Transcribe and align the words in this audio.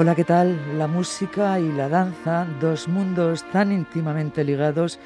Hola, 0.00 0.14
¿qué 0.14 0.22
tal? 0.22 0.78
La 0.78 0.86
música 0.86 1.58
y 1.58 1.72
la 1.72 1.88
danza, 1.88 2.46
dos 2.60 2.86
mundos 2.86 3.44
tan 3.50 3.72
íntimamente 3.72 4.44
ligados, 4.44 5.00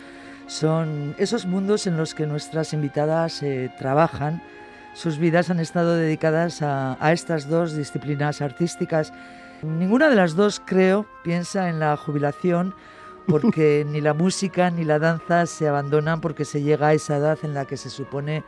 son 0.47 1.15
esos 1.17 1.47
mundos 1.47 1.87
en 1.87 1.97
los 1.97 2.15
que 2.15 2.27
nuestras 2.27 2.75
invitadas 2.75 3.43
eh, 3.43 3.73
trabajan. 3.79 4.43
Sus 4.93 5.17
vidas 5.17 5.49
han 5.49 5.61
estado 5.61 5.97
dedicadas 5.97 6.61
a, 6.61 6.99
a 7.01 7.13
estas 7.15 7.49
dos 7.49 7.75
disciplinas 7.75 8.43
artísticas. 8.43 9.15
Ninguna 9.63 10.11
de 10.11 10.17
las 10.17 10.37
dos, 10.37 10.61
creo, 10.63 11.07
piensa 11.25 11.71
en 11.71 11.81
la 11.81 11.97
jubilación 11.97 12.75
porque 13.27 13.87
ni 13.89 14.03
la 14.03 14.13
música 14.13 14.69
ni 14.69 14.85
la 14.85 14.99
danza 14.99 15.47
se 15.47 15.69
abandonan 15.69 16.21
porque 16.21 16.45
se 16.45 16.61
llega 16.61 16.89
a 16.89 16.93
esa 16.93 17.17
edad 17.17 17.39
en 17.45 17.55
la 17.55 17.65
que 17.65 17.79
se 17.79 17.89
supone 17.89 18.45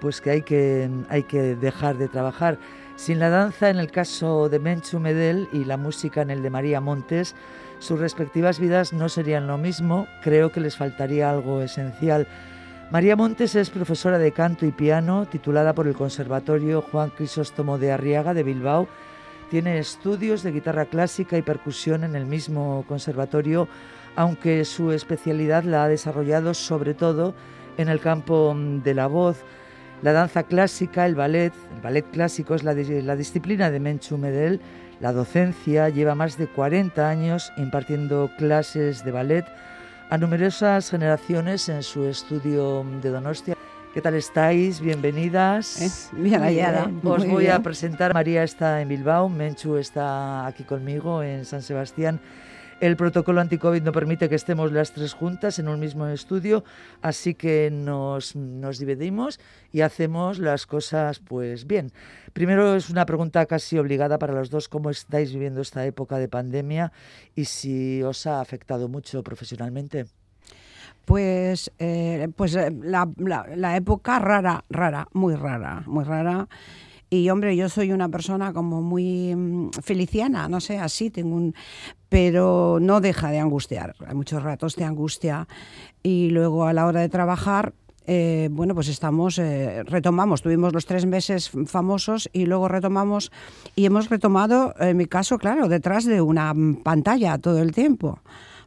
pues 0.00 0.22
que 0.22 0.30
hay 0.30 0.42
que, 0.42 0.88
hay 1.10 1.24
que 1.24 1.54
dejar 1.54 1.98
de 1.98 2.08
trabajar. 2.08 2.58
Sin 2.96 3.18
la 3.18 3.28
danza, 3.28 3.68
en 3.68 3.78
el 3.78 3.90
caso 3.90 4.48
de 4.48 4.58
Menchu 4.58 4.98
Medel, 4.98 5.48
y 5.52 5.64
la 5.64 5.76
música 5.76 6.22
en 6.22 6.30
el 6.30 6.42
de 6.42 6.48
María 6.48 6.80
Montes, 6.80 7.34
sus 7.78 8.00
respectivas 8.00 8.58
vidas 8.58 8.94
no 8.94 9.10
serían 9.10 9.46
lo 9.46 9.58
mismo, 9.58 10.08
creo 10.22 10.50
que 10.50 10.60
les 10.60 10.76
faltaría 10.76 11.30
algo 11.30 11.60
esencial. 11.60 12.26
María 12.90 13.14
Montes 13.14 13.54
es 13.54 13.68
profesora 13.68 14.18
de 14.18 14.32
canto 14.32 14.64
y 14.64 14.72
piano, 14.72 15.26
titulada 15.26 15.74
por 15.74 15.86
el 15.86 15.94
Conservatorio 15.94 16.80
Juan 16.80 17.10
Crisóstomo 17.10 17.76
de 17.76 17.92
Arriaga 17.92 18.32
de 18.32 18.42
Bilbao. 18.42 18.88
Tiene 19.50 19.78
estudios 19.78 20.42
de 20.42 20.52
guitarra 20.52 20.86
clásica 20.86 21.36
y 21.36 21.42
percusión 21.42 22.02
en 22.02 22.16
el 22.16 22.24
mismo 22.24 22.84
conservatorio, 22.88 23.68
aunque 24.16 24.64
su 24.64 24.90
especialidad 24.90 25.64
la 25.64 25.84
ha 25.84 25.88
desarrollado 25.88 26.54
sobre 26.54 26.94
todo 26.94 27.34
en 27.76 27.90
el 27.90 28.00
campo 28.00 28.56
de 28.56 28.94
la 28.94 29.06
voz. 29.06 29.44
La 30.02 30.12
danza 30.12 30.42
clásica, 30.42 31.06
el 31.06 31.14
ballet, 31.14 31.52
el 31.74 31.80
ballet 31.80 32.04
clásico 32.10 32.54
es 32.54 32.62
la, 32.62 32.74
la 32.74 33.16
disciplina 33.16 33.70
de 33.70 33.80
Menchu 33.80 34.18
Medel. 34.18 34.60
La 35.00 35.12
docencia 35.12 35.88
lleva 35.88 36.14
más 36.14 36.36
de 36.36 36.46
40 36.46 37.08
años 37.08 37.52
impartiendo 37.56 38.30
clases 38.36 39.04
de 39.04 39.10
ballet 39.10 39.44
a 40.10 40.18
numerosas 40.18 40.90
generaciones 40.90 41.68
en 41.68 41.82
su 41.82 42.04
estudio 42.04 42.84
de 43.02 43.10
Donostia. 43.10 43.56
¿Qué 43.94 44.02
tal 44.02 44.14
estáis? 44.14 44.80
Bienvenidas. 44.80 46.12
Eh, 46.12 46.18
bien 46.20 46.42
hallada. 46.42 46.90
Os 47.02 47.26
voy 47.26 47.46
a 47.46 47.60
presentar. 47.60 48.12
María 48.12 48.42
está 48.42 48.82
en 48.82 48.88
Bilbao, 48.88 49.30
Menchu 49.30 49.76
está 49.76 50.46
aquí 50.46 50.64
conmigo 50.64 51.22
en 51.22 51.46
San 51.46 51.62
Sebastián. 51.62 52.20
El 52.78 52.96
protocolo 52.96 53.40
anti-COVID 53.40 53.82
no 53.82 53.90
permite 53.92 54.28
que 54.28 54.34
estemos 54.34 54.70
las 54.70 54.92
tres 54.92 55.14
juntas 55.14 55.58
en 55.58 55.68
un 55.68 55.80
mismo 55.80 56.06
estudio, 56.08 56.62
así 57.00 57.32
que 57.34 57.70
nos, 57.70 58.36
nos 58.36 58.78
dividimos 58.78 59.40
y 59.72 59.80
hacemos 59.80 60.38
las 60.38 60.66
cosas 60.66 61.18
pues 61.20 61.66
bien. 61.66 61.90
Primero 62.34 62.76
es 62.76 62.90
una 62.90 63.06
pregunta 63.06 63.46
casi 63.46 63.78
obligada 63.78 64.18
para 64.18 64.34
los 64.34 64.50
dos, 64.50 64.68
¿cómo 64.68 64.90
estáis 64.90 65.32
viviendo 65.32 65.62
esta 65.62 65.86
época 65.86 66.18
de 66.18 66.28
pandemia 66.28 66.92
y 67.34 67.46
si 67.46 68.02
os 68.02 68.26
ha 68.26 68.42
afectado 68.42 68.88
mucho 68.88 69.22
profesionalmente? 69.22 70.04
Pues, 71.06 71.72
eh, 71.78 72.28
pues 72.36 72.56
eh, 72.56 72.70
la, 72.82 73.08
la, 73.16 73.46
la 73.56 73.76
época 73.76 74.18
rara, 74.18 74.64
rara, 74.68 75.08
muy 75.12 75.34
rara, 75.34 75.82
muy 75.86 76.04
rara. 76.04 76.46
Y 77.08 77.30
hombre, 77.30 77.56
yo 77.56 77.68
soy 77.68 77.92
una 77.92 78.08
persona 78.08 78.52
como 78.52 78.82
muy 78.82 79.34
mm, 79.34 79.70
feliciana, 79.82 80.48
no 80.48 80.60
sé, 80.60 80.78
así 80.78 81.10
tengo 81.10 81.36
un 81.36 81.54
pero 82.08 82.78
no 82.80 83.00
deja 83.00 83.30
de 83.30 83.40
angustiar. 83.40 83.94
Hay 84.06 84.14
muchos 84.14 84.42
ratos 84.42 84.76
de 84.76 84.84
angustia 84.84 85.48
y 86.02 86.30
luego 86.30 86.64
a 86.66 86.72
la 86.72 86.86
hora 86.86 87.00
de 87.00 87.08
trabajar 87.08 87.74
eh, 88.08 88.48
bueno, 88.52 88.74
pues 88.74 88.88
estamos, 88.88 89.38
eh, 89.38 89.82
retomamos, 89.82 90.40
tuvimos 90.40 90.72
los 90.72 90.86
tres 90.86 91.06
meses 91.06 91.50
famosos 91.66 92.30
y 92.32 92.46
luego 92.46 92.68
retomamos 92.68 93.32
y 93.74 93.84
hemos 93.84 94.08
retomado, 94.08 94.74
en 94.78 94.96
mi 94.96 95.06
caso, 95.06 95.38
claro, 95.38 95.68
detrás 95.68 96.04
de 96.04 96.20
una 96.20 96.54
pantalla 96.84 97.36
todo 97.38 97.58
el 97.58 97.72
tiempo, 97.72 98.20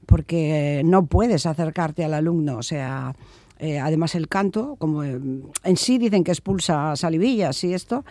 porque 0.06 0.82
no 0.84 1.06
puedes 1.06 1.46
acercarte 1.46 2.04
al 2.04 2.16
alumno, 2.16 2.58
o 2.58 2.64
sea, 2.64 3.16
eh, 3.60 3.78
además 3.78 4.16
el 4.16 4.30
canto, 4.30 4.78
como 4.78 5.04
eh, 5.04 5.20
en 5.64 5.78
sí 5.78 5.98
dicen 5.98 6.24
que 6.24 6.32
expulsa 6.32 6.96
salivillas 6.96 7.62
y 7.66 7.74
esto, 7.74 8.06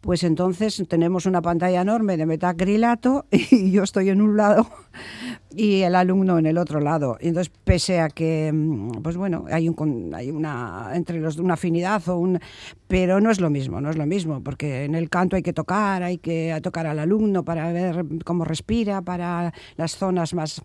pues 0.00 0.24
entonces 0.24 0.82
tenemos 0.88 1.26
una 1.26 1.42
pantalla 1.42 1.82
enorme 1.82 2.16
de 2.16 2.24
metacrilato 2.24 3.26
y 3.30 3.70
yo 3.70 3.82
estoy 3.82 4.08
en 4.08 4.22
un 4.22 4.38
lado 4.38 4.66
y 5.54 5.82
el 5.82 5.94
alumno 5.94 6.38
en 6.38 6.46
el 6.46 6.56
otro 6.56 6.80
lado. 6.80 7.18
Y 7.20 7.28
entonces, 7.28 7.52
pese 7.64 8.00
a 8.00 8.08
que, 8.08 8.50
mm, 8.50 9.02
pues 9.02 9.18
bueno, 9.18 9.44
hay, 9.50 9.68
un, 9.68 10.10
hay 10.14 10.30
una, 10.30 10.92
entre 10.94 11.20
los, 11.20 11.36
una 11.36 11.54
afinidad 11.54 12.08
o 12.08 12.16
un... 12.16 12.40
Pero 12.88 13.20
no 13.20 13.30
es 13.30 13.40
lo 13.40 13.50
mismo, 13.50 13.80
no 13.82 13.90
es 13.90 13.96
lo 13.96 14.06
mismo, 14.06 14.42
porque 14.42 14.84
en 14.84 14.94
el 14.94 15.10
canto 15.10 15.36
hay 15.36 15.42
que 15.42 15.52
tocar, 15.52 16.02
hay 16.02 16.18
que 16.18 16.58
tocar 16.62 16.86
al 16.86 16.98
alumno 16.98 17.44
para 17.44 17.72
ver 17.72 18.04
cómo 18.24 18.44
respira, 18.44 19.02
para 19.02 19.52
las 19.76 19.96
zonas 19.96 20.32
más... 20.32 20.62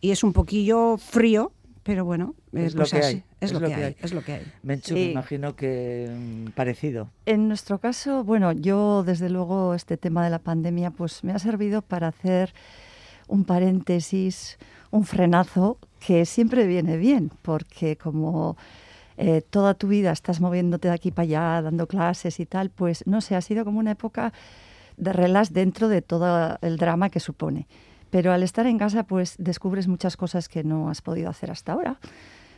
Y 0.00 0.10
es 0.10 0.22
un 0.22 0.32
poquillo 0.32 0.96
frío, 0.98 1.52
pero 1.88 2.04
bueno, 2.04 2.34
es, 2.52 2.74
pues 2.74 2.74
lo, 2.74 2.84
que 2.84 3.06
así, 3.06 3.16
hay, 3.16 3.24
es, 3.40 3.50
lo, 3.50 3.60
que 3.60 3.74
hay, 3.74 3.82
hay. 3.82 3.96
es 4.02 4.12
lo 4.12 4.22
que 4.22 4.32
hay. 4.34 4.52
Menchu, 4.62 4.92
me 4.92 5.12
imagino 5.12 5.56
que 5.56 6.06
mm, 6.14 6.50
parecido. 6.50 7.08
En 7.24 7.48
nuestro 7.48 7.78
caso, 7.78 8.24
bueno, 8.24 8.52
yo 8.52 9.02
desde 9.04 9.30
luego 9.30 9.72
este 9.72 9.96
tema 9.96 10.22
de 10.22 10.28
la 10.28 10.38
pandemia 10.38 10.90
pues 10.90 11.24
me 11.24 11.32
ha 11.32 11.38
servido 11.38 11.80
para 11.80 12.08
hacer 12.08 12.52
un 13.26 13.44
paréntesis, 13.44 14.58
un 14.90 15.06
frenazo 15.06 15.78
que 15.98 16.26
siempre 16.26 16.66
viene 16.66 16.98
bien, 16.98 17.30
porque 17.40 17.96
como 17.96 18.58
eh, 19.16 19.40
toda 19.48 19.72
tu 19.72 19.88
vida 19.88 20.12
estás 20.12 20.42
moviéndote 20.42 20.88
de 20.88 20.94
aquí 20.94 21.10
para 21.10 21.22
allá, 21.22 21.62
dando 21.62 21.86
clases 21.86 22.38
y 22.38 22.44
tal, 22.44 22.68
pues 22.68 23.06
no 23.06 23.22
sé, 23.22 23.34
ha 23.34 23.40
sido 23.40 23.64
como 23.64 23.78
una 23.78 23.92
época 23.92 24.34
de 24.98 25.10
relax 25.14 25.54
dentro 25.54 25.88
de 25.88 26.02
todo 26.02 26.58
el 26.60 26.76
drama 26.76 27.08
que 27.08 27.18
supone. 27.18 27.66
Pero 28.10 28.32
al 28.32 28.42
estar 28.42 28.66
en 28.66 28.78
casa, 28.78 29.04
pues 29.04 29.34
descubres 29.38 29.88
muchas 29.88 30.16
cosas 30.16 30.48
que 30.48 30.64
no 30.64 30.88
has 30.88 31.02
podido 31.02 31.28
hacer 31.28 31.50
hasta 31.50 31.72
ahora. 31.72 31.98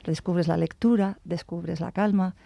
Descubres 0.04 0.48
la 0.48 0.56
lectura, 0.56 1.18
descubres 1.24 1.80
la 1.80 1.92
calma 1.92 2.36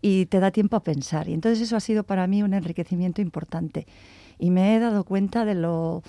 y 0.00 0.26
te 0.26 0.40
da 0.40 0.50
tiempo 0.50 0.76
a 0.76 0.82
pensar. 0.82 1.28
Y 1.28 1.34
entonces 1.34 1.60
eso 1.60 1.76
ha 1.76 1.80
sido 1.80 2.04
para 2.04 2.26
mí 2.26 2.42
un 2.42 2.54
enriquecimiento 2.54 3.20
importante. 3.20 3.86
Y 4.38 4.50
me 4.50 4.74
he 4.74 4.80
dado 4.80 5.04
cuenta 5.04 5.44
de 5.44 5.54
lo, 5.54 6.02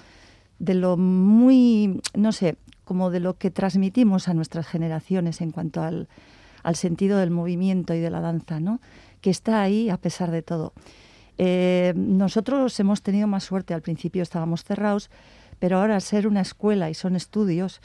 de 0.60 0.74
lo 0.74 0.98
muy, 0.98 2.02
no 2.14 2.32
sé, 2.32 2.58
como 2.84 3.10
de 3.10 3.20
lo 3.20 3.38
que 3.38 3.52
transmitimos 3.52 4.28
a 4.28 4.34
nuestras 4.34 4.68
generaciones 4.68 5.42
en 5.42 5.52
cuanto 5.52 5.82
al, 5.82 6.08
al 6.64 6.76
sentido 6.76 7.18
del 7.18 7.32
movimiento 7.32 7.94
y 7.94 8.00
de 8.00 8.10
la 8.10 8.22
danza, 8.22 8.60
¿no? 8.60 8.80
que 9.26 9.32
está 9.32 9.64
ahí 9.64 9.90
a 9.90 9.98
pesar 9.98 10.30
de 10.30 10.44
todo. 10.44 10.74
Eh, 11.40 11.94
nosotros 11.96 12.80
hemos 12.80 13.02
tenido 13.02 13.28
más 13.28 13.44
suerte, 13.44 13.74
al 13.74 13.82
principio 13.82 14.22
estábamos 14.22 14.64
cerrados, 14.64 15.10
pero 15.60 15.80
ahora 15.80 16.00
ser 16.00 16.28
una 16.28 16.42
escuela 16.42 16.90
y 16.90 16.94
son 16.94 17.16
estudios, 17.16 17.82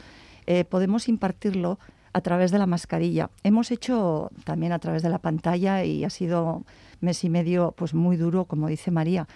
eh, 0.47 0.63
podemos 0.65 1.07
impartirlo 1.07 1.79
a 2.13 2.21
través 2.21 2.51
de 2.51 2.59
la 2.59 2.65
mascarilla. 2.65 3.29
Hemos 3.43 3.71
hecho 3.71 4.31
también 4.43 4.71
a 4.73 4.79
través 4.79 5.01
de 5.01 5.09
la 5.09 5.19
pantalla 5.19 5.83
y 5.85 6.03
ha 6.03 6.09
sido 6.09 6.63
mes 6.99 7.23
y 7.23 7.29
medio 7.29 7.73
pues 7.77 7.93
muy 7.93 8.17
duro, 8.17 8.45
como 8.45 8.67
dice 8.67 8.91
María, 8.91 9.27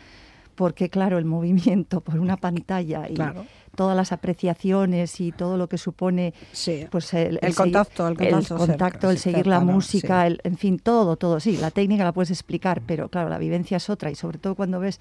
porque 0.55 0.89
claro, 0.89 1.17
el 1.17 1.25
movimiento 1.25 2.01
por 2.01 2.19
una 2.19 2.37
pantalla 2.37 3.07
y 3.09 3.13
Claro. 3.13 3.45
todas 3.75 3.95
las 3.95 4.11
apreciaciones 4.11 5.19
y 5.21 5.31
todo 5.31 5.57
lo 5.57 5.67
que 5.67 5.77
supone 5.77 6.33
Sí. 6.51 6.85
pues 6.91 7.13
el, 7.13 7.39
contacto, 7.55 8.07
el 8.07 8.47
contacto 8.47 9.09
el 9.09 9.17
seguir 9.19 9.47
la 9.47 9.59
música, 9.61 10.21
sí. 10.21 10.27
el, 10.27 10.41
en 10.43 10.57
fin, 10.57 10.79
todo, 10.79 11.15
todo. 11.17 11.39
Sí, 11.39 11.57
la 11.57 11.71
técnica 11.71 12.03
la 12.03 12.11
puedes 12.13 12.31
explicar, 12.31 12.81
pero 12.85 13.09
claro, 13.09 13.29
la 13.29 13.37
vivencia 13.37 13.77
es 13.77 13.89
otra 13.89 14.11
y 14.11 14.15
sobre 14.15 14.37
todo 14.37 14.55
cuando 14.55 14.79
ves 14.79 14.99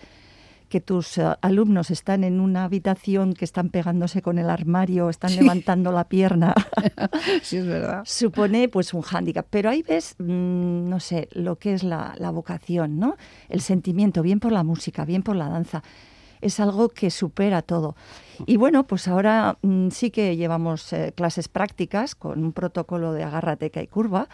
que 0.75 0.81
tus 0.81 1.19
eh, 1.19 1.37
alumnos 1.41 1.93
están 1.93 2.25
en 2.25 2.41
una 2.41 2.65
habitación 2.65 3.35
que 3.35 3.44
están 3.44 3.69
pegándose 3.69 4.23
con 4.23 4.38
el 4.38 4.50
armario, 4.50 5.09
están 5.09 5.37
levantando 5.37 5.93
la 5.93 6.09
pierna, 6.09 6.53
sí, 7.43 7.59
es 7.59 7.67
verdad. 7.69 8.03
supone 8.05 8.69
pues 8.69 8.93
un 8.93 9.03
hándicap. 9.03 9.47
Pero 9.49 9.71
ahí 9.71 9.85
ves, 9.85 10.17
mm, 10.19 10.88
no 10.88 10.99
sé, 10.99 11.29
lo 11.31 11.61
que 11.61 11.75
es 11.75 11.85
la, 11.85 12.17
la 12.19 12.31
vocación, 12.31 12.99
¿no? 12.99 13.17
El 13.49 13.61
sentimiento, 13.61 14.21
bien 14.21 14.41
por 14.41 14.50
la 14.50 14.65
música, 14.65 15.05
bien 15.05 15.23
por 15.23 15.37
la 15.37 15.49
danza. 15.49 15.85
Es 16.44 16.61
algo 16.61 16.91
que 16.91 17.11
supera 17.11 17.62
todo. 17.62 17.96
Y 18.46 18.56
bueno, 18.56 18.87
pues 18.87 19.08
ahora 19.08 19.56
mm, 19.62 19.88
sí 19.91 20.11
que 20.11 20.37
llevamos 20.37 20.93
eh, 20.93 21.12
clases 21.14 21.49
prácticas 21.49 22.14
con 22.14 22.44
un 22.44 22.52
protocolo 22.52 23.12
de 23.12 23.23
agarrateca 23.23 23.81
y 23.81 23.87
curva, 23.87 24.29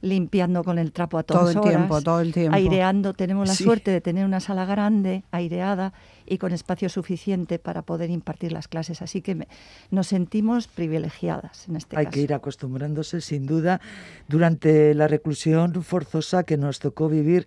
limpiando 0.00 0.62
con 0.62 0.78
el 0.78 0.92
trapo 0.92 1.18
a 1.18 1.22
todas 1.22 1.54
todo 1.54 1.64
el 1.64 1.68
tiempo, 1.68 2.02
todo 2.02 2.20
el 2.20 2.32
tiempo. 2.32 2.54
aireando. 2.54 3.14
Tenemos 3.14 3.48
la 3.48 3.54
suerte 3.54 3.90
de 3.90 4.00
tener 4.00 4.24
una 4.24 4.40
sala 4.40 4.64
grande, 4.64 5.24
aireada 5.32 5.92
y 6.24 6.38
con 6.38 6.52
espacio 6.52 6.88
suficiente 6.88 7.58
para 7.58 7.82
poder 7.82 8.10
impartir 8.10 8.52
las 8.52 8.68
clases. 8.68 9.02
Así 9.02 9.22
que 9.22 9.48
nos 9.90 10.06
sentimos 10.06 10.68
privilegiadas 10.68 11.68
en 11.68 11.76
este 11.76 11.96
Hay 11.96 12.04
caso. 12.06 12.14
que 12.14 12.20
ir 12.20 12.34
acostumbrándose, 12.34 13.20
sin 13.20 13.46
duda, 13.46 13.80
durante 14.28 14.94
la 14.94 15.08
reclusión 15.08 15.82
forzosa 15.82 16.44
que 16.44 16.56
nos 16.56 16.78
tocó 16.78 17.08
vivir. 17.08 17.46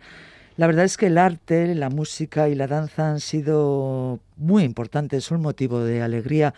La 0.59 0.67
verdad 0.67 0.83
es 0.83 0.97
que 0.97 1.05
el 1.05 1.17
arte, 1.17 1.73
la 1.73 1.89
música 1.89 2.49
y 2.49 2.55
la 2.55 2.67
danza 2.67 3.09
han 3.09 3.21
sido 3.21 4.19
muy 4.39 4.63
importantes, 4.63 5.25
son 5.25 5.41
motivo 5.41 5.79
de 5.83 6.01
alegría. 6.01 6.53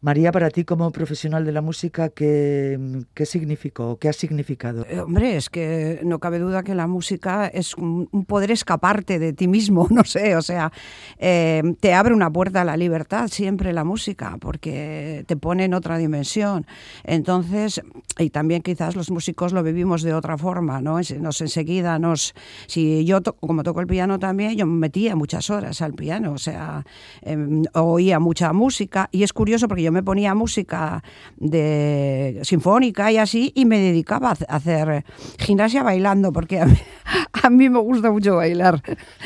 María, 0.00 0.32
para 0.32 0.50
ti 0.50 0.64
como 0.64 0.90
profesional 0.90 1.44
de 1.44 1.52
la 1.52 1.62
música, 1.62 2.08
¿qué, 2.08 2.78
qué 3.14 3.26
significó, 3.26 3.98
qué 3.98 4.08
ha 4.08 4.12
significado? 4.12 4.84
Eh, 4.88 5.00
hombre, 5.00 5.36
es 5.36 5.48
que 5.48 6.00
no 6.02 6.18
cabe 6.18 6.38
duda 6.38 6.62
que 6.62 6.74
la 6.74 6.86
música 6.86 7.46
es 7.46 7.74
un, 7.74 8.06
poder 8.26 8.50
escaparte 8.50 9.18
de 9.18 9.32
ti 9.32 9.48
mismo, 9.48 9.86
no 9.90 10.04
sé, 10.04 10.36
o 10.36 10.42
sea, 10.42 10.72
eh, 11.18 11.62
te 11.80 11.94
abre 11.94 12.14
una 12.14 12.30
puerta 12.30 12.62
a 12.62 12.64
la 12.64 12.76
libertad 12.76 13.28
siempre 13.28 13.72
la 13.72 13.84
música, 13.84 14.36
porque 14.40 15.24
te 15.26 15.36
pone 15.36 15.64
en 15.64 15.74
otra 15.74 15.98
dimensión. 15.98 16.66
Entonces, 17.04 17.80
y 18.18 18.30
también 18.30 18.62
quizás 18.62 18.96
los 18.96 19.10
músicos 19.10 19.52
lo 19.52 19.62
vivimos 19.62 20.02
de 20.02 20.14
otra 20.14 20.38
forma, 20.38 20.80
¿no? 20.80 20.98
Nos 21.20 21.40
enseguida 21.40 21.98
nos... 21.98 22.34
Si 22.66 23.04
yo, 23.04 23.22
como 23.22 23.62
toco 23.62 23.80
el 23.80 23.86
piano 23.86 24.18
también, 24.18 24.56
yo 24.56 24.66
me 24.66 24.78
metía 24.78 25.16
muchas 25.16 25.50
horas 25.50 25.82
al 25.82 25.94
piano, 25.94 26.32
o 26.32 26.38
sea, 26.38 26.84
Em, 27.26 27.64
oía 27.72 28.20
mucha 28.20 28.52
música 28.52 29.08
y 29.10 29.24
es 29.24 29.32
curioso 29.32 29.66
porque 29.66 29.82
yo 29.82 29.90
me 29.90 30.04
ponía 30.04 30.32
música 30.36 31.02
de 31.36 32.38
sinfónica 32.44 33.10
y 33.10 33.18
así 33.18 33.50
y 33.56 33.64
me 33.64 33.80
dedicaba 33.80 34.28
a 34.30 34.56
hacer 34.56 35.04
gimnasia 35.36 35.82
bailando 35.82 36.32
porque 36.32 36.60
a 37.42 37.50
mí, 37.50 37.68
me 37.68 37.80
gusta 37.80 38.12
mucho 38.12 38.36
bailar. 38.36 38.80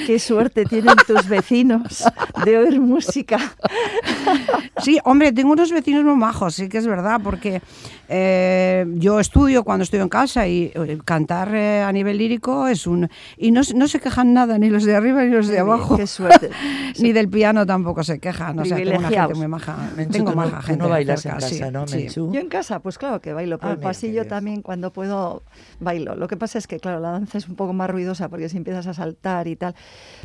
Qué 0.07 0.19
suerte 0.19 0.65
tienen 0.65 0.97
tus 1.07 1.29
vecinos 1.29 2.05
de 2.43 2.57
oír 2.57 2.81
música. 2.81 3.39
Sí, 4.79 4.99
hombre, 5.05 5.33
tengo 5.33 5.53
unos 5.53 5.71
vecinos 5.71 6.03
muy 6.03 6.17
majos, 6.17 6.55
sí 6.55 6.71
que 6.71 6.79
es 6.79 6.87
verdad, 6.87 7.21
porque 7.23 7.61
eh, 8.09 8.87
yo 8.95 9.21
estudio 9.21 9.63
cuando 9.63 9.83
estoy 9.85 10.01
en 10.01 10.09
casa 10.09 10.49
y 10.49 10.73
eh, 10.75 10.99
cantar 11.05 11.55
eh, 11.55 11.83
a 11.83 11.93
nivel 11.93 12.17
lírico 12.17 12.67
es 12.67 12.87
un... 12.87 13.11
Y 13.37 13.51
no, 13.51 13.61
no, 13.75 13.89
se 13.89 14.01
quejan 14.01 14.33
nada, 14.33 14.57
ni 14.59 14.71
los 14.71 14.85
de 14.85 14.97
arriba 14.97 15.23
ni 15.23 15.31
los 15.31 15.49
de 15.49 15.59
abajo. 15.59 15.99
Qué 15.99 16.07
suerte. 16.07 16.51
ni 16.99 17.13
del 17.13 17.29
piano 17.29 17.67
tampoco 17.67 17.90
se 18.03 18.19
quejan. 18.19 18.59
O 18.59 18.65
sea, 18.65 18.77
tengo 18.77 18.99
una 18.99 19.09
gente 19.09 19.35
muy 19.35 19.49
maja. 19.49 19.77
tengo 20.11 20.35
maja 20.35 20.63
gente. 20.63 20.83
No 20.83 20.89
bailas 20.89 21.27
en 21.27 21.33
casa, 21.33 21.71
¿no, 21.71 21.87
Yo 21.87 22.41
en 22.41 22.49
casa, 22.49 22.81
pues 22.81 22.99
claro 22.99 23.21
que 23.21 23.33
bailo. 23.33 23.59
Por 23.59 23.71
ah, 23.71 23.73
el 23.73 23.79
pasillo 23.79 24.27
también 24.27 24.63
cuando 24.63 24.93
puedo 24.93 25.43
bailo. 25.79 26.15
Lo 26.15 26.29
que 26.29 26.37
pasa 26.37 26.59
es 26.59 26.67
que, 26.67 26.79
claro, 26.79 27.01
la 27.01 27.11
danza 27.11 27.39
es 27.39 27.49
un 27.49 27.57
poco 27.57 27.73
más 27.73 27.91
ruidosa 27.91 28.29
porque 28.29 28.49
si 28.49 28.57
empiezas 28.57 28.87
a 28.87 28.95
saltar 28.95 29.49
y 29.49 29.57
tal. 29.57 29.75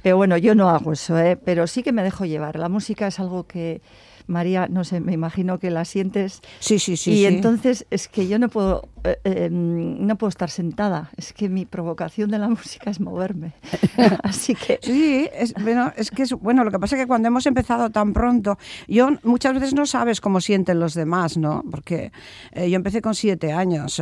Pero 0.02 0.18
bueno, 0.18 0.38
yo 0.38 0.56
no 0.56 0.70
hago 0.70 0.94
eso, 0.94 1.18
¿eh? 1.20 1.38
Pero 1.38 1.68
sí 1.68 1.84
que 1.84 1.92
me 1.92 2.04
dejo 2.04 2.26
llevar. 2.26 2.58
La 2.58 2.70
música 2.70 3.08
es 3.08 3.20
algo 3.20 3.48
que 3.48 3.82
María, 4.28 4.68
no 4.68 4.84
sé, 4.84 5.00
me 5.00 5.14
imagino 5.14 5.60
que 5.60 5.70
la 5.70 5.86
sientes. 5.86 6.42
Sí, 6.60 6.80
sí, 6.80 6.98
sí. 6.98 7.12
Y 7.12 7.26
entonces 7.26 7.86
es 7.90 8.08
que 8.08 8.28
yo 8.28 8.40
no 8.40 8.50
puedo, 8.50 8.90
eh, 9.04 9.18
eh, 9.24 9.50
no 9.52 10.18
puedo 10.18 10.30
estar 10.30 10.50
sentada. 10.50 11.12
Es 11.18 11.34
que 11.34 11.50
mi 11.50 11.66
provocación 11.66 12.32
de 12.32 12.40
la 12.40 12.50
música 12.50 12.90
es 12.90 13.00
moverme. 13.00 13.54
Así 14.24 14.56
que. 14.56 14.80
Sí, 14.82 15.30
es, 15.34 15.54
bueno, 15.54 15.92
es 15.96 16.12
que 16.12 16.24
es, 16.24 16.34
bueno, 16.34 16.64
lo 16.64 16.72
que 16.72 16.80
pasa 16.80 16.96
es 16.96 17.04
que 17.04 17.08
cuando 17.08 17.28
hemos 17.28 17.46
empezado 17.46 17.90
tan 17.90 18.14
pronto, 18.14 18.58
yo 18.88 19.10
muchas 19.24 19.54
veces 19.54 19.74
no 19.74 19.86
sabes 19.86 20.22
cómo 20.22 20.42
sienten 20.42 20.80
los 20.80 20.94
demás, 20.94 21.38
¿no? 21.38 21.64
Porque 21.70 22.12
eh, 22.52 22.70
yo 22.70 22.76
empecé 22.76 23.02
con 23.02 23.16
siete 23.16 23.52
años 23.52 24.02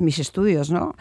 mis 0.00 0.18
estudios, 0.18 0.70
¿no? 0.70 0.94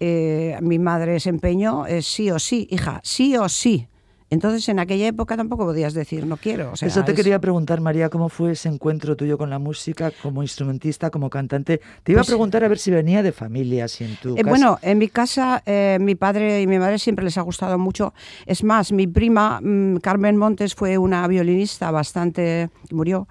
mi 0.00 0.78
madre 0.80 1.20
se 1.20 1.28
empeñó, 1.28 1.84
sí 2.00 2.30
o 2.30 2.38
sí, 2.38 2.66
hija, 2.70 3.00
sí 3.04 3.36
o 3.36 3.48
sí. 3.48 3.88
Entonces, 4.32 4.66
en 4.70 4.78
aquella 4.78 5.08
época 5.08 5.36
tampoco 5.36 5.66
podías 5.66 5.92
decir 5.92 6.24
no 6.24 6.38
quiero. 6.38 6.72
Eso 6.80 7.04
te 7.04 7.12
quería 7.12 7.38
preguntar, 7.38 7.82
María, 7.82 8.08
¿cómo 8.08 8.30
fue 8.30 8.52
ese 8.52 8.70
encuentro 8.70 9.14
tuyo 9.14 9.36
con 9.36 9.50
la 9.50 9.58
música 9.58 10.10
como 10.22 10.42
instrumentista, 10.42 11.10
como 11.10 11.28
cantante? 11.28 11.82
Te 12.02 12.12
iba 12.12 12.22
a 12.22 12.22
pues 12.22 12.28
preguntar 12.28 12.64
a 12.64 12.68
ver 12.68 12.78
si 12.78 12.90
venía 12.90 13.22
de 13.22 13.30
familia, 13.32 13.88
si 13.88 14.04
en 14.04 14.16
tu 14.16 14.34
eh, 14.34 14.42
Bueno, 14.42 14.78
en 14.80 14.96
mi 14.96 15.08
casa, 15.08 15.62
eh, 15.66 15.98
mi 16.00 16.14
padre 16.14 16.62
y 16.62 16.66
mi 16.66 16.78
madre 16.78 16.98
siempre 16.98 17.26
les 17.26 17.36
ha 17.36 17.42
gustado 17.42 17.76
mucho. 17.76 18.14
Es 18.46 18.64
más, 18.64 18.90
mi 18.90 19.06
prima, 19.06 19.60
mm, 19.62 19.98
Carmen 19.98 20.38
Montes, 20.38 20.74
fue 20.74 20.96
una 20.96 21.28
violinista 21.28 21.90
bastante... 21.90 22.70
murió, 22.90 23.28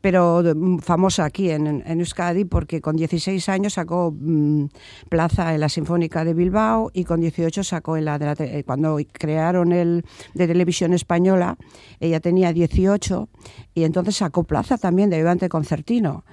pero 0.00 0.42
mm, 0.42 0.78
famosa 0.78 1.24
aquí 1.24 1.50
en, 1.50 1.66
en, 1.66 2.00
Euskadi 2.00 2.44
porque 2.44 2.80
con 2.80 2.96
16 2.96 3.48
años 3.48 3.74
sacó 3.74 4.14
mm, 4.18 4.66
plaza 5.08 5.54
en 5.54 5.60
la 5.60 5.68
Sinfónica 5.68 6.24
de 6.24 6.34
Bilbao 6.34 6.90
y 6.94 7.04
con 7.04 7.20
18 7.20 7.64
sacó 7.64 7.96
en 7.96 8.04
la, 8.04 8.18
de 8.18 8.26
la 8.26 8.32
eh, 8.38 8.64
cuando 8.64 8.98
crearon 9.12 9.72
el 9.72 10.04
de 10.38 10.46
televisión 10.46 10.94
española, 10.94 11.56
ella 12.00 12.20
tenía 12.20 12.52
18 12.52 13.28
y 13.74 13.84
entonces 13.84 14.16
sacó 14.16 14.44
plaza 14.44 14.78
también 14.78 15.10
de 15.10 15.16
ayudante 15.16 15.48
concertino. 15.48 16.24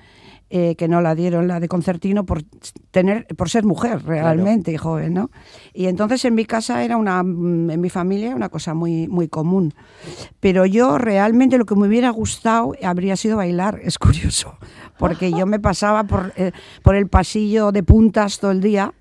Eh, 0.52 0.76
que 0.76 0.88
no 0.88 1.02
la 1.02 1.16
dieron 1.16 1.48
la 1.48 1.60
de 1.60 1.68
concertino 1.68 2.24
por 2.24 2.44
tener 2.92 3.26
por 3.36 3.50
ser 3.50 3.64
mujer 3.64 4.06
realmente 4.06 4.72
y 4.72 4.78
joven 4.78 5.16
no 5.16 5.32
y 5.74 5.88
entonces 5.88 6.24
en 6.24 6.36
mi 6.36 6.46
casa 6.46 6.84
era 6.84 6.98
una 6.98 7.24
mm, 7.24 7.72
en 7.72 7.82
mi 7.82 7.90
familia 7.90 8.36
una 8.36 8.50
cosa 8.50 8.76
muy 8.76 9.08
muy 9.08 9.28
común 9.28 9.74
pero 10.40 10.68
yo 10.68 11.00
realmente 11.00 11.58
lo 11.58 11.66
que 11.66 11.74
me 11.74 11.88
hubiera 11.88 12.12
gustado 12.12 12.74
habría 12.84 13.16
sido 13.16 13.38
bailar 13.38 13.80
es 13.82 13.98
curioso 13.98 14.60
porque 15.00 15.32
yo 15.32 15.48
me 15.48 15.60
pasaba 15.60 16.04
por, 16.04 16.32
eh, 16.38 16.52
por 16.84 16.96
el 16.96 17.08
pasillo 17.08 17.72
de 17.72 17.82
puntas 17.82 18.38
todo 18.38 18.52
el 18.52 18.62
día 18.62 18.94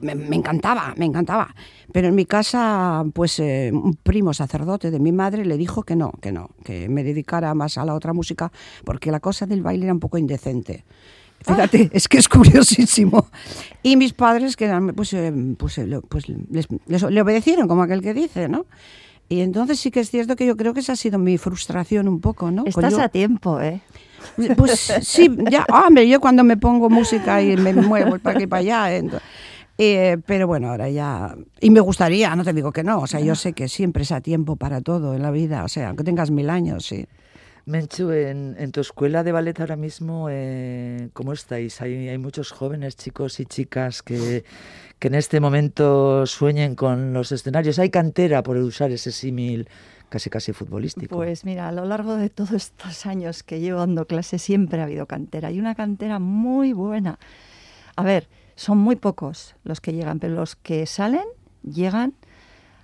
me, 0.00 0.36
encantaba, 0.36 0.94
me 0.96 1.04
encantaba. 1.04 1.54
Pero 1.96 2.08
en 2.08 2.14
mi 2.14 2.26
casa, 2.26 3.06
pues 3.14 3.38
eh, 3.38 3.70
un 3.72 3.94
primo 3.94 4.34
sacerdote 4.34 4.90
de 4.90 4.98
mi 4.98 5.12
madre 5.12 5.46
le 5.46 5.56
dijo 5.56 5.82
que 5.82 5.96
no, 5.96 6.12
que 6.20 6.30
no, 6.30 6.50
que 6.62 6.90
me 6.90 7.02
dedicara 7.02 7.54
más 7.54 7.78
a 7.78 7.86
la 7.86 7.94
otra 7.94 8.12
música, 8.12 8.52
porque 8.84 9.10
la 9.10 9.18
cosa 9.18 9.46
del 9.46 9.62
baile 9.62 9.86
era 9.86 9.94
un 9.94 9.98
poco 9.98 10.18
indecente. 10.18 10.84
Fíjate, 11.40 11.88
es 11.94 12.06
que 12.06 12.18
es 12.18 12.28
curiosísimo. 12.28 13.28
Y 13.82 13.96
mis 13.96 14.12
padres, 14.12 14.56
que 14.56 14.68
pues, 14.94 15.14
eh, 15.14 15.32
pues, 15.56 15.78
eh, 15.78 16.00
pues 16.06 16.26
les, 16.28 16.68
le 17.00 17.22
obedecieron, 17.22 17.66
como 17.66 17.84
aquel 17.84 18.02
que 18.02 18.12
dice, 18.12 18.46
¿no? 18.46 18.66
Y 19.30 19.40
entonces 19.40 19.80
sí 19.80 19.90
que 19.90 20.00
es 20.00 20.10
cierto 20.10 20.36
que 20.36 20.44
yo 20.44 20.54
creo 20.54 20.74
que 20.74 20.80
esa 20.80 20.92
ha 20.92 20.96
sido 20.96 21.18
mi 21.18 21.38
frustración 21.38 22.08
un 22.08 22.20
poco, 22.20 22.50
¿no? 22.50 22.64
Estás 22.66 22.98
a 22.98 23.08
tiempo, 23.08 23.58
¿eh? 23.58 23.80
Pues 24.54 24.92
sí, 25.00 25.34
ya, 25.50 25.64
hombre, 25.72 26.06
yo 26.06 26.20
cuando 26.20 26.44
me 26.44 26.58
pongo 26.58 26.90
música 26.90 27.40
y 27.40 27.56
me 27.56 27.72
muevo 27.72 28.18
para 28.18 28.36
aquí 28.36 28.44
y 28.44 28.46
para 28.46 28.60
allá, 28.60 28.96
entonces, 28.96 29.26
eh, 29.78 30.18
pero 30.26 30.46
bueno, 30.46 30.70
ahora 30.70 30.88
ya... 30.88 31.36
Y 31.60 31.70
me 31.70 31.80
gustaría, 31.80 32.34
no 32.34 32.44
te 32.44 32.52
digo 32.52 32.72
que 32.72 32.82
no, 32.82 33.00
o 33.00 33.06
sea, 33.06 33.20
yo 33.20 33.34
sé 33.34 33.52
que 33.52 33.68
siempre 33.68 34.02
es 34.02 34.12
a 34.12 34.20
tiempo 34.20 34.56
para 34.56 34.80
todo 34.80 35.14
en 35.14 35.22
la 35.22 35.30
vida, 35.30 35.64
o 35.64 35.68
sea, 35.68 35.88
aunque 35.88 36.04
tengas 36.04 36.30
mil 36.30 36.50
años, 36.50 36.86
sí. 36.86 37.06
Menchu, 37.66 38.12
en, 38.12 38.70
tu 38.70 38.80
escuela 38.80 39.24
de 39.24 39.32
ballet 39.32 39.58
ahora 39.58 39.74
mismo, 39.74 40.28
eh, 40.30 41.08
¿cómo 41.12 41.32
estáis? 41.32 41.80
Hay, 41.80 42.08
hay 42.08 42.16
muchos 42.16 42.52
jóvenes, 42.52 42.96
chicos 42.96 43.40
y 43.40 43.44
chicas 43.44 44.04
que, 44.04 44.44
que 45.00 45.08
en 45.08 45.16
este 45.16 45.40
momento 45.40 46.26
sueñen 46.26 46.76
con 46.76 47.12
los 47.12 47.32
escenarios. 47.32 47.80
¿Hay 47.80 47.90
cantera, 47.90 48.44
por 48.44 48.56
usar 48.56 48.92
ese 48.92 49.10
símil 49.10 49.68
casi 50.08 50.30
casi 50.30 50.52
futbolístico? 50.52 51.16
Pues 51.16 51.44
mira, 51.44 51.66
a 51.66 51.72
lo 51.72 51.84
largo 51.84 52.14
de 52.14 52.30
todos 52.30 52.52
estos 52.52 53.04
años 53.04 53.42
que 53.42 53.58
llevo 53.58 53.80
dando 53.80 54.06
clase 54.06 54.38
siempre 54.38 54.80
ha 54.80 54.84
habido 54.84 55.06
cantera 55.06 55.50
y 55.50 55.58
una 55.58 55.74
cantera 55.74 56.20
muy 56.20 56.72
buena. 56.72 57.18
A 57.96 58.04
ver, 58.04 58.28
son 58.56 58.78
muy 58.78 58.96
pocos 58.96 59.54
los 59.62 59.80
que 59.80 59.92
llegan, 59.92 60.18
pero 60.18 60.34
los 60.34 60.56
que 60.56 60.86
salen 60.86 61.24
llegan 61.62 62.14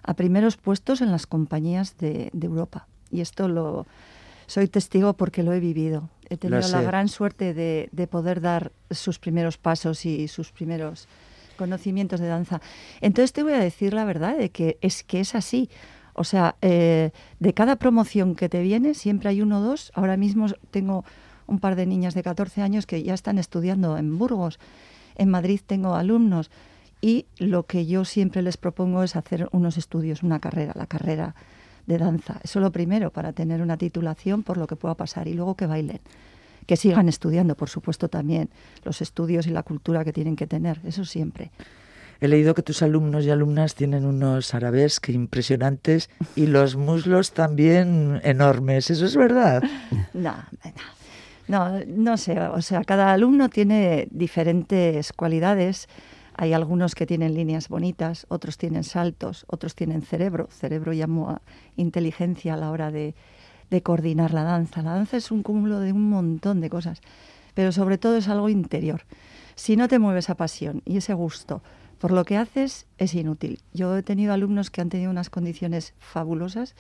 a 0.03 0.15
primeros 0.15 0.57
puestos 0.57 1.01
en 1.01 1.11
las 1.11 1.27
compañías 1.27 1.97
de, 1.97 2.31
Europa. 2.41 2.87
Y 3.11 3.21
esto 3.21 3.49
lo 3.49 3.87
soy 4.47 4.69
testigo 4.69 5.15
porque 5.15 5.43
lo 5.43 5.53
he 5.53 5.61
vivido. 5.61 6.11
He 6.29 6.37
tenido 6.37 6.67
la 6.69 6.83
gran 6.83 7.09
suerte 7.09 7.55
de, 7.55 8.07
poder 8.11 8.41
dar 8.41 8.73
sus 8.91 9.19
primeros 9.19 9.59
pasos 9.59 10.05
y 10.05 10.29
sus 10.29 10.53
primeros 10.53 11.09
conocimientos 11.57 12.21
de 12.21 12.27
danza. 12.27 12.61
Entonces 13.01 13.33
te 13.33 13.43
voy 13.43 13.53
a 13.53 13.59
decir 13.59 13.95
la 13.95 14.05
verdad 14.05 14.37
de 14.37 14.51
que 14.51 14.79
es 14.81 15.03
que 15.03 15.21
es 15.21 15.35
así. 15.35 15.71
O 16.15 16.25
sea, 16.25 16.57
eh, 16.61 17.13
de 17.39 17.55
cada 17.55 17.77
promoción 17.77 18.35
que 18.35 18.51
te 18.51 18.61
viene, 18.61 18.95
siempre 18.95 19.31
hay 19.31 19.41
uno 19.41 19.61
o 19.61 19.63
dos. 19.63 19.93
Ahora 19.95 20.19
mismo 20.19 20.47
tengo 20.71 21.05
un 21.47 21.59
par 21.59 21.77
de 21.77 21.87
niñas 21.87 22.15
de 22.15 22.23
14 22.23 22.61
años 22.61 22.87
que 22.87 23.03
ya 23.03 23.15
están 23.15 23.39
estudiando 23.39 23.97
en 23.97 24.19
Burgos 24.19 24.59
en 25.17 25.29
Madrid 25.29 25.61
tengo 25.67 25.95
alumnos 25.95 26.51
y 27.01 27.27
lo 27.39 27.65
que 27.67 27.87
yo 27.87 28.05
siempre 28.05 28.43
les 28.43 28.57
propongo 28.57 29.03
es 29.03 29.17
hacer 29.17 29.49
unos 29.53 29.77
estudios, 29.77 30.23
una 30.23 30.39
carrera, 30.39 30.73
la 30.77 30.87
carrera 30.87 31.35
de 31.87 31.99
danza. 31.99 32.41
Eso 32.45 32.61
lo 32.61 32.71
primero, 32.71 33.11
para 33.11 33.33
tener 33.33 33.61
una 33.61 33.77
titulación 33.77 34.43
por 34.45 34.57
lo 34.57 34.67
que 34.67 34.77
pueda 34.77 34.95
pasar 34.95 35.27
y 35.27 35.35
luego 35.35 35.57
que 35.57 35.67
bailen. 35.67 36.01
Que 36.67 36.77
sigan 36.77 37.09
estudiando, 37.09 37.57
por 37.57 37.69
supuesto, 37.69 38.09
también 38.09 38.51
los 38.85 39.01
estudios 39.03 39.49
y 39.49 39.51
la 39.51 39.65
cultura 39.65 40.05
que 40.05 40.13
tienen 40.13 40.37
que 40.37 40.47
tener, 40.47 40.79
eso 40.85 41.05
siempre. 41.05 41.51
he 42.21 42.29
leído 42.29 42.55
que 42.55 42.63
tus 42.63 42.83
alumnos 42.83 43.25
y 43.25 43.31
alumnas 43.31 43.75
tienen 43.75 44.07
unos 44.07 44.55
arabesques 44.55 45.13
impresionantes 45.13 46.09
y 46.37 46.47
los 46.47 46.77
muslos 46.77 47.33
también 47.33 48.21
enormes. 48.23 48.91
¿Eso 48.91 49.07
es 49.07 49.17
verdad? 49.17 49.65
No, 50.15 50.37
no, 50.65 51.02
no 51.49 52.17
sé. 52.17 52.41
O 52.41 52.63
sea, 52.63 52.85
cada 52.85 53.13
alumno 53.13 53.49
tiene 53.49 54.09
diferentes 54.11 55.13
cualidades. 55.13 55.89
Hay 56.35 56.53
algunos 56.53 56.95
que 56.95 57.07
tienen 57.07 57.35
líneas 57.35 57.69
bonitas, 57.69 58.27
otros 58.29 58.57
tienen 58.57 58.85
saltos, 58.85 59.45
otros 59.49 59.75
tienen 59.75 60.03
cerebro. 60.03 60.49
Cerebro 60.51 60.93
llamo 60.93 61.31
a 61.31 61.43
inteligencia 61.77 62.55
a 62.55 62.57
la 62.57 62.71
hora 62.71 62.91
de, 62.91 63.15
de 63.71 63.83
coordinar 63.83 64.33
la 64.33 64.45
danza. 64.45 64.83
La 64.83 64.95
danza 64.95 65.17
es 65.17 65.31
un 65.31 65.43
cúmulo 65.43 65.81
de 65.81 65.93
un 65.93 66.09
montón 66.09 66.61
de 66.61 66.71
cosas, 66.71 67.01
pero 67.55 67.73
sobre 67.73 67.99
todo 67.99 68.17
es 68.17 68.29
algo 68.29 68.49
interior. 68.49 69.03
Si 69.55 69.77
no 69.77 69.89
te 69.89 69.99
mueve 69.99 70.21
esa 70.21 70.37
pasión 70.37 70.81
y 70.87 70.97
ese 70.97 71.13
gusto 71.13 71.63
por 72.03 72.11
lo 72.11 72.25
que 72.25 72.37
haces, 72.37 72.87
es 72.99 73.15
inútil. 73.15 73.61
Yo 73.73 73.97
he 73.97 74.03
tenido 74.03 74.33
alumnos 74.33 74.73
que 74.73 74.81
han 74.81 74.89
tenido 74.89 75.09
unas 75.09 75.31
condiciones 75.31 75.95
fabulosas, 76.01 76.75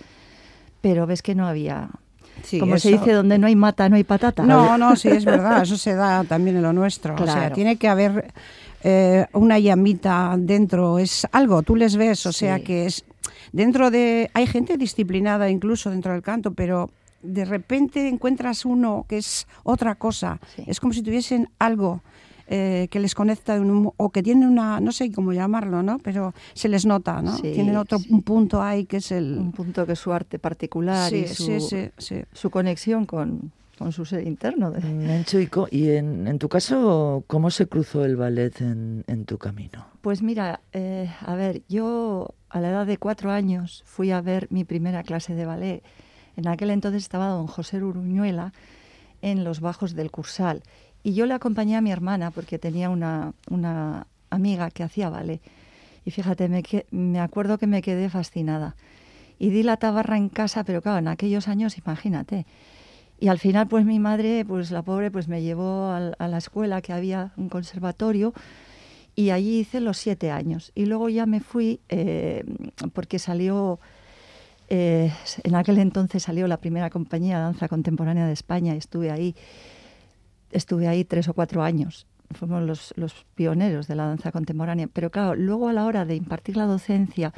pero 0.80 1.06
ves 1.06 1.22
que 1.22 1.36
no 1.36 1.46
había 1.46 1.90
como 2.58 2.78
se 2.78 2.90
dice, 2.90 3.12
donde 3.12 3.38
no 3.38 3.46
hay 3.46 3.56
mata, 3.56 3.88
no 3.88 3.96
hay 3.96 4.04
patata. 4.04 4.42
No, 4.42 4.76
no, 4.78 4.96
sí, 4.96 5.08
es 5.08 5.24
verdad, 5.26 5.62
eso 5.62 5.76
se 5.76 5.94
da 5.94 6.24
también 6.24 6.56
en 6.56 6.62
lo 6.62 6.72
nuestro. 6.72 7.14
O 7.14 7.26
sea, 7.26 7.52
tiene 7.52 7.76
que 7.76 7.88
haber 7.88 8.32
eh, 8.82 9.26
una 9.32 9.58
llamita 9.58 10.34
dentro, 10.38 10.98
es 10.98 11.26
algo, 11.32 11.62
tú 11.62 11.76
les 11.76 11.96
ves, 11.96 12.26
o 12.26 12.32
sea 12.32 12.60
que 12.60 12.86
es 12.86 13.04
dentro 13.52 13.90
de... 13.90 14.30
Hay 14.34 14.46
gente 14.46 14.76
disciplinada 14.76 15.50
incluso 15.50 15.90
dentro 15.90 16.12
del 16.12 16.22
canto, 16.22 16.52
pero 16.52 16.90
de 17.22 17.44
repente 17.44 18.08
encuentras 18.08 18.64
uno 18.64 19.06
que 19.08 19.18
es 19.18 19.46
otra 19.62 19.94
cosa. 19.94 20.40
Es 20.66 20.80
como 20.80 20.92
si 20.92 21.02
tuviesen 21.02 21.48
algo 21.58 22.02
eh, 22.54 22.88
que 22.90 23.00
les 23.00 23.14
conecta 23.14 23.58
o 23.96 24.10
que 24.10 24.22
tienen 24.22 24.46
una, 24.46 24.78
no 24.78 24.92
sé 24.92 25.10
cómo 25.10 25.32
llamarlo, 25.32 25.82
¿no? 25.82 25.98
Pero 26.00 26.34
se 26.52 26.68
les 26.68 26.84
nota, 26.84 27.22
¿no? 27.22 27.38
Tienen 27.38 27.76
otro 27.76 27.96
un 28.10 28.20
punto 28.20 28.60
ahí 28.60 28.84
que 28.84 28.98
es 28.98 29.10
el... 29.10 29.38
Un 29.38 29.52
punto 29.52 29.86
que 29.86 29.92
es 29.92 29.98
su 29.98 30.12
arte 30.12 30.38
particular 30.38 31.10
y 31.14 31.26
su, 31.28 31.90
su 32.30 32.50
conexión 32.50 33.06
con, 33.06 33.52
con 33.78 33.90
su 33.92 34.04
ser 34.04 34.26
interno. 34.26 34.70
De... 34.70 34.80
y 35.70 35.88
en, 35.88 36.28
en, 36.28 36.38
tu 36.38 36.50
caso, 36.50 37.24
¿cómo 37.26 37.50
se 37.50 37.68
cruzó 37.68 38.04
el 38.04 38.16
ballet 38.16 38.60
en, 38.60 39.04
en 39.06 39.24
tu 39.24 39.38
camino? 39.38 39.86
Pues 40.02 40.20
mira, 40.20 40.60
eh, 40.74 41.10
a 41.24 41.34
ver, 41.34 41.62
yo 41.70 42.34
a 42.50 42.60
la 42.60 42.68
edad 42.68 42.86
de 42.86 42.98
cuatro 42.98 43.30
años 43.30 43.82
fui 43.86 44.10
a 44.10 44.20
ver 44.20 44.46
mi 44.50 44.64
primera 44.64 45.02
clase 45.04 45.34
de 45.34 45.46
ballet. 45.46 45.82
En 46.36 46.48
aquel 46.48 46.68
entonces 46.68 47.02
estaba 47.02 47.28
don 47.28 47.46
José 47.46 47.82
Uruñuela 47.82 48.52
en 49.22 49.42
los 49.42 49.60
bajos 49.60 49.94
del 49.94 50.10
Cursal. 50.10 50.62
Y 51.02 51.14
yo 51.14 51.26
le 51.26 51.34
acompañé 51.34 51.76
a 51.76 51.80
mi 51.80 51.90
hermana 51.90 52.30
porque 52.30 52.58
tenía 52.58 52.90
una, 52.90 53.32
una 53.50 54.06
amiga 54.30 54.70
que 54.70 54.82
hacía 54.82 55.10
ballet. 55.10 55.40
Y 56.04 56.10
fíjate, 56.10 56.48
me, 56.48 56.62
me 56.90 57.20
acuerdo 57.20 57.58
que 57.58 57.66
me 57.66 57.82
quedé 57.82 58.08
fascinada. 58.08 58.76
Y 59.38 59.50
di 59.50 59.62
la 59.62 59.76
tabarra 59.76 60.16
en 60.16 60.28
casa, 60.28 60.64
pero 60.64 60.82
claro, 60.82 60.98
en 60.98 61.08
aquellos 61.08 61.48
años, 61.48 61.78
imagínate. 61.78 62.46
Y 63.22 63.28
al 63.28 63.38
final, 63.38 63.68
pues 63.68 63.84
mi 63.84 64.00
madre, 64.00 64.44
pues 64.44 64.72
la 64.72 64.82
pobre, 64.82 65.12
pues 65.12 65.28
me 65.28 65.42
llevó 65.42 65.92
a, 65.92 66.28
la 66.28 66.38
escuela 66.38 66.82
que 66.82 66.92
había 66.92 67.32
un 67.36 67.48
conservatorio 67.48 68.34
y 69.14 69.30
allí 69.30 69.60
hice 69.60 69.80
los 69.80 69.96
siete 69.98 70.32
años. 70.32 70.72
Y 70.74 70.86
luego 70.86 71.08
ya 71.08 71.24
me 71.24 71.38
fui 71.38 71.78
eh, 71.88 72.44
porque 72.92 73.20
salió, 73.20 73.78
eh, 74.68 75.12
en 75.44 75.54
aquel 75.54 75.78
entonces 75.78 76.24
salió 76.24 76.48
la 76.48 76.56
primera 76.56 76.90
compañía 76.90 77.36
de 77.36 77.42
danza 77.42 77.68
contemporánea 77.68 78.26
de 78.26 78.32
España 78.32 78.74
y 78.74 78.78
estuve 78.78 79.12
ahí, 79.12 79.36
estuve 80.52 80.88
ahí 80.88 81.04
tres 81.04 81.28
o 81.28 81.34
cuatro 81.34 81.62
años. 81.62 82.06
Fuimos 82.32 82.62
los, 82.62 82.94
los 82.96 83.26
pioneros 83.34 83.88
de 83.88 83.96
la 83.96 84.06
danza 84.06 84.32
contemporánea. 84.32 84.88
Pero 84.92 85.10
claro, 85.10 85.34
luego 85.34 85.68
a 85.68 85.72
la 85.72 85.84
hora 85.84 86.04
de 86.04 86.14
impartir 86.14 86.56
la 86.56 86.66
docencia, 86.66 87.32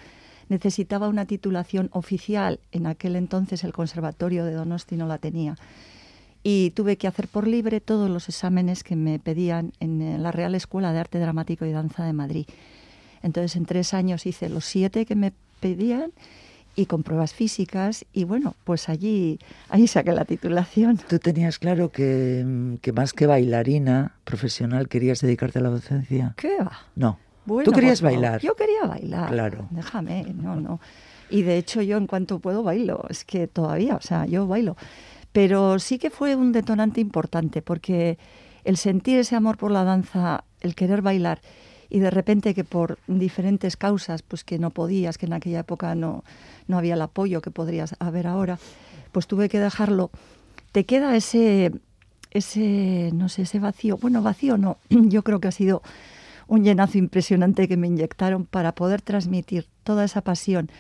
necesitaba 0.49 1.09
una 1.09 1.27
titulación 1.27 1.89
oficial. 1.93 2.61
En 2.73 2.87
aquel 2.87 3.17
entonces 3.17 3.65
el 3.65 3.73
Conservatorio 3.73 4.45
de 4.45 4.53
Donosti 4.53 4.97
no 4.97 5.07
la 5.07 5.19
tenía. 5.19 5.57
Y 6.43 6.71
tuve 6.71 6.97
que 6.97 7.07
hacer 7.07 7.27
por 7.27 7.49
libre 7.49 7.81
todos 7.81 8.11
los 8.11 8.29
exámenes 8.29 8.85
que 8.85 8.97
me 8.97 9.19
pedían 9.19 9.73
en 9.81 10.23
la 10.23 10.31
Real 10.31 10.55
Escuela 10.55 10.93
de 10.93 11.01
Arte 11.01 11.19
Dramático 11.19 11.65
y 11.65 11.73
Danza 11.73 12.05
de 12.05 12.13
Madrid. 12.13 12.47
Entonces 13.23 13.57
en 13.57 13.65
tres 13.65 13.95
años 13.95 14.27
hice 14.27 14.51
los 14.51 14.67
siete 14.67 15.07
que 15.07 15.17
me 15.17 15.33
pedían 15.61 16.13
y 16.77 16.87
con 16.87 17.03
pruebas 17.03 17.35
físicas 17.35 18.05
y 18.13 18.25
bueno, 18.25 18.55
pues 18.65 18.89
allí, 18.89 19.39
ahí 19.69 19.87
saqué 19.87 20.13
la 20.13 20.25
titulación. 20.25 20.99
¿Tú 21.09 21.19
tenías 21.19 21.59
claro 21.59 21.91
que, 21.91 22.79
que 22.83 22.93
más 22.93 23.13
que 23.13 23.27
bailarina 23.27 24.17
profesional 24.25 24.89
querías 24.89 25.21
dedicarte 25.21 25.59
a 25.59 25.63
la 25.63 25.71
docencia? 25.71 26.35
¿Qué 26.37 26.57
va? 26.59 26.79
No. 26.97 27.19
¿Tú 27.65 27.73
querías 27.73 28.01
bailar? 28.01 28.41
Yo 28.41 28.55
quería 28.55 28.87
bailar. 28.87 29.31
Claro. 29.31 29.69
Déjame, 29.71 30.25
no, 30.35 30.57
no. 30.57 30.81
Y 31.31 31.43
de 31.43 31.59
hecho 31.59 31.83
yo 31.83 31.97
en 31.97 32.07
cuanto 32.07 32.39
puedo 32.39 32.63
bailo, 32.63 33.05
es 33.11 33.25
que 33.25 33.47
todavía, 33.47 33.97
o 33.97 34.01
sea, 34.01 34.27
yo 34.27 34.47
bailo. 34.47 34.77
Pero 35.33 35.79
sí 35.79 35.99
que 35.99 36.11
fue 36.11 36.37
un 36.37 36.53
detonante 36.53 37.01
importante 37.01 37.61
porque 37.61 38.19
el 38.65 38.77
sentir 38.77 39.19
ese 39.19 39.37
amor 39.37 39.57
por 39.57 39.71
la 39.71 39.85
danza, 39.85 40.45
el 40.61 40.75
querer 40.75 41.03
bailar 41.03 41.41
y 41.95 42.01
de 42.01 42.11
repente 42.11 42.55
que 42.55 42.65
por 42.65 42.99
diferentes 43.07 43.77
causas, 43.77 44.23
pues 44.23 44.43
que 44.43 44.59
no 44.59 44.71
podías, 44.71 45.17
que 45.17 45.27
en 45.27 45.33
aquella 45.33 45.61
época 45.61 45.95
no, 45.95 46.25
no 46.67 46.77
había 46.77 46.95
el 46.95 47.03
apoyo 47.03 47.41
que 47.41 47.53
podrías 47.53 47.95
haber 48.01 48.27
ahora, 48.27 48.59
pues 49.13 49.29
tuve 49.29 49.49
que 49.49 49.61
dejarlo. 49.61 50.11
Te 50.73 50.87
queda 50.87 51.15
ese, 51.15 51.71
ese, 52.33 53.11
no 53.15 53.29
sé, 53.29 53.43
ese 53.43 53.61
vacío. 53.61 53.97
Bueno, 53.97 54.23
vacío 54.23 54.59
no, 54.59 54.79
yo 54.91 55.23
creo 55.23 55.39
que 55.39 55.47
ha 55.47 55.53
sido 55.53 55.83
un 56.49 56.65
llenazo 56.65 56.99
impresionante 56.99 57.69
que 57.69 57.77
me 57.77 57.87
inyectaron 57.87 58.45
para 58.45 58.75
poder 58.75 59.01
transmitir 59.01 59.69
toda 59.85 60.05
esa 60.05 60.21
pasión 60.21 60.71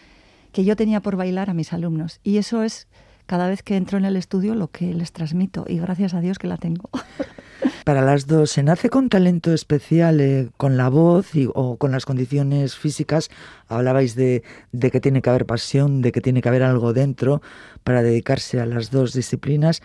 que 0.50 0.64
yo 0.64 0.74
tenía 0.74 0.98
por 0.98 1.14
bailar 1.14 1.48
a 1.48 1.54
mis 1.54 1.72
alumnos. 1.72 2.18
Y 2.24 2.38
eso 2.38 2.64
es 2.64 2.88
cada 3.26 3.48
vez 3.48 3.62
que 3.62 3.76
entro 3.76 3.98
en 3.98 4.04
el 4.04 4.16
estudio 4.16 4.54
lo 4.54 4.68
que 4.68 4.92
les 4.94 5.12
transmito 5.12 5.64
y 5.68 5.78
gracias 5.78 6.14
a 6.14 6.20
Dios 6.20 6.38
que 6.38 6.46
la 6.46 6.56
tengo. 6.56 6.90
Para 7.84 8.02
las 8.02 8.26
dos, 8.26 8.50
¿se 8.50 8.62
nace 8.62 8.88
con 8.88 9.08
talento 9.08 9.52
especial, 9.52 10.20
eh, 10.20 10.48
con 10.56 10.76
la 10.76 10.88
voz 10.88 11.34
y, 11.34 11.48
o 11.52 11.76
con 11.76 11.92
las 11.92 12.06
condiciones 12.06 12.76
físicas? 12.76 13.30
Hablabais 13.68 14.14
de, 14.14 14.42
de 14.72 14.90
que 14.90 15.00
tiene 15.00 15.22
que 15.22 15.30
haber 15.30 15.46
pasión, 15.46 16.00
de 16.00 16.12
que 16.12 16.20
tiene 16.20 16.40
que 16.40 16.48
haber 16.48 16.62
algo 16.62 16.92
dentro 16.92 17.42
para 17.82 18.02
dedicarse 18.02 18.60
a 18.60 18.66
las 18.66 18.90
dos 18.90 19.12
disciplinas. 19.12 19.82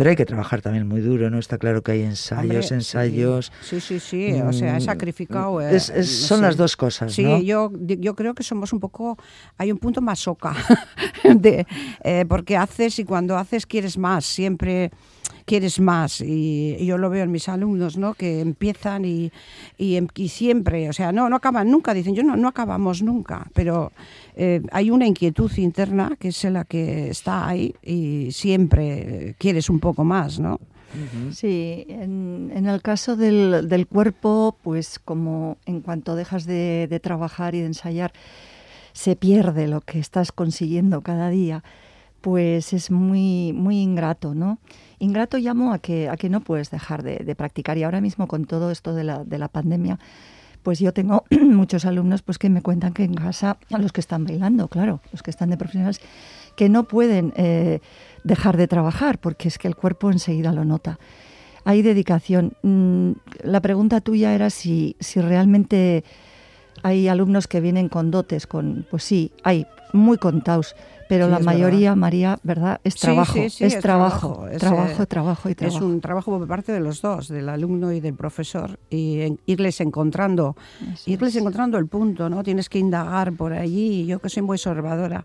Pero 0.00 0.08
hay 0.08 0.16
que 0.16 0.24
trabajar 0.24 0.62
también 0.62 0.88
muy 0.88 1.02
duro, 1.02 1.28
¿no? 1.28 1.38
Está 1.38 1.58
claro 1.58 1.82
que 1.82 1.92
hay 1.92 2.00
ensayos, 2.00 2.72
ensayos. 2.72 3.52
Sí, 3.60 3.82
sí, 3.82 4.00
sí, 4.00 4.32
o 4.40 4.50
sea, 4.50 4.76
he 4.76 4.78
mm, 4.78 4.80
sacrificado. 4.80 5.60
Eh, 5.60 5.78
son 5.78 6.40
las 6.40 6.56
dos 6.56 6.74
cosas, 6.74 7.12
sí, 7.12 7.22
¿no? 7.22 7.38
yo, 7.42 7.70
yo 7.84 8.14
creo 8.14 8.34
que 8.34 8.42
somos 8.42 8.72
un 8.72 8.80
poco. 8.80 9.18
Hay 9.58 9.70
un 9.70 9.76
punto 9.76 10.00
más 10.00 10.20
soca, 10.20 10.56
de, 11.22 11.66
eh, 12.02 12.24
porque 12.26 12.56
haces 12.56 12.98
y 12.98 13.04
cuando 13.04 13.36
haces 13.36 13.66
quieres 13.66 13.98
más, 13.98 14.24
siempre 14.24 14.90
quieres 15.44 15.80
más. 15.80 16.22
Y, 16.22 16.82
yo 16.86 16.96
lo 16.96 17.10
veo 17.10 17.24
en 17.24 17.30
mis 17.30 17.48
alumnos, 17.48 17.98
¿no? 17.98 18.14
Que 18.14 18.40
empiezan 18.40 19.04
y, 19.04 19.30
y, 19.76 20.28
siempre, 20.28 20.88
o 20.88 20.92
sea, 20.94 21.12
no, 21.12 21.28
no 21.28 21.36
acaban 21.36 21.70
nunca, 21.70 21.92
dicen, 21.92 22.14
yo 22.14 22.22
no, 22.22 22.36
no 22.36 22.48
acabamos 22.48 23.02
nunca, 23.02 23.46
pero 23.52 23.92
eh, 24.42 24.62
hay 24.72 24.90
una 24.90 25.06
inquietud 25.06 25.52
interna 25.58 26.16
que 26.18 26.28
es 26.28 26.44
la 26.44 26.64
que 26.64 27.10
está 27.10 27.46
ahí 27.46 27.74
y 27.82 28.32
siempre 28.32 29.34
quieres 29.36 29.68
un 29.68 29.80
poco 29.80 30.02
más, 30.02 30.40
¿no? 30.40 30.58
Sí, 31.30 31.84
en, 31.88 32.50
en, 32.54 32.66
el 32.66 32.80
caso 32.80 33.16
del, 33.16 33.68
del, 33.68 33.86
cuerpo, 33.86 34.56
pues 34.62 34.98
como 34.98 35.58
en 35.66 35.82
cuanto 35.82 36.16
dejas 36.16 36.46
de, 36.46 36.88
de 36.88 37.00
trabajar 37.00 37.54
y 37.54 37.60
de 37.60 37.66
ensayar, 37.66 38.14
se 38.94 39.14
pierde 39.14 39.68
lo 39.68 39.82
que 39.82 39.98
estás 39.98 40.32
consiguiendo 40.32 41.02
cada 41.02 41.28
día, 41.28 41.62
pues 42.22 42.72
es 42.72 42.90
muy, 42.90 43.52
muy 43.52 43.80
ingrato, 43.82 44.34
¿no? 44.34 44.58
Ingrato 45.00 45.36
llamo 45.36 45.74
a 45.74 45.80
que, 45.80 46.08
a 46.08 46.16
que 46.16 46.30
no 46.30 46.40
puedes 46.40 46.70
dejar 46.70 47.02
de, 47.02 47.34
practicar 47.34 47.76
y 47.76 47.82
ahora 47.82 48.00
mismo 48.00 48.26
con 48.26 48.46
todo 48.46 48.70
esto 48.70 48.94
de 48.94 49.04
la, 49.04 49.22
de 49.22 49.36
la 49.38 49.48
pandemia, 49.48 49.98
pues 50.62 50.78
yo 50.78 50.92
tengo 50.92 51.24
muchos 51.30 51.84
alumnos 51.84 52.22
pues 52.22 52.38
que 52.38 52.48
me 52.48 52.62
cuentan 52.62 52.92
que 52.92 53.04
en 53.04 53.14
casa, 53.14 53.58
a 53.72 53.78
los 53.78 53.92
que 53.92 54.00
están 54.00 54.24
bailando, 54.24 54.68
claro, 54.68 55.00
los 55.12 55.22
que 55.22 55.30
están 55.30 55.50
de 55.50 55.56
profesionales, 55.56 56.00
que 56.56 56.68
no 56.68 56.84
pueden 56.84 57.32
eh, 57.36 57.80
dejar 58.24 58.56
de 58.56 58.68
trabajar 58.68 59.18
porque 59.18 59.48
es 59.48 59.58
que 59.58 59.68
el 59.68 59.76
cuerpo 59.76 60.10
enseguida 60.10 60.52
lo 60.52 60.64
nota. 60.64 60.98
Hay 61.64 61.82
dedicación. 61.82 62.54
Mm, 62.62 63.12
la 63.44 63.60
pregunta 63.60 64.00
tuya 64.00 64.34
era 64.34 64.50
si, 64.50 64.96
si 64.98 65.20
realmente 65.20 66.04
hay 66.82 67.08
alumnos 67.08 67.46
que 67.46 67.60
vienen 67.60 67.88
con 67.88 68.10
dotes, 68.10 68.46
con, 68.46 68.86
pues 68.90 69.04
sí, 69.04 69.32
hay 69.42 69.66
muy 69.92 70.18
contados, 70.18 70.74
pero 71.10 71.26
la 71.26 71.40
mayoría, 71.40 71.96
María, 71.96 72.38
¿verdad? 72.44 72.80
Es 72.84 72.94
trabajo, 72.94 73.36
es, 73.36 73.56
trabajo, 73.80 74.46
trabajo, 74.60 75.06
trabajo, 75.06 75.50
y 75.50 75.56
trabajo. 75.56 75.76
Es 75.76 75.82
un 75.82 76.00
trabajo 76.00 76.38
por 76.38 76.46
parte 76.46 76.70
de 76.70 76.78
los 76.78 77.02
dos, 77.02 77.26
del 77.26 77.48
alumno 77.48 77.90
y 77.90 77.98
del 77.98 78.14
profesor, 78.14 78.78
y 78.90 79.36
irles 79.44 79.80
encontrando, 79.80 80.54
irles 81.06 81.34
encontrando 81.34 81.78
el 81.78 81.88
punto, 81.88 82.30
¿no? 82.30 82.44
Tienes 82.44 82.68
que 82.68 82.78
indagar 82.78 83.32
por 83.32 83.52
allí, 83.52 84.06
yo 84.06 84.20
que 84.20 84.28
soy 84.28 84.44
muy 84.44 84.54
observadora, 84.54 85.24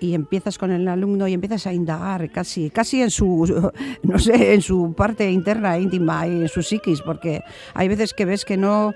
y 0.00 0.14
empiezas 0.14 0.58
con 0.58 0.72
el 0.72 0.88
alumno 0.88 1.28
y 1.28 1.34
empiezas 1.34 1.68
a 1.68 1.72
indagar 1.72 2.28
casi 2.32 2.70
casi 2.70 3.02
en 3.02 3.10
su 3.12 3.70
no 4.02 4.18
sé 4.18 4.54
en 4.54 4.60
su 4.60 4.92
parte 4.94 5.30
interna 5.30 5.78
íntima 5.78 6.26
y 6.26 6.32
en 6.32 6.48
su 6.48 6.64
psiquis 6.64 7.00
porque 7.00 7.44
hay 7.74 7.86
veces 7.86 8.12
que 8.12 8.24
ves 8.24 8.44
que 8.44 8.56
no 8.56 8.94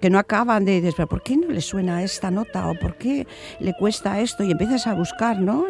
que 0.00 0.10
no 0.10 0.18
acaban 0.18 0.64
de 0.64 0.80
decir, 0.80 1.06
¿por 1.06 1.22
qué 1.22 1.36
no 1.36 1.48
le 1.48 1.60
suena 1.60 2.02
esta 2.02 2.30
nota? 2.30 2.68
¿O 2.68 2.74
por 2.74 2.96
qué 2.96 3.26
le 3.60 3.74
cuesta 3.74 4.20
esto? 4.20 4.44
Y 4.44 4.50
empiezas 4.50 4.86
a 4.86 4.94
buscar, 4.94 5.40
¿no? 5.40 5.66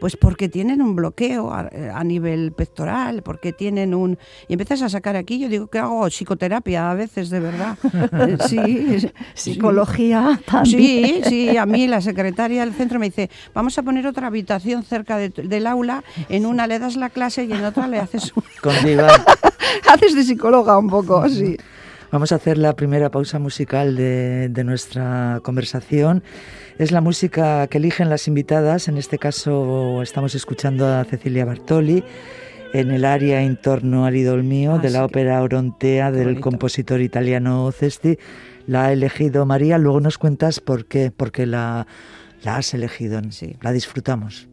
pues 0.00 0.16
porque 0.16 0.48
tienen 0.48 0.82
un 0.82 0.96
bloqueo 0.96 1.52
a, 1.52 2.04
nivel 2.04 2.52
pectoral, 2.52 3.22
porque 3.22 3.52
tienen 3.52 3.94
un... 3.94 4.18
Y 4.48 4.54
empiezas 4.54 4.82
a 4.82 4.88
sacar 4.88 5.16
aquí, 5.16 5.38
yo 5.38 5.48
digo 5.48 5.68
que 5.68 5.78
hago 5.78 6.08
psicoterapia 6.10 6.90
a 6.90 6.94
veces, 6.94 7.30
de 7.30 7.40
verdad. 7.40 7.78
sí, 8.48 9.08
psicología 9.34 10.40
también. 10.44 11.22
Sí, 11.24 11.48
sí, 11.50 11.56
a 11.56 11.66
mí 11.66 11.86
la 11.86 12.00
secretaria 12.00 12.64
del 12.64 12.74
centro 12.74 12.98
me 12.98 13.06
dice, 13.06 13.30
vamos 13.54 13.78
a 13.78 13.82
poner 13.82 14.06
otra 14.06 14.26
habitación 14.28 14.82
cerca 14.82 15.18
del 15.18 15.66
aula, 15.66 16.02
en 16.28 16.46
una 16.46 16.66
le 16.66 16.78
das 16.78 16.96
la 16.96 17.10
clase 17.10 17.44
y 17.44 17.52
en 17.52 17.64
otra 17.64 17.88
le 17.88 17.98
haces... 17.98 18.32
haces 19.88 20.14
de 20.14 20.24
psicóloga 20.24 20.78
un 20.78 20.88
poco, 20.88 21.28
sí. 21.28 21.56
Vamos 22.12 22.30
a 22.30 22.34
hacer 22.34 22.58
la 22.58 22.76
primera 22.76 23.10
pausa 23.10 23.38
musical 23.38 23.96
de, 23.96 24.62
nuestra 24.66 25.40
conversación. 25.42 26.22
Es 26.78 26.92
la 26.92 27.00
música 27.00 27.66
que 27.68 27.78
eligen 27.78 28.10
las 28.10 28.28
invitadas. 28.28 28.86
En 28.88 28.98
este 28.98 29.16
caso 29.16 30.02
estamos 30.02 30.34
escuchando 30.34 30.86
a 30.86 31.04
Cecilia 31.04 31.46
Bartoli 31.46 32.04
en 32.74 32.90
el 32.90 33.06
área 33.06 33.42
en 33.42 33.56
torno 33.56 34.04
al 34.04 34.14
idol 34.14 34.42
mío 34.42 34.78
de 34.78 34.90
la 34.90 35.06
ópera 35.06 35.42
Orontea 35.42 36.12
del 36.12 36.38
compositor 36.40 37.00
italiano 37.00 37.72
Cesti. 37.72 38.18
La 38.66 38.84
ha 38.84 38.92
elegido 38.92 39.46
María. 39.46 39.78
Luego 39.78 40.00
nos 40.00 40.18
cuentas 40.18 40.60
por 40.60 40.84
qué, 40.84 41.10
porque 41.10 41.46
la, 41.46 41.86
la 42.42 42.56
has 42.56 42.74
elegido. 42.74 43.22
Sí. 43.30 43.56
La 43.62 43.72
disfrutamos. 43.72 44.50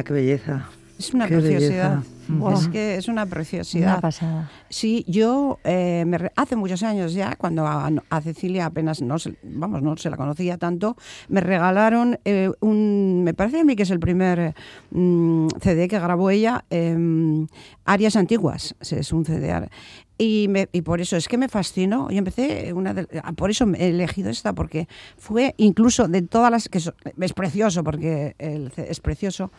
Mía, 0.00 0.04
qué 0.04 0.12
belleza. 0.12 0.68
Es 0.98 1.12
una 1.14 1.26
preciosidad. 1.26 2.02
Es 2.54 2.68
que 2.68 2.96
es 2.96 3.08
una 3.08 3.26
preciosidad. 3.26 3.94
Una 3.94 4.00
pasada. 4.00 4.50
Sí, 4.68 5.04
yo 5.08 5.58
eh, 5.64 6.04
hace 6.36 6.56
muchos 6.56 6.82
años 6.82 7.12
ya, 7.12 7.36
cuando 7.36 7.66
a, 7.66 8.20
Cecilia 8.22 8.66
apenas 8.66 9.02
no 9.02 9.18
se, 9.18 9.36
vamos, 9.42 9.82
no 9.82 9.96
se 9.96 10.10
la 10.10 10.16
conocía 10.16 10.58
tanto, 10.58 10.96
me 11.28 11.40
regalaron 11.40 12.18
eh, 12.24 12.50
un, 12.60 13.22
me 13.24 13.34
parece 13.34 13.60
a 13.60 13.64
mí 13.64 13.76
que 13.76 13.84
es 13.84 13.90
el 13.90 14.00
primer 14.00 14.54
mm, 14.90 15.48
CD 15.60 15.88
que 15.88 15.98
grabó 15.98 16.30
ella, 16.30 16.64
eh, 16.70 16.96
Arias 17.84 18.16
Antiguas, 18.16 18.74
es 18.80 19.12
un 19.12 19.24
CD. 19.24 19.68
Y, 20.18 20.48
me, 20.48 20.68
y, 20.72 20.82
por 20.82 21.00
eso 21.00 21.16
es 21.16 21.28
que 21.28 21.38
me 21.38 21.48
fascinó. 21.48 22.10
Yo 22.10 22.18
empecé, 22.18 22.74
una 22.74 22.94
por 23.36 23.50
eso 23.50 23.66
he 23.74 23.88
elegido 23.88 24.28
esta, 24.28 24.52
porque 24.52 24.86
fue 25.16 25.54
incluso 25.56 26.08
de 26.08 26.20
todas 26.20 26.50
las 26.50 26.68
que 26.68 26.76
es 26.78 27.32
precioso, 27.32 27.82
porque 27.82 28.34
es 28.38 29.00
precioso, 29.00 29.50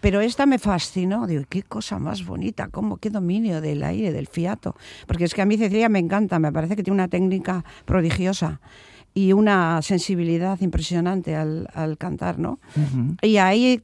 pero 0.00 0.20
esta 0.20 0.46
me 0.46 0.58
fascinó. 0.58 1.26
Digo, 1.26 1.44
qué 1.48 1.62
cosa 1.62 1.98
más 1.98 2.24
bonita, 2.24 2.68
cómo, 2.68 2.96
qué 2.96 3.10
dominio 3.10 3.60
del 3.60 3.82
aire, 3.82 4.12
del 4.12 4.26
fiato. 4.26 4.76
Porque 5.06 5.24
es 5.24 5.34
que 5.34 5.42
a 5.42 5.46
mí 5.46 5.56
Cecilia 5.56 5.88
me 5.88 5.98
encanta, 5.98 6.38
me 6.38 6.52
parece 6.52 6.76
que 6.76 6.82
tiene 6.82 6.94
una 6.94 7.08
técnica 7.08 7.64
prodigiosa 7.84 8.60
y 9.12 9.32
una 9.32 9.82
sensibilidad 9.82 10.60
impresionante 10.60 11.34
al, 11.34 11.96
cantar, 11.98 12.38
¿no? 12.38 12.60
Y 13.22 13.38
ahí, 13.38 13.82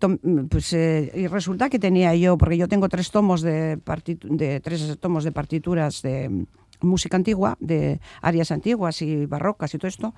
pues, 0.48 0.72
eh, 0.72 1.10
y 1.14 1.26
resulta 1.26 1.68
que 1.68 1.80
tenía 1.80 2.14
yo, 2.14 2.38
porque 2.38 2.56
yo 2.56 2.68
tengo 2.68 2.88
tres 2.88 3.10
tomos 3.10 3.42
de, 3.42 3.78
de 4.22 4.60
tres 4.60 4.98
tomos 5.00 5.24
de 5.24 5.32
partituras 5.32 6.02
de 6.02 6.46
música 6.80 7.16
antigua, 7.16 7.56
de 7.60 8.00
áreas 8.22 8.50
antiguas 8.50 9.02
y 9.02 9.26
barrocas 9.26 9.74
y 9.74 9.78
todo 9.78 9.88
esto, 9.88 10.14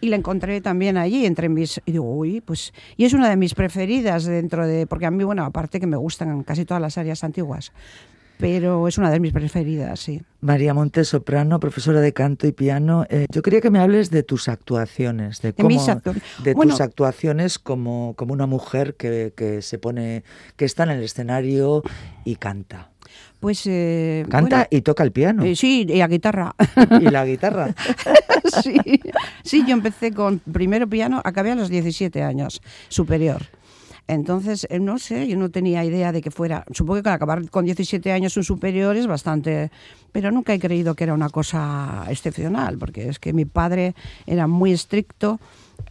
y 0.00 0.08
la 0.08 0.16
encontré 0.16 0.60
también 0.60 0.96
allí 0.96 1.26
entre 1.26 1.48
mis, 1.48 1.80
y 1.86 1.92
digo, 1.92 2.04
uy, 2.04 2.40
pues, 2.40 2.72
y 2.96 3.04
es 3.04 3.12
una 3.12 3.28
de 3.28 3.36
mis 3.36 3.54
preferidas 3.54 4.24
dentro 4.24 4.66
de, 4.66 4.86
porque 4.86 5.06
a 5.06 5.10
mí, 5.10 5.24
bueno, 5.24 5.44
aparte 5.44 5.80
que 5.80 5.86
me 5.86 5.96
gustan 5.96 6.42
casi 6.42 6.64
todas 6.64 6.80
las 6.80 6.98
áreas 6.98 7.24
antiguas, 7.24 7.72
pero 8.40 8.88
es 8.88 8.98
una 8.98 9.10
de 9.10 9.20
mis 9.20 9.32
preferidas, 9.32 10.00
sí. 10.00 10.22
María 10.40 10.72
Montes, 10.72 11.08
soprano, 11.08 11.60
profesora 11.60 12.00
de 12.00 12.12
canto 12.14 12.46
y 12.46 12.52
piano. 12.52 13.04
Eh, 13.10 13.26
yo 13.30 13.42
quería 13.42 13.60
que 13.60 13.70
me 13.70 13.78
hables 13.78 14.10
de 14.10 14.22
tus 14.22 14.48
actuaciones, 14.48 15.42
de, 15.42 15.52
cómo, 15.52 15.68
de 16.42 16.54
tus 16.54 16.80
actuaciones 16.80 17.58
como, 17.58 18.14
como 18.16 18.32
una 18.32 18.46
mujer 18.46 18.94
que, 18.94 19.34
que 19.36 19.60
se 19.60 19.78
pone, 19.78 20.24
que 20.56 20.64
está 20.64 20.84
en 20.84 20.90
el 20.90 21.02
escenario 21.02 21.82
y 22.24 22.36
canta. 22.36 22.89
Pues 23.40 23.62
eh, 23.66 24.26
canta 24.28 24.68
y 24.70 24.82
toca 24.82 25.02
el 25.02 25.12
piano. 25.12 25.44
Eh, 25.44 25.56
sí, 25.56 25.86
y 25.88 25.96
la 25.96 26.08
guitarra. 26.08 26.54
Y 27.00 27.04
la 27.04 27.24
guitarra. 27.24 27.74
sí. 28.62 28.78
sí, 29.42 29.64
yo 29.66 29.72
empecé 29.72 30.12
con 30.12 30.40
primero 30.40 30.86
piano, 30.86 31.22
acabé 31.24 31.50
a 31.50 31.54
los 31.54 31.70
17 31.70 32.22
años, 32.22 32.60
superior. 32.88 33.42
Entonces, 34.10 34.66
eh, 34.70 34.80
no 34.80 34.98
sé, 34.98 35.28
yo 35.28 35.36
no 35.36 35.50
tenía 35.50 35.84
idea 35.84 36.10
de 36.10 36.20
que 36.20 36.32
fuera. 36.32 36.64
Supongo 36.72 37.00
que 37.02 37.10
acabar 37.10 37.48
con 37.48 37.64
17 37.64 38.10
años 38.10 38.36
un 38.36 38.42
superior 38.42 38.96
es 38.96 39.06
bastante. 39.06 39.70
Pero 40.10 40.32
nunca 40.32 40.52
he 40.52 40.58
creído 40.58 40.94
que 40.94 41.04
era 41.04 41.14
una 41.14 41.30
cosa 41.30 42.04
excepcional, 42.08 42.76
porque 42.76 43.08
es 43.08 43.20
que 43.20 43.32
mi 43.32 43.44
padre 43.44 43.94
era 44.26 44.48
muy 44.48 44.72
estricto 44.72 45.38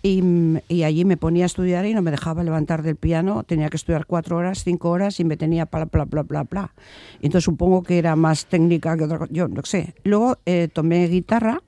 y, 0.02 0.84
allí 0.84 1.04
me 1.04 1.18
ponía 1.18 1.44
a 1.44 1.48
estudiar 1.48 1.86
y 1.86 1.94
no 1.94 2.02
me 2.02 2.12
dejaba 2.12 2.44
levantar 2.44 2.84
del 2.84 2.96
piano. 2.96 3.44
Tenía 3.44 3.70
que 3.70 3.78
estudiar 3.78 4.06
cuatro 4.06 4.38
horas, 4.38 4.64
cinco 4.64 4.90
horas 4.90 5.20
y 5.20 5.26
me 5.26 5.36
tenía 5.36 5.66
bla, 5.66 5.86
bla, 5.86 6.06
bla, 6.06 6.24
bla, 6.24 6.44
bla. 6.44 6.74
Entonces 7.16 7.44
supongo 7.44 7.84
que 7.84 7.98
era 7.98 8.16
más 8.16 8.46
técnica 8.46 8.96
que 8.96 9.04
otra 9.04 9.20
cosa. 9.20 9.34
Yo 9.34 9.48
no 9.48 9.62
sé. 9.64 9.96
Luego 10.06 10.38
eh, 10.46 10.70
tomé 10.72 11.08
guitarra 11.08 11.62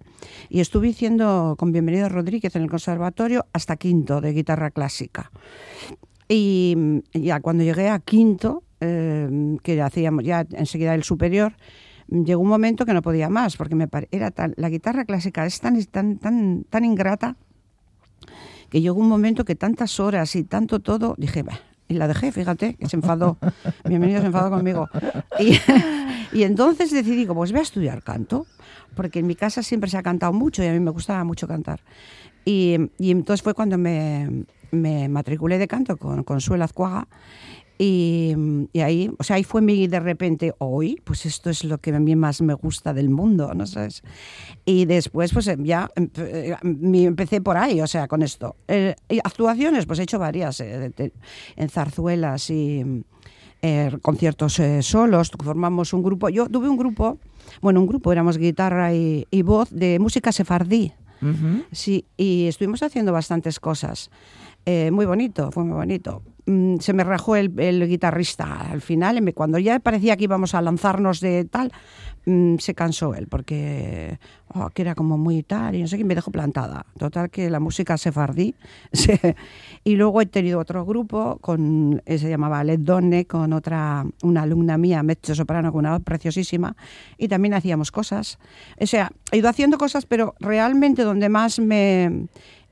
y 0.50 0.62
estuve 0.62 0.91
haciendo 0.91 1.56
con 1.58 1.74
Bienvenido 1.74 2.08
Rodríguez 2.08 2.56
en 2.56 2.63
el 2.63 2.70
conservatorio 2.70 3.46
hasta 3.52 3.76
quinto 3.76 4.22
de 4.22 4.32
guitarra 4.32 4.72
clásica. 4.72 5.30
Y 6.30 7.02
ya 7.13 7.41
cuando 7.41 7.65
llegué 7.65 7.89
a 7.89 8.00
quinto, 8.00 8.63
eh, 8.80 9.58
que 9.62 9.82
hacíamos 9.82 10.24
ya 10.24 10.48
enseguida 10.52 10.96
el 10.96 11.04
superior, 11.04 11.58
llegó 12.08 12.41
un 12.41 12.48
momento 12.48 12.86
que 12.86 12.94
no 12.94 13.02
podía 13.02 13.28
más, 13.28 13.58
porque 13.58 13.76
me 13.76 13.89
era 14.12 14.32
la 14.56 14.70
guitarra 14.70 15.04
clásica 15.04 15.46
es 15.46 15.60
tan, 15.60 15.84
tan, 15.86 16.17
tan, 16.17 16.63
tan 16.70 16.86
ingrata 16.86 17.36
que 18.72 18.80
llegó 18.80 19.00
un 19.02 19.10
momento 19.10 19.44
que 19.44 19.56
tantas 19.56 20.00
horas 20.00 20.34
y 20.38 20.46
tanto 20.46 20.80
todo, 20.80 21.14
dije, 21.18 21.44
y 21.90 21.96
la 21.96 22.08
dejé, 22.08 22.32
fíjate, 22.32 22.76
que 22.76 22.88
se 22.88 22.96
enfadó. 22.96 23.38
Bienvenido, 23.84 24.22
se 24.22 24.28
enfadó 24.28 24.50
conmigo. 24.50 24.88
Y, 25.40 25.60
y 26.32 26.44
entonces 26.44 26.90
decidí, 26.90 27.26
pues 27.26 27.52
voy 27.52 27.60
a 27.60 27.64
estudiar 27.64 28.02
canto, 28.02 28.48
porque 28.96 29.20
en 29.20 29.28
mi 29.28 29.36
casa 29.36 29.62
siempre 29.62 29.90
se 29.90 29.98
ha 29.98 30.04
cantado 30.04 30.32
mucho 30.32 30.64
y 30.64 30.68
a 30.68 30.72
mí 30.72 30.80
me 30.80 30.92
gustaba 30.92 31.26
mucho 31.26 31.50
cantar. 31.50 31.82
Y, 32.46 32.78
y 32.98 33.12
entonces 33.12 33.44
fue 33.44 33.54
cuando 33.54 33.78
me, 33.78 34.46
me 34.72 35.10
matriculé 35.10 35.58
de 35.58 35.68
canto 35.68 35.98
con 35.98 36.24
Consuelo 36.24 36.64
Azcuaga 36.64 37.10
y, 37.84 38.36
y, 38.74 38.82
ahí, 38.82 39.10
o 39.17 39.24
sea, 39.24 39.38
ahí 39.38 39.44
fue 39.44 39.60
mi 39.60 39.88
de 39.88 40.00
repente, 40.00 40.54
hoy, 40.60 41.02
pues 41.04 41.26
esto 41.26 41.50
es 41.50 41.63
lo 41.63 41.80
que 41.80 41.89
a 41.89 42.00
mí 42.00 42.15
más 42.15 42.39
me 42.44 42.54
gusta 42.54 42.94
del 42.94 43.10
mundo, 43.10 43.52
¿no 43.56 43.65
sabes? 43.65 44.04
Y 44.65 44.86
después, 44.86 45.34
pues 45.34 45.50
ya 45.58 45.89
empecé 46.62 47.41
por 47.41 47.58
ahí, 47.58 47.82
o 47.82 47.88
sea, 47.88 48.08
con 48.08 48.22
esto. 48.22 48.56
Eh, 48.67 48.94
actuaciones, 49.24 49.88
pues 49.88 49.98
he 49.98 50.04
hecho 50.04 50.20
varias, 50.20 50.60
eh, 50.60 50.91
en 51.56 51.70
zarzuelas 51.70 52.52
y 52.52 53.04
eh, 53.63 53.98
conciertos 54.04 54.60
eh, 54.60 54.84
solos, 54.84 55.32
formamos 55.44 55.91
un 55.94 56.04
grupo. 56.04 56.30
Yo 56.30 56.48
tuve 56.48 56.70
un 56.70 56.78
grupo, 56.78 57.17
bueno, 57.62 57.80
un 57.80 57.88
grupo, 57.88 58.12
éramos 58.12 58.38
guitarra 58.38 58.94
y, 58.94 59.26
y 59.32 59.41
voz 59.41 59.72
de 59.72 59.98
música 59.98 60.32
sefardí. 60.32 60.94
Uh 61.24 61.26
-huh. 61.26 61.65
Sí, 61.72 62.06
y 62.15 62.48
estuvimos 62.48 62.84
haciendo 62.84 63.12
bastantes 63.12 63.60
cosas. 63.60 64.12
Eh, 64.65 64.91
muy 64.91 65.06
bonito, 65.06 65.52
fue 65.52 65.63
muy 65.63 65.74
bonito. 65.74 66.22
Mm, 66.46 66.78
se 66.78 66.94
me 66.94 67.04
rajó 67.04 67.36
el, 67.36 67.60
el, 67.60 67.88
guitarrista 67.88 68.72
al 68.72 68.82
final, 68.82 69.34
cuando 69.34 69.60
ya 69.60 69.80
parecía 69.80 70.18
que 70.18 70.24
íbamos 70.24 70.56
a 70.56 70.62
lanzarnos 70.62 71.20
de 71.20 71.46
tal, 71.46 71.72
mm, 72.26 72.58
se 72.58 72.74
cansó 72.74 73.14
él, 73.14 73.28
porque 73.28 74.18
oh, 74.56 74.70
que 74.70 74.82
era 74.82 74.96
como 74.96 75.18
muy 75.18 75.44
tal, 75.44 75.76
y 75.76 75.82
no 75.82 75.88
sé 75.88 75.98
qué, 75.98 76.04
me 76.04 76.16
dejó 76.16 76.32
plantada. 76.32 76.86
Total, 76.98 77.30
que 77.30 77.50
la 77.50 77.60
música 77.60 77.98
sefardí. 77.98 78.56
Se, 78.94 79.36
y 79.84 79.96
luego 79.96 80.22
he 80.22 80.26
tenido 80.26 80.60
otro 80.60 80.86
grupo, 80.86 81.38
con, 81.42 82.02
eh, 82.06 82.18
se 82.18 82.30
llamaba 82.30 82.64
Led 82.64 82.80
Donne, 82.80 83.26
con 83.26 83.54
otra, 83.54 84.06
una 84.24 84.44
alumna 84.44 84.78
mía, 84.78 85.04
mezzo 85.04 85.36
soprano, 85.36 85.72
con 85.72 85.80
una 85.80 85.94
voz 85.94 86.04
preciosísima, 86.04 86.76
y 87.18 87.28
también 87.28 87.54
hacíamos 87.54 87.92
cosas. 87.92 88.40
O 88.80 88.86
sea, 88.86 89.12
he 89.32 89.38
ido 89.38 89.50
haciendo 89.50 89.78
cosas, 89.78 90.06
pero 90.06 90.36
realmente 90.40 91.04
donde 91.04 91.30
más 91.30 91.60
me 91.60 92.28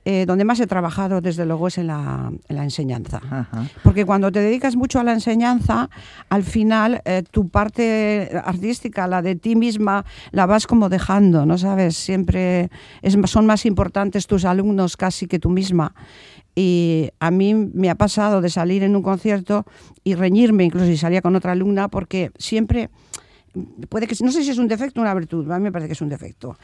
eh, 0.06 0.26
donde 0.26 0.46
más 0.46 0.60
he 0.60 0.68
trabajado, 0.68 1.22
desde 1.22 1.46
luego, 1.46 1.68
es 1.68 1.78
en 1.78 1.88
la, 1.88 2.32
en 2.48 2.56
la 2.56 2.64
enseñanza. 2.64 3.22
Ajá. 3.30 3.68
Porque 3.84 4.06
cuando 4.06 4.32
te 4.32 4.40
dedicas 4.40 4.76
mucho 4.76 5.00
a 5.00 5.04
la 5.04 5.14
enseñanza, 5.14 5.90
al 6.30 6.44
final 6.44 7.02
eh, 7.06 7.24
tu 7.30 7.50
parte 7.50 8.32
artística, 8.44 9.08
la 9.08 9.22
de 9.22 9.36
ti 9.36 9.56
misma, 9.56 10.06
la 10.32 10.46
vas 10.46 10.68
como 10.68 10.90
dejando, 10.90 11.46
¿no 11.46 11.58
sabes? 11.58 11.98
Siempre 11.98 12.70
es, 13.02 13.18
son 13.26 13.46
más 13.46 13.66
importantes 13.66 14.28
tus 14.28 14.46
alumnos 14.46 14.98
casi 14.98 15.28
que 15.28 15.40
tú 15.40 15.50
misma. 15.50 15.94
Y 16.56 17.10
a 17.20 17.32
mí 17.32 17.54
me 17.54 17.90
ha 17.90 17.96
pasado 17.96 18.42
de 18.42 18.50
salir 18.50 18.84
en 18.84 18.96
un 18.96 19.04
concierto 19.04 19.66
y 20.04 20.16
reñirme, 20.16 20.64
incluso 20.64 20.88
si 20.88 20.98
salía 20.98 21.22
con 21.22 21.36
otra 21.36 21.52
alumna, 21.52 21.88
porque 21.88 22.32
siempre 22.38 22.90
puede 23.90 24.08
que 24.08 24.16
no 24.24 24.32
sé 24.32 24.44
si 24.44 24.52
es 24.52 24.58
un 24.58 24.68
defecto 24.68 25.00
o 25.00 25.04
una 25.04 25.14
virtud, 25.14 25.50
a 25.52 25.58
mí 25.58 25.64
me 25.64 25.72
parece 25.72 25.88
que 25.88 25.94
es 25.94 26.02
un 26.02 26.10
defecto. 26.10 26.58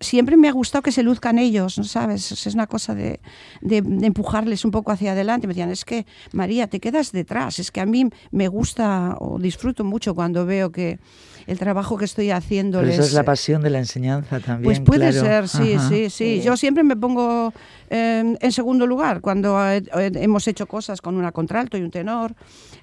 Siempre 0.00 0.36
me 0.36 0.48
ha 0.48 0.52
gustado 0.52 0.82
que 0.82 0.92
se 0.92 1.02
luzcan 1.02 1.38
ellos, 1.38 1.78
¿no 1.78 1.84
sabes? 1.84 2.32
Es 2.32 2.54
una 2.54 2.66
cosa 2.66 2.94
de, 2.94 3.20
de, 3.60 3.82
de, 3.82 4.06
empujarles 4.06 4.64
un 4.64 4.70
poco 4.70 4.92
hacia 4.92 5.12
adelante. 5.12 5.46
Me 5.46 5.54
decían, 5.54 5.70
es 5.70 5.84
que 5.84 6.06
María, 6.32 6.66
te 6.66 6.80
quedas 6.80 7.12
detrás. 7.12 7.58
Es 7.58 7.70
que 7.70 7.80
a 7.80 7.86
mí 7.86 8.08
me 8.30 8.48
gusta 8.48 9.16
o 9.18 9.38
disfruto 9.38 9.84
mucho 9.84 10.14
cuando 10.14 10.46
veo 10.46 10.70
que 10.70 10.98
el 11.46 11.58
trabajo 11.58 11.96
que 11.96 12.04
estoy 12.04 12.30
haciendo. 12.30 12.80
Pero 12.80 12.92
eso 12.92 13.02
es 13.02 13.12
la 13.12 13.24
pasión 13.24 13.62
de 13.62 13.70
la 13.70 13.78
enseñanza 13.78 14.40
también. 14.40 14.64
Pues 14.64 14.80
puede 14.80 15.10
claro. 15.10 15.26
ser, 15.26 15.48
sí, 15.48 15.74
Ajá. 15.74 15.88
sí, 15.88 16.10
sí. 16.10 16.42
Yo 16.42 16.56
siempre 16.56 16.82
me 16.84 16.96
pongo 16.96 17.52
eh, 17.90 18.36
en 18.40 18.52
segundo 18.52 18.86
lugar 18.86 19.20
cuando 19.20 19.62
eh, 19.68 19.82
hemos 19.94 20.48
hecho 20.48 20.66
cosas 20.66 21.00
con 21.00 21.16
una 21.16 21.32
contralto 21.32 21.76
y 21.76 21.82
un 21.82 21.90
tenor 21.90 22.34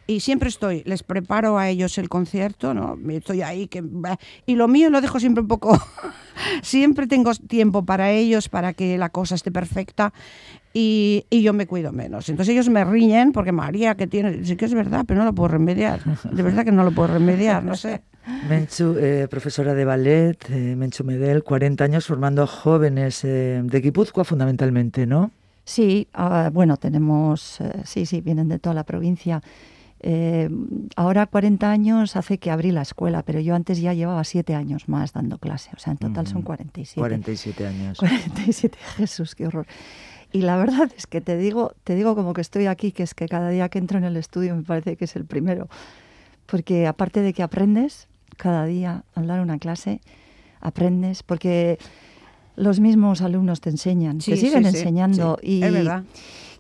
y 0.06 0.20
siempre 0.20 0.50
estoy, 0.50 0.84
les 0.86 1.04
preparo 1.04 1.58
a 1.58 1.70
ellos 1.70 1.98
el 1.98 2.10
concierto, 2.10 2.74
¿no? 2.74 2.98
Estoy 3.10 3.42
ahí 3.42 3.68
que 3.68 3.84
y 4.46 4.56
lo 4.56 4.68
mío 4.68 4.90
lo 4.90 5.02
dejo 5.02 5.20
siempre 5.20 5.42
un 5.42 5.48
poco 5.48 5.80
siempre 6.62 7.08
tengo 7.08 7.34
tiempo 7.34 7.86
para 7.86 8.12
ellos 8.12 8.50
para 8.50 8.74
que 8.74 8.98
la 8.98 9.10
cosa 9.10 9.36
esté 9.36 9.52
perfecta 9.52 10.14
y, 10.74 11.26
y, 11.30 11.42
yo 11.42 11.54
me 11.54 11.66
cuido 11.66 11.92
menos. 11.92 12.30
Entonces 12.30 12.54
ellos 12.54 12.70
me 12.70 12.86
riñen 12.86 13.32
porque 13.32 13.52
María 13.52 13.96
que 13.96 14.06
tiene, 14.06 14.46
sí 14.46 14.56
que 14.56 14.66
es 14.66 14.74
verdad, 14.74 15.06
pero 15.08 15.20
no 15.20 15.26
lo 15.26 15.34
puedo 15.34 15.48
remediar. 15.48 16.02
De 16.32 16.44
verdad 16.44 16.64
que 16.64 16.72
no 16.72 16.84
lo 16.84 16.92
puedo 16.92 17.14
remediar, 17.14 17.64
no 17.64 17.76
sé. 17.76 18.02
Menchu, 18.48 18.96
eh, 18.98 19.28
profesora 19.30 19.74
de 19.74 19.86
ballet, 19.86 20.38
eh, 20.50 20.76
Menchu 20.76 21.04
Medel, 21.04 21.44
40 21.44 21.84
años 21.84 22.06
formando 22.06 22.48
jóvenes 22.48 23.24
eh, 23.24 23.62
de 23.64 23.82
Guipúzcoa 23.82 24.24
fundamentalmente, 24.24 25.06
¿no? 25.06 25.32
Sí, 25.70 26.08
uh, 26.18 26.50
bueno, 26.50 26.78
tenemos, 26.78 27.62
eh, 27.62 27.84
sí, 27.86 28.08
sí, 28.08 28.22
vienen 28.22 28.50
de 28.50 28.58
toda 28.58 28.74
la 28.74 28.84
provincia. 28.86 29.44
Eh, 30.00 30.50
ahora 30.96 31.28
40 31.28 31.70
años 31.70 32.16
hace 32.16 32.40
que 32.40 32.50
abrí 32.50 32.72
la 32.72 32.82
escuela, 32.82 33.22
pero 33.22 33.40
yo 33.40 33.54
antes 33.54 33.80
ya 33.80 33.94
llevaba 33.94 34.24
7 34.24 34.56
años 34.56 34.90
más 34.90 35.14
dando 35.14 35.38
clase, 35.38 35.70
o 35.78 35.80
sea, 35.80 35.92
en 35.92 35.98
total 35.98 36.26
son 36.26 36.42
47. 36.42 37.00
47 37.00 37.68
años. 37.68 37.98
47, 38.00 38.80
Jesús, 38.98 39.36
qué 39.36 39.46
horror. 39.46 39.68
Y 40.32 40.42
la 40.42 40.58
verdad 40.58 40.90
es 40.98 41.06
que 41.06 41.22
te 41.22 41.38
digo, 41.38 41.74
te 41.84 41.94
digo 41.94 42.16
como 42.16 42.34
que 42.34 42.42
estoy 42.42 42.66
aquí, 42.66 42.92
que 42.92 43.04
es 43.04 43.14
que 43.14 43.28
cada 43.28 43.50
día 43.50 43.70
que 43.70 43.78
entro 43.78 44.00
en 44.00 44.06
el 44.06 44.18
estudio 44.18 44.56
me 44.56 44.64
parece 44.64 44.96
que 44.96 45.06
es 45.06 45.16
el 45.16 45.26
primero. 45.26 45.70
Porque 46.48 46.88
aparte 46.88 47.22
de 47.22 47.32
que 47.34 47.44
aprendes 47.44 48.09
cada 48.40 48.66
día 48.66 49.04
a 49.14 49.22
dar 49.22 49.42
una 49.42 49.60
clase, 49.60 50.00
aprendes, 50.62 51.22
porque 51.24 51.78
los 52.56 52.80
mismos 52.80 53.22
alumnos 53.22 53.60
te 53.60 53.70
enseñan, 53.70 54.22
sí, 54.22 54.32
te 54.32 54.38
siguen 54.38 54.64
sí, 54.64 54.70
enseñando. 54.70 55.38
Sí, 55.42 55.60
y, 55.60 55.64
es 55.64 55.72
verdad. 55.72 56.04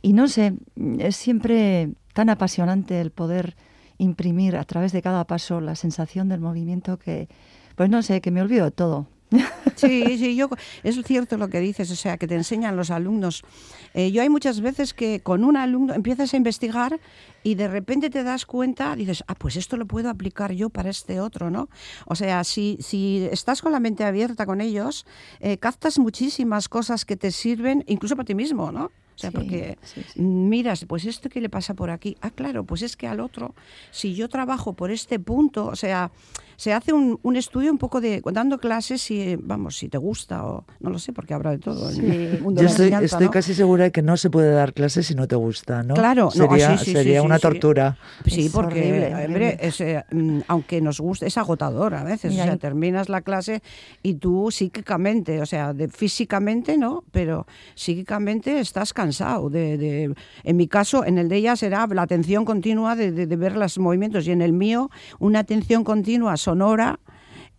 y 0.01 0.13
no 0.13 0.27
sé, 0.27 0.53
es 0.99 1.15
siempre 1.15 1.89
tan 2.13 2.29
apasionante 2.29 2.99
el 2.99 3.11
poder 3.11 3.55
imprimir 3.97 4.57
a 4.57 4.65
través 4.65 4.91
de 4.91 5.01
cada 5.01 5.25
paso 5.25 5.61
la 5.61 5.75
sensación 5.75 6.27
del 6.27 6.41
movimiento 6.41 6.99
que, 6.99 7.29
pues 7.75 7.89
no 7.89 8.01
sé, 8.01 8.21
que 8.21 8.29
me 8.29 8.41
olvido 8.41 8.65
de 8.65 8.71
todo. 8.71 9.07
Sí, 9.75 10.17
sí, 10.17 10.35
yo, 10.35 10.49
es 10.83 11.01
cierto 11.03 11.37
lo 11.37 11.49
que 11.49 11.59
dices, 11.59 11.89
o 11.91 11.95
sea, 11.95 12.17
que 12.17 12.27
te 12.27 12.35
enseñan 12.35 12.75
los 12.75 12.89
alumnos. 12.91 13.43
Eh, 13.93 14.11
yo 14.11 14.21
hay 14.21 14.29
muchas 14.29 14.61
veces 14.61 14.93
que 14.93 15.21
con 15.21 15.43
un 15.43 15.55
alumno 15.55 15.93
empiezas 15.93 16.33
a 16.33 16.37
investigar 16.37 16.99
y 17.43 17.55
de 17.55 17.67
repente 17.67 18.09
te 18.09 18.23
das 18.23 18.45
cuenta, 18.45 18.95
dices, 18.95 19.23
ah, 19.27 19.35
pues 19.35 19.55
esto 19.55 19.77
lo 19.77 19.85
puedo 19.85 20.09
aplicar 20.09 20.51
yo 20.51 20.69
para 20.69 20.89
este 20.89 21.21
otro, 21.21 21.49
¿no? 21.49 21.69
O 22.05 22.15
sea, 22.15 22.43
si, 22.43 22.77
si 22.81 23.27
estás 23.31 23.61
con 23.61 23.71
la 23.71 23.79
mente 23.79 24.03
abierta 24.03 24.45
con 24.45 24.61
ellos, 24.61 25.05
eh, 25.39 25.57
captas 25.57 25.99
muchísimas 25.99 26.67
cosas 26.67 27.05
que 27.05 27.15
te 27.15 27.31
sirven, 27.31 27.83
incluso 27.87 28.15
para 28.15 28.25
ti 28.25 28.35
mismo, 28.35 28.71
¿no? 28.71 28.85
O 28.85 29.21
sea, 29.21 29.31
Sí, 29.31 29.35
porque 29.35 29.77
sí, 29.83 30.01
sí. 30.13 30.21
miras, 30.21 30.85
pues 30.85 31.05
esto 31.05 31.29
que 31.29 31.41
le 31.41 31.49
pasa 31.49 31.73
por 31.73 31.89
aquí. 31.89 32.15
Ah, 32.21 32.29
claro, 32.31 32.63
pues 32.63 32.81
es 32.81 32.95
que 32.95 33.05
al 33.05 33.19
otro, 33.19 33.53
si 33.91 34.15
yo 34.15 34.29
trabajo 34.29 34.73
por 34.73 34.91
este 34.91 35.19
punto, 35.19 35.65
o 35.65 35.75
sea, 35.75 36.09
se 36.59 36.73
hace 36.73 36.91
un, 36.91 37.17
un 37.23 37.37
estudio 37.37 37.71
un 37.71 37.77
poco 37.77 38.01
de 38.01 38.21
dando 38.33 38.57
clases 38.57 39.09
y 39.11 39.37
vamos, 39.37 39.77
si 39.77 39.87
te 39.87 39.97
gusta 39.97 40.45
o 40.45 40.65
no 40.81 40.89
lo 40.89 40.99
sé, 40.99 41.13
porque 41.13 41.33
habrá 41.33 41.51
de 41.51 41.59
todo. 41.59 41.89
en 41.89 42.11
el 42.11 42.41
mundo 42.41 42.61
Yo 42.61 42.67
de 42.67 42.71
estoy, 42.89 42.91
¿no? 43.25 43.31
casi 43.31 43.53
segura 43.53 43.85
de 43.85 43.91
que 43.93 44.01
no 44.01 44.17
se 44.17 44.29
puede 44.29 44.51
dar 44.51 44.73
clases 44.73 45.07
si 45.07 45.15
no 45.15 45.25
te 45.25 45.37
gusta, 45.37 45.83
¿no? 45.83 45.93
Claro, 45.93 46.25
no, 46.25 46.31
sería, 46.31 46.71
ah, 46.73 46.77
sí, 46.77 46.83
sí, 46.85 46.91
sería 46.91 47.21
sí, 47.21 47.25
una 47.25 47.35
sí, 47.37 47.39
sí. 47.39 47.47
tortura. 47.47 47.97
Sí, 48.25 48.45
Es 48.47 48.51
porque, 48.51 48.79
horrible, 48.81 49.05
hombre, 49.07 49.23
horrible. 49.23 49.57
es, 49.61 49.79
eh, 49.79 50.03
aunque 50.47 50.81
nos 50.81 50.99
guste, 50.99 51.27
es 51.27 51.37
agotador 51.37 51.95
a 51.95 52.03
veces. 52.03 52.33
O 52.33 52.35
sea, 52.35 52.51
ahí- 52.51 52.57
terminas 52.57 53.07
la 53.07 53.21
clase 53.21 53.61
y 54.03 54.15
tú 54.15 54.51
psíquicamente, 54.51 55.41
o 55.41 55.45
sea, 55.45 55.71
de, 55.73 55.87
físicamente 55.87 56.77
no, 56.77 57.05
pero 57.11 57.47
psíquicamente 57.75 58.59
estás 58.59 58.93
cansado. 58.93 59.49
De, 59.49 59.77
de- 59.77 60.13
en 60.43 60.57
mi 60.57 60.67
caso, 60.67 61.05
en 61.05 61.17
el 61.17 61.29
de 61.29 61.37
ella 61.37 61.55
será 61.55 61.87
la 61.87 62.01
atención 62.01 62.43
continua 62.45 62.95
de, 62.95 63.11
de- 63.11 63.25
de 63.27 63.35
ver 63.37 63.55
los 63.55 63.79
movimientos 63.79 64.27
y 64.27 64.31
en 64.31 64.41
el 64.41 64.51
mío 64.53 64.89
una 65.19 65.39
atención 65.39 65.85
continua 65.85 66.35
sonora 66.53 66.99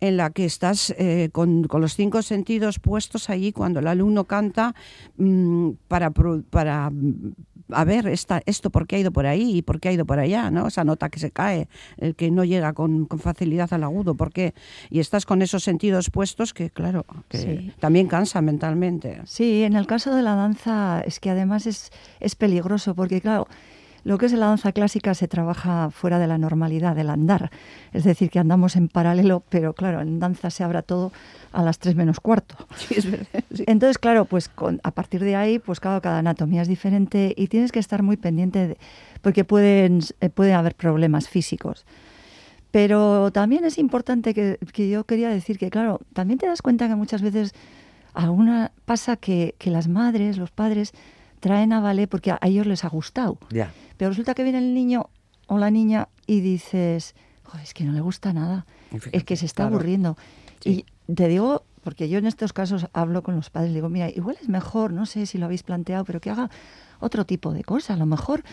en 0.01 0.17
la 0.17 0.31
que 0.31 0.45
estás 0.45 0.93
eh, 0.97 1.29
con, 1.31 1.63
con 1.65 1.79
los 1.79 1.95
cinco 1.95 2.21
sentidos 2.23 2.79
puestos 2.79 3.29
allí 3.29 3.51
cuando 3.53 3.79
el 3.79 3.87
alumno 3.87 4.25
canta 4.25 4.73
mm, 5.17 5.69
para, 5.87 6.09
para 6.49 6.89
mm, 6.89 7.33
a 7.73 7.85
ver 7.85 8.07
esta, 8.07 8.41
esto 8.45 8.69
por 8.69 8.85
qué 8.85 8.97
ha 8.97 8.99
ido 8.99 9.11
por 9.13 9.25
ahí 9.27 9.57
y 9.57 9.61
por 9.61 9.79
qué 9.79 9.89
ha 9.89 9.91
ido 9.93 10.05
por 10.05 10.19
allá, 10.19 10.51
¿no? 10.51 10.67
Esa 10.67 10.83
nota 10.83 11.07
que 11.09 11.19
se 11.19 11.31
cae, 11.31 11.69
el 11.97 12.15
que 12.15 12.29
no 12.31 12.43
llega 12.43 12.73
con, 12.73 13.05
con 13.05 13.19
facilidad 13.19 13.71
al 13.73 13.83
agudo, 13.85 14.15
¿por 14.15 14.33
qué? 14.33 14.53
Y 14.89 14.99
estás 14.99 15.25
con 15.25 15.41
esos 15.41 15.63
sentidos 15.63 16.09
puestos 16.09 16.53
que, 16.53 16.69
claro, 16.69 17.05
que 17.29 17.37
Sí. 17.37 17.71
también 17.79 18.07
cansa 18.07 18.41
mentalmente. 18.41 19.21
Sí, 19.25 19.63
en 19.63 19.75
el 19.77 19.85
caso 19.87 20.13
de 20.13 20.21
la 20.23 20.35
danza 20.35 21.01
es 21.05 21.19
que 21.21 21.29
además 21.29 21.65
es, 21.65 21.91
es 22.19 22.35
peligroso 22.35 22.93
porque, 22.93 23.21
claro, 23.21 23.47
lo 24.03 24.17
que 24.17 24.25
es 24.25 24.33
la 24.33 24.47
danza 24.47 24.71
clásica 24.71 25.13
se 25.13 25.27
trabaja 25.27 25.89
fuera 25.91 26.17
de 26.17 26.27
la 26.27 26.37
normalidad 26.37 26.95
del 26.95 27.09
andar. 27.09 27.51
Es 27.93 28.03
decir, 28.03 28.29
que 28.31 28.39
andamos 28.39 28.75
en 28.75 28.87
paralelo, 28.87 29.43
pero 29.49 29.73
claro, 29.73 30.01
en 30.01 30.19
danza 30.19 30.49
se 30.49 30.63
abra 30.63 30.81
todo 30.81 31.11
a 31.53 31.61
las 31.61 31.77
tres 31.79 31.95
menos 31.95 32.19
cuarto. 32.19 32.55
Sí, 32.75 32.95
es 32.97 33.09
verdad. 33.11 33.27
sí. 33.53 33.63
Entonces, 33.67 33.97
claro, 33.99 34.25
pues 34.25 34.49
con- 34.49 34.79
a 34.83 34.91
partir 34.91 35.23
de 35.23 35.35
ahí, 35.35 35.59
pues 35.59 35.79
claro, 35.79 36.01
cada 36.01 36.19
anatomía 36.19 36.61
es 36.63 36.67
diferente 36.67 37.33
y 37.37 37.47
tienes 37.47 37.71
que 37.71 37.79
estar 37.79 38.01
muy 38.01 38.17
pendiente 38.17 38.69
de- 38.69 38.77
porque 39.21 39.43
pueden, 39.45 39.99
eh, 40.19 40.29
puede 40.29 40.53
haber 40.53 40.73
problemas 40.75 41.29
físicos. 41.29 41.85
Pero 42.71 43.31
también 43.31 43.65
es 43.65 43.77
importante 43.77 44.33
que, 44.33 44.57
que 44.73 44.89
yo 44.89 45.03
quería 45.03 45.29
decir 45.29 45.57
que, 45.59 45.69
claro, 45.69 45.99
también 46.13 46.39
te 46.39 46.45
das 46.47 46.61
cuenta 46.61 46.87
que 46.87 46.95
muchas 46.95 47.21
veces 47.21 47.53
alguna 48.13 48.71
pasa 48.85 49.17
que, 49.17 49.55
que 49.57 49.69
las 49.71 49.87
madres, 49.89 50.37
los 50.37 50.51
padres, 50.51 50.93
traen 51.41 51.73
a 51.73 51.81
ballet 51.81 52.07
porque 52.07 52.31
a, 52.31 52.39
a 52.39 52.47
ellos 52.47 52.65
les 52.65 52.85
ha 52.85 52.87
gustado. 52.87 53.37
Ya. 53.49 53.73
Pero 53.97 54.09
resulta 54.11 54.33
que 54.33 54.43
viene 54.43 54.59
el 54.59 54.73
niño 54.73 55.09
o 55.47 55.57
la 55.57 55.69
niña 55.69 56.07
y 56.25 56.39
dices, 56.39 57.13
"Joder, 57.43 57.63
es 57.63 57.73
que 57.73 57.83
no 57.83 57.91
le 57.91 57.99
gusta 57.99 58.31
nada, 58.31 58.65
es 59.11 59.25
que 59.25 59.35
se 59.35 59.45
está 59.45 59.63
claro. 59.63 59.75
aburriendo. 59.75 60.17
Sí. 60.61 60.85
Y 61.07 61.13
te 61.13 61.27
digo, 61.27 61.65
porque 61.83 62.07
yo 62.09 62.19
en 62.19 62.27
estos 62.27 62.53
casos 62.53 62.87
hablo 62.93 63.23
con 63.23 63.35
los 63.35 63.49
padres, 63.49 63.73
digo, 63.73 63.89
mira, 63.89 64.09
igual 64.09 64.37
es 64.41 64.47
mejor, 64.47 64.93
no 64.93 65.05
sé 65.05 65.25
si 65.25 65.37
lo 65.37 65.45
habéis 65.45 65.63
planteado, 65.63 66.05
pero 66.05 66.21
que 66.21 66.29
haga 66.29 66.49
otro 66.99 67.25
tipo 67.25 67.51
de 67.53 67.63
cosa. 67.63 67.95
A 67.95 67.97
lo 67.97 68.05
mejor, 68.05 68.43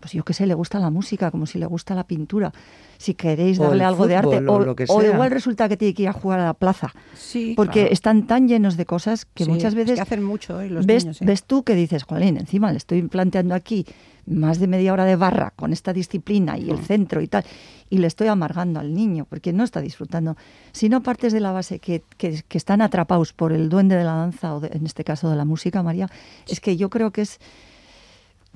pues 0.00 0.12
yo 0.12 0.24
qué 0.24 0.32
sé, 0.32 0.46
le 0.46 0.54
gusta 0.54 0.78
la 0.78 0.90
música, 0.90 1.30
como 1.30 1.46
si 1.46 1.58
le 1.58 1.66
gusta 1.66 1.94
la 1.94 2.04
pintura. 2.04 2.52
Si 2.98 3.14
queréis 3.14 3.58
darle 3.58 3.84
algo 3.84 4.06
de 4.06 4.16
arte, 4.16 4.38
o 4.46 4.58
lo 4.60 4.74
que 4.74 4.84
o 4.88 5.02
igual 5.02 5.30
resulta 5.30 5.68
que 5.68 5.76
tiene 5.76 5.94
que 5.94 6.02
ir 6.02 6.08
a 6.08 6.12
jugar 6.12 6.40
a 6.40 6.44
la 6.46 6.54
plaza. 6.54 6.92
Sí, 7.14 7.54
Porque 7.56 7.80
claro. 7.80 7.92
están 7.92 8.26
tan 8.26 8.48
llenos 8.48 8.76
de 8.76 8.86
cosas 8.86 9.24
que 9.24 9.44
Sí, 9.44 9.50
muchas 9.50 9.72
es 9.72 9.74
veces 9.76 9.94
que 9.96 10.00
hacen 10.00 10.22
mucho 10.24 10.60
¿eh? 10.60 10.68
los 10.68 10.84
ves, 10.86 11.04
niños. 11.04 11.22
¿eh? 11.22 11.24
ves 11.24 11.44
tú 11.44 11.62
que 11.62 11.74
dices, 11.74 12.02
Jolín, 12.04 12.36
encima 12.36 12.70
le 12.72 12.78
estoy 12.78 13.02
planteando 13.02 13.54
aquí 13.54 13.86
más 14.26 14.58
de 14.58 14.66
media 14.66 14.92
hora 14.92 15.04
de 15.04 15.16
barra 15.16 15.52
con 15.56 15.72
esta 15.72 15.92
disciplina 15.92 16.58
y 16.58 16.70
el 16.70 16.78
Mm. 16.78 16.84
centro 16.84 17.20
y 17.22 17.28
tal, 17.28 17.44
y 17.88 17.98
le 17.98 18.06
estoy 18.08 18.26
amargando 18.28 18.78
al 18.80 18.92
niño 18.92 19.26
porque 19.28 19.52
no 19.52 19.64
está 19.64 19.80
disfrutando. 19.80 20.36
Si 20.72 20.88
no 20.88 21.02
partes 21.02 21.32
de 21.32 21.40
la 21.40 21.50
base 21.52 21.78
que, 21.78 22.02
que- 22.18 22.42
que 22.46 22.58
están 22.58 22.82
atrapados 22.82 23.32
por 23.32 23.52
el 23.52 23.68
duende 23.68 23.96
de 23.96 24.04
la 24.04 24.12
danza 24.14 24.54
o 24.54 24.60
de- 24.60 24.68
en 24.76 24.84
este 24.86 25.02
caso 25.04 25.30
de 25.30 25.36
la 25.36 25.44
música, 25.44 25.82
María, 25.82 26.08
es 26.46 26.60
que 26.60 26.76
yo 26.76 26.90
creo 26.90 27.10
que 27.10 27.22
es, 27.22 27.38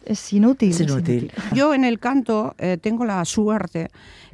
es 0.04 0.32
inútil. 0.32 0.70
Es 0.70 0.80
inútil. 0.80 1.32
Yo 1.54 1.74
en 1.74 1.84
el 1.84 1.98
canto 1.98 2.54
eh, 2.58 2.78
tengo 2.80 3.04
la 3.04 3.24
suerte 3.24 3.90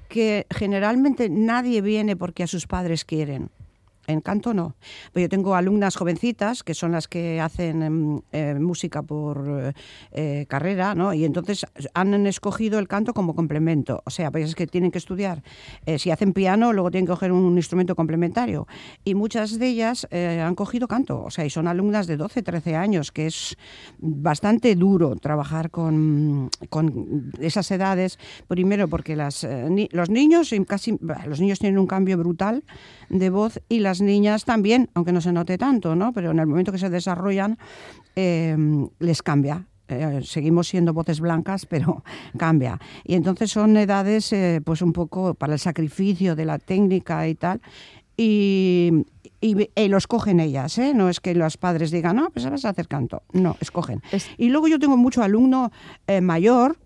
que 0.09 0.47
generalmente 0.51 1.29
nadie 1.29 1.81
viene 1.81 2.17
porque 2.17 2.43
a 2.43 2.47
sus 2.47 2.67
padres 2.67 3.05
quieren. 3.05 3.51
En 4.09 4.23
canto 4.23 4.55
no. 4.55 4.75
Pero 5.13 5.25
yo 5.25 5.29
tengo 5.29 5.55
alumnas 5.55 5.95
jovencitas 5.95 6.63
que 6.63 6.73
son 6.73 6.93
las 6.93 7.09
que 7.09 7.43
hacen 7.43 7.83
em, 7.83 8.21
eh, 8.33 8.55
música 8.55 9.03
por 9.03 9.75
eh, 10.13 10.47
carrera, 10.49 10.95
¿no? 10.95 11.13
Y 11.13 11.27
entonces 11.27 11.67
han 11.93 12.27
escogido 12.27 12.79
el 12.79 12.89
canto 12.89 13.13
como 13.13 13.35
complemento. 13.35 14.03
O 14.07 14.11
sea, 14.11 14.31
pues 14.31 14.49
es 14.49 14.55
que 14.55 14.67
tienen 14.67 14.91
que 14.91 14.97
estudiar. 14.97 15.43
Eh, 15.85 15.99
si 15.99 16.11
hacen 16.11 16.33
piano, 16.33 16.73
luego 16.73 16.91
tienen 16.91 17.05
que 17.05 17.13
coger 17.13 17.33
un 17.33 17.55
instrumento 17.59 17.95
complementario. 17.95 18.67
Y 19.05 19.15
muchas 19.15 19.59
de 19.59 19.69
ellas 19.69 20.09
han 20.11 20.55
cogido 20.55 20.89
canto. 20.89 21.23
O 21.25 21.31
sea, 21.31 21.45
y 21.45 21.51
son 21.51 21.69
alumnas 21.69 22.07
de 22.07 22.17
12, 22.17 22.43
13 22.43 22.77
años, 22.77 23.13
que 23.13 23.27
es 23.27 23.59
bastante 23.99 24.75
duro 24.75 25.17
trabajar 25.17 25.71
con, 25.71 26.49
con 26.71 27.31
esas 27.41 27.71
edades. 27.71 28.19
Primero 28.49 28.89
porque 28.89 29.17
las, 29.17 29.47
los 29.91 30.09
niños 30.09 30.55
casi 30.67 30.99
los 31.27 31.41
niños 31.41 31.59
tienen 31.59 31.79
un 31.79 31.87
cambio 31.87 32.17
brutal 32.17 32.65
de 33.11 33.29
voz 33.29 33.61
y 33.69 33.81
las 33.81 33.98
niñas 34.03 34.45
también, 34.45 34.91
aunque 34.95 35.13
no 35.13 35.21
se 35.21 35.33
note 35.33 35.59
tanto, 35.59 35.95
¿no? 35.95 36.13
Pero 36.13 36.31
en 36.33 36.39
el 36.39 36.47
momento 36.47 36.73
que 36.73 36.79
se 36.79 36.91
desarrollan 36.91 37.59
eh, 38.17 38.57
les 38.99 39.23
cambia. 39.23 39.67
Eh, 39.91 40.21
seguimos 40.23 40.69
siendo 40.69 40.93
voces 40.93 41.19
blancas, 41.21 41.65
pero 41.65 42.05
cambia. 42.39 42.79
Y 43.05 43.15
entonces 43.15 43.51
son 43.51 43.77
edades, 43.77 44.33
eh, 44.33 44.61
pues 44.65 44.83
un 44.83 44.93
poco 44.93 45.35
para 45.35 45.55
el 45.55 45.59
sacrificio 45.59 46.37
de 46.37 46.45
la 46.45 46.59
técnica 46.59 47.27
y 47.27 47.35
tal. 47.35 47.61
Y, 48.17 48.91
y, 49.41 49.71
y 49.75 49.89
los 49.89 50.07
cogen 50.07 50.41
ellas, 50.41 50.77
¿eh? 50.79 50.93
No 50.95 51.09
es 51.09 51.21
que 51.21 51.35
los 51.35 51.57
padres 51.57 51.91
digan, 51.91 52.17
no, 52.17 52.31
pues 52.31 52.51
vas 52.51 52.65
a 52.65 52.71
hacer 52.71 52.89
canto. 52.89 53.23
No, 53.33 53.57
escogen. 53.61 54.03
Es- 54.13 54.29
Y 54.37 54.49
luego 54.49 54.69
yo 54.69 54.79
tengo 54.79 54.97
mucho 54.97 55.23
alumno 55.23 55.71
eh, 56.07 56.21
mayor, 56.21 56.77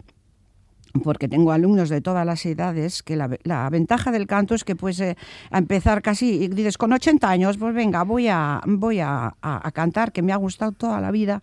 porque 1.02 1.28
tengo 1.28 1.52
alumnos 1.52 1.88
de 1.88 2.00
todas 2.00 2.26
las 2.26 2.44
edades, 2.44 3.02
que 3.02 3.16
la, 3.16 3.31
la 3.44 3.68
ventaja 3.70 4.11
del 4.12 4.26
canto 4.26 4.55
es 4.55 4.62
que 4.64 4.76
pues 4.76 5.00
eh, 5.00 5.16
a 5.50 5.59
empezar 5.59 6.02
casi, 6.02 6.42
y 6.44 6.48
dices, 6.48 6.76
con 6.76 6.92
80 6.92 7.28
años, 7.31 7.57
pues 7.57 7.74
venga, 7.74 8.02
voy 8.05 8.28
a, 8.28 8.61
voy 8.66 9.00
a, 9.00 9.35
a- 9.40 9.66
a 9.68 9.70
cantar, 9.72 10.12
que 10.12 10.22
me 10.22 10.33
ha 10.33 10.37
gustado 10.37 10.72
toda 10.72 11.00
la 11.00 11.11
vida, 11.11 11.42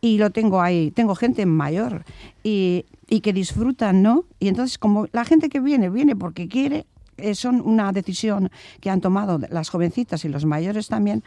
y 0.00 0.18
lo 0.18 0.30
tengo 0.30 0.60
ahí, 0.60 0.90
tengo 0.90 1.14
gente 1.14 1.46
mayor, 1.46 2.04
y, 2.42 2.86
y 3.08 3.20
que 3.20 3.32
disfrutan, 3.32 4.02
¿no? 4.02 4.24
Y 4.40 4.48
entonces 4.48 4.78
como 4.78 5.06
la 5.12 5.24
gente 5.24 5.48
que 5.48 5.60
viene, 5.60 5.90
viene 5.90 6.16
porque 6.16 6.48
quiere, 6.48 6.84
son 7.34 7.60
una 7.60 7.92
decisión 7.92 8.50
que 8.80 8.90
han 8.90 9.00
tomado 9.00 9.38
las 9.50 9.68
jovencitas 9.70 10.24
y 10.24 10.28
los 10.28 10.44
mayores 10.44 10.88
también, 10.88 11.22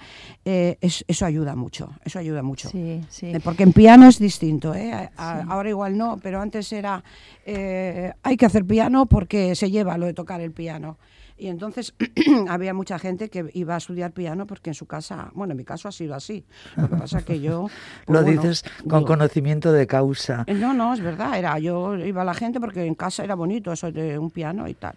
eh, 0.46 0.78
es- 0.82 1.04
eso 1.08 1.26
ayuda 1.26 1.56
mucho, 1.56 1.90
eso 2.04 2.20
ayuda 2.20 2.42
mucho. 2.44 2.70
Sí, 2.70 3.02
sí. 3.10 3.28
Eh, 3.28 3.40
Porque 3.44 3.64
en 3.64 3.74
piano 3.74 4.08
es 4.08 4.20
distinto, 4.20 4.74
¿eh? 4.76 4.92
A- 5.18 5.42
ahora 5.50 5.70
igual 5.70 5.98
no, 5.98 6.18
pero 6.22 6.42
antes 6.42 6.72
era, 6.74 7.04
eh, 7.46 8.14
hay 8.24 8.38
que 8.38 8.46
hacer 8.46 8.66
piano 8.66 9.06
porque 9.06 9.56
se 9.56 9.70
lleva 9.72 9.98
lo 9.98 10.06
de 10.06 10.14
tocar 10.14 10.42
el 10.42 10.52
piano. 10.52 10.98
Y 11.38 11.48
entonces 11.48 11.96
había 12.50 12.72
mucha 12.74 13.00
gente 13.00 13.30
que 13.30 13.50
iba 13.56 13.74
a 13.74 13.78
estudiar 13.80 14.12
piano 14.12 14.46
porque 14.46 14.70
en 14.70 14.74
su 14.76 14.86
casa, 14.86 15.32
bueno, 15.34 15.54
en 15.54 15.58
mi 15.58 15.64
caso 15.64 15.88
ha 15.88 15.92
sido 15.92 16.14
así. 16.14 16.46
Lo 16.76 16.88
que 16.88 16.96
pasa 16.98 17.24
que 17.24 17.40
yo... 17.42 17.64
pues 18.06 18.20
Lo 18.20 18.24
bueno, 18.24 18.42
dices 18.44 18.64
con 18.88 19.00
digo, 19.00 19.08
conocimiento 19.08 19.72
de 19.72 19.88
causa. 19.88 20.44
eh, 20.46 20.54
No, 20.54 20.74
no, 20.76 20.94
es 20.94 21.00
verdad. 21.02 21.40
Era, 21.40 21.58
yo 21.58 21.96
iba 21.98 22.22
a 22.22 22.26
la 22.26 22.36
gente 22.36 22.60
porque 22.60 22.86
en 22.86 22.94
casa 22.94 23.24
era 23.24 23.34
bonito 23.34 23.72
eso 23.72 23.92
de 23.92 24.20
un 24.20 24.30
piano 24.30 24.68
y 24.68 24.76
tal. 24.76 24.94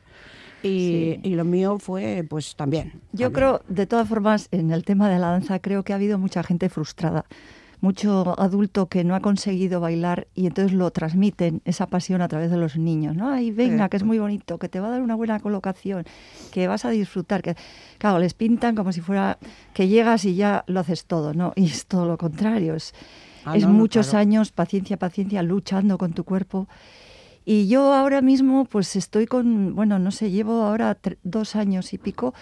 Y, 0.64 1.18
Sí. 1.20 1.20
y 1.22 1.34
lo 1.34 1.44
mío 1.44 1.78
fue, 1.78 2.24
pues 2.28 2.56
también. 2.56 2.92
Yo 3.12 3.30
también. 3.30 3.32
creo, 3.32 3.62
de 3.68 3.86
todas 3.86 4.08
formas, 4.08 4.48
en 4.50 4.72
el 4.72 4.84
tema 4.84 5.08
de 5.10 5.18
la 5.18 5.28
danza, 5.30 5.58
creo 5.58 5.82
que 5.84 5.92
ha 5.92 5.96
habido 5.96 6.18
mucha 6.18 6.42
gente 6.42 6.68
frustrada, 6.68 7.26
mucho 7.80 8.34
adulto 8.40 8.86
que 8.88 9.04
no 9.04 9.14
ha 9.14 9.20
conseguido 9.20 9.78
bailar 9.78 10.26
y 10.34 10.46
entonces 10.46 10.72
lo 10.72 10.90
transmiten, 10.90 11.60
esa 11.66 11.86
pasión 11.86 12.22
a 12.22 12.28
través 12.28 12.50
de 12.50 12.56
los 12.56 12.78
niños, 12.78 13.14
¿no? 13.14 13.28
Ay, 13.28 13.50
venga, 13.50 13.90
que 13.90 13.98
es 13.98 14.04
muy 14.04 14.18
bonito, 14.18 14.58
que 14.58 14.70
te 14.70 14.80
va 14.80 14.86
a 14.88 14.90
dar 14.92 15.02
una 15.02 15.14
buena 15.16 15.38
colocación, 15.38 16.04
que 16.50 16.66
vas 16.66 16.86
a 16.86 16.90
disfrutar, 16.90 17.42
que 17.42 17.56
claro, 17.98 18.18
les 18.18 18.32
pintan 18.32 18.74
como 18.74 18.90
si 18.92 19.02
fuera 19.02 19.36
que 19.74 19.86
llegas 19.88 20.24
y 20.24 20.34
ya 20.34 20.64
lo 20.66 20.80
haces 20.80 21.04
todo, 21.04 21.34
¿no? 21.34 21.52
Y 21.56 21.66
es 21.66 21.84
todo 21.86 22.06
lo 22.06 22.16
contrario, 22.16 22.74
es, 22.74 22.94
Ah, 23.46 23.54
es 23.58 23.64
no, 23.64 23.74
muchos 23.74 24.08
claro. 24.08 24.20
años, 24.20 24.52
paciencia, 24.52 24.96
paciencia, 24.96 25.42
luchando 25.42 25.98
con 25.98 26.14
tu 26.14 26.24
cuerpo. 26.24 26.66
Y 27.44 27.68
yo 27.68 27.92
ahora 27.92 28.22
mismo, 28.22 28.64
pues 28.64 28.96
estoy 28.96 29.26
con, 29.26 29.74
bueno, 29.74 29.98
no 29.98 30.10
sé, 30.10 30.30
llevo 30.30 30.62
ahora 30.62 30.96
dos 31.22 31.56
años 31.56 31.92
y 31.92 31.98
pico 31.98 32.34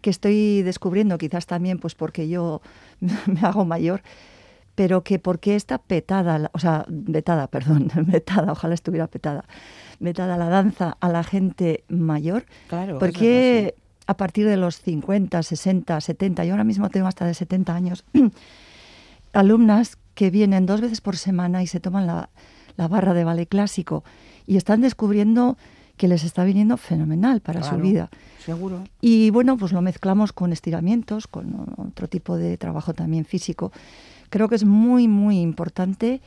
que 0.00 0.10
estoy 0.10 0.62
descubriendo, 0.62 1.16
quizás 1.16 1.46
también 1.46 1.78
pues 1.78 1.94
porque 1.94 2.28
yo 2.28 2.60
me 3.00 3.40
hago 3.40 3.64
mayor, 3.64 4.02
pero 4.74 5.02
que 5.02 5.18
porque 5.18 5.56
está 5.56 5.78
petada, 5.78 6.50
o 6.52 6.58
sea, 6.58 6.84
vetada, 6.88 7.46
perdón, 7.50 7.90
vetada, 8.06 8.52
ojalá 8.52 8.74
estuviera 8.74 9.06
petada, 9.06 9.44
vetada 9.98 10.36
la 10.36 10.48
danza 10.48 10.96
a 11.00 11.08
la 11.08 11.24
gente 11.24 11.84
mayor, 11.88 12.44
Claro, 12.68 12.98
porque 12.98 13.74
a 14.06 14.16
partir 14.16 14.46
de 14.46 14.58
los 14.58 14.78
50, 14.80 15.42
60, 15.42 16.00
70, 16.00 16.44
yo 16.44 16.52
ahora 16.52 16.64
mismo 16.64 16.90
tengo 16.90 17.06
hasta 17.06 17.24
de 17.24 17.32
70 17.32 17.74
años, 17.74 18.04
alumnas 19.32 19.96
que 20.14 20.30
vienen 20.30 20.66
dos 20.66 20.80
veces 20.82 21.00
por 21.00 21.16
semana 21.16 21.62
y 21.62 21.66
se 21.66 21.80
toman 21.80 22.06
la, 22.06 22.28
la 22.76 22.88
barra 22.88 23.14
de 23.14 23.24
ballet 23.24 23.48
clásico 23.48 24.04
y 24.46 24.56
están 24.56 24.80
descubriendo 24.80 25.56
que 25.96 26.08
les 26.08 26.24
está 26.24 26.44
viniendo 26.44 26.76
fenomenal 26.76 27.40
para 27.40 27.62
su 27.62 27.76
vida. 27.76 28.10
Seguro. 28.44 28.82
Y 29.00 29.30
bueno, 29.30 29.56
pues 29.56 29.72
lo 29.72 29.80
mezclamos 29.80 30.32
con 30.32 30.52
estiramientos, 30.52 31.28
con 31.28 31.74
otro 31.76 32.08
tipo 32.08 32.36
de 32.36 32.56
trabajo 32.56 32.94
también 32.94 33.24
físico. 33.24 33.70
Creo 34.28 34.48
que 34.48 34.56
es 34.56 34.64
muy, 34.64 35.06
muy 35.06 35.40
importante 35.40 36.20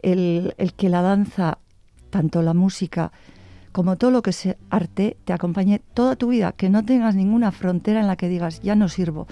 el, 0.00 0.54
el 0.56 0.72
que 0.72 0.88
la 0.88 1.02
danza, 1.02 1.58
tanto 2.08 2.40
la 2.40 2.54
música 2.54 3.12
como 3.72 3.96
todo 3.96 4.10
lo 4.10 4.22
que 4.22 4.30
es 4.30 4.48
arte, 4.68 5.16
te 5.24 5.32
acompañe 5.32 5.80
toda 5.94 6.16
tu 6.16 6.28
vida, 6.28 6.52
que 6.52 6.68
no 6.70 6.84
tengas 6.84 7.14
ninguna 7.14 7.52
frontera 7.52 8.00
en 8.00 8.06
la 8.06 8.16
que 8.16 8.28
digas, 8.28 8.60
ya 8.62 8.74
no 8.74 8.88
sirvo. 8.88 9.28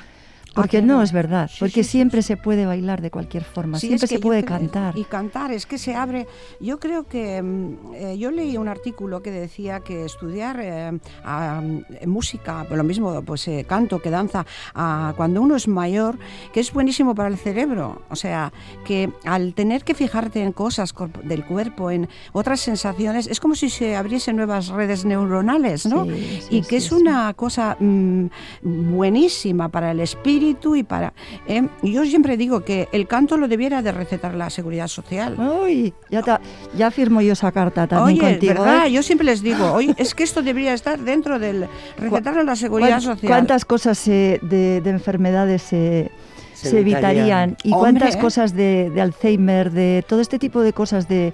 Porque 0.54 0.82
no 0.82 1.02
es 1.02 1.12
verdad, 1.12 1.50
porque 1.60 1.84
siempre 1.84 2.22
se 2.22 2.36
puede 2.36 2.66
bailar 2.66 3.00
de 3.00 3.10
cualquier 3.10 3.44
forma, 3.44 3.78
Sí, 3.78 3.86
siempre 3.88 4.04
es 4.06 4.10
que 4.10 4.16
se 4.16 4.20
puede 4.20 4.44
creo- 4.44 4.58
cantar. 4.58 4.98
Y 4.98 5.04
cantar, 5.04 5.52
es 5.52 5.66
que 5.66 5.78
se 5.78 5.94
abre. 5.94 6.26
Yo 6.60 6.80
creo 6.80 7.04
que 7.06 7.40
mm, 7.40 7.94
eh, 7.94 8.18
yo 8.18 8.30
leí 8.30 8.56
un 8.56 8.66
artículo 8.68 9.22
que 9.22 9.30
decía 9.30 9.80
que 9.80 10.04
estudiar 10.04 10.58
eh, 10.60 10.98
a, 11.24 11.60
mm, 11.62 12.08
música, 12.08 12.66
lo 12.70 12.82
mismo, 12.82 13.22
pues 13.22 13.46
eh, 13.48 13.64
canto 13.68 14.00
que 14.00 14.10
danza, 14.10 14.46
a- 14.74 15.12
cuando 15.16 15.42
uno 15.42 15.54
es 15.54 15.68
mayor, 15.68 16.18
que 16.52 16.60
es 16.60 16.72
buenísimo 16.72 17.14
para 17.14 17.28
el 17.28 17.36
cerebro. 17.38 18.02
O 18.10 18.16
sea, 18.16 18.52
que 18.84 19.10
al 19.24 19.54
tener 19.54 19.84
que 19.84 19.94
fijarte 19.94 20.42
en 20.42 20.52
cosas 20.52 20.94
del 21.24 21.44
cuerpo, 21.44 21.90
en 21.90 22.08
otras 22.32 22.60
sensaciones, 22.60 23.26
es 23.26 23.38
como 23.38 23.54
si 23.54 23.68
se 23.70 23.94
abriesen 23.96 24.36
nuevas 24.36 24.68
redes 24.68 25.04
neuronales, 25.04 25.86
¿no? 25.86 26.04
Sí, 26.04 26.40
sí, 26.48 26.56
y 26.56 26.62
que 26.62 26.78
es 26.78 26.90
una 26.90 27.32
cosa 27.34 27.76
mm, 27.78 28.26
buenísima 28.62 29.68
para 29.68 29.90
el 29.92 30.00
espíritu 30.00 30.37
y 30.42 30.82
para... 30.82 31.12
eh, 31.46 31.68
yo 31.82 32.04
siempre 32.04 32.36
digo 32.36 32.60
que 32.60 32.88
el 32.92 33.06
canto 33.06 33.36
lo 33.36 33.48
debiera 33.48 33.82
de 33.82 33.92
recetar 33.92 34.34
la 34.34 34.50
seguridad 34.50 34.88
social. 34.88 35.36
Uy, 35.38 35.92
ya, 36.10 36.22
ta- 36.22 36.40
ya 36.76 36.90
firmo 36.90 37.20
yo 37.20 37.32
esa 37.32 37.52
carta 37.52 37.86
también 37.86 38.18
Oye, 38.20 38.30
contigo. 38.32 38.54
¿verdad? 38.54 38.86
¿eh? 38.86 38.92
Yo 38.92 39.02
siempre 39.02 39.24
les 39.26 39.42
digo, 39.42 39.72
oye, 39.72 39.94
es 39.96 40.14
que 40.14 40.22
esto 40.22 40.42
debería 40.42 40.74
estar 40.74 40.98
dentro 40.98 41.38
del 41.38 41.66
recetar 41.98 42.44
la 42.44 42.56
seguridad 42.56 42.90
¿Cuán- 42.90 43.02
social. 43.02 43.28
¿Cuántas 43.30 43.64
cosas 43.64 43.98
se- 43.98 44.38
de, 44.42 44.80
de 44.80 44.90
enfermedades 44.90 45.62
se, 45.62 46.10
Se 46.54 46.70
se 46.70 46.80
evitarían. 46.80 47.56
¿Y 47.62 47.72
Hombre, 47.72 47.80
cuántas 48.00 48.16
¿eh? 48.16 48.18
cosas 48.18 48.54
de, 48.54 48.90
de 48.90 49.00
Alzheimer, 49.00 49.70
de 49.70 50.04
todo 50.08 50.20
este 50.20 50.38
tipo 50.38 50.60
de 50.62 50.72
cosas 50.72 51.06
de, 51.08 51.32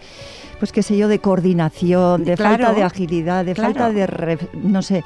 pues 0.58 0.70
qué 0.72 0.82
sé 0.82 0.96
yo, 0.96 1.08
de 1.08 1.18
coordinación, 1.18 2.24
de 2.24 2.34
Claro, 2.36 2.64
falta 2.64 2.74
de 2.74 2.82
agilidad, 2.82 3.44
de 3.44 3.54
claro. 3.54 3.72
falta 3.74 3.90
de, 3.92 4.06
re- 4.06 4.38
no 4.62 4.82
sé, 4.82 5.02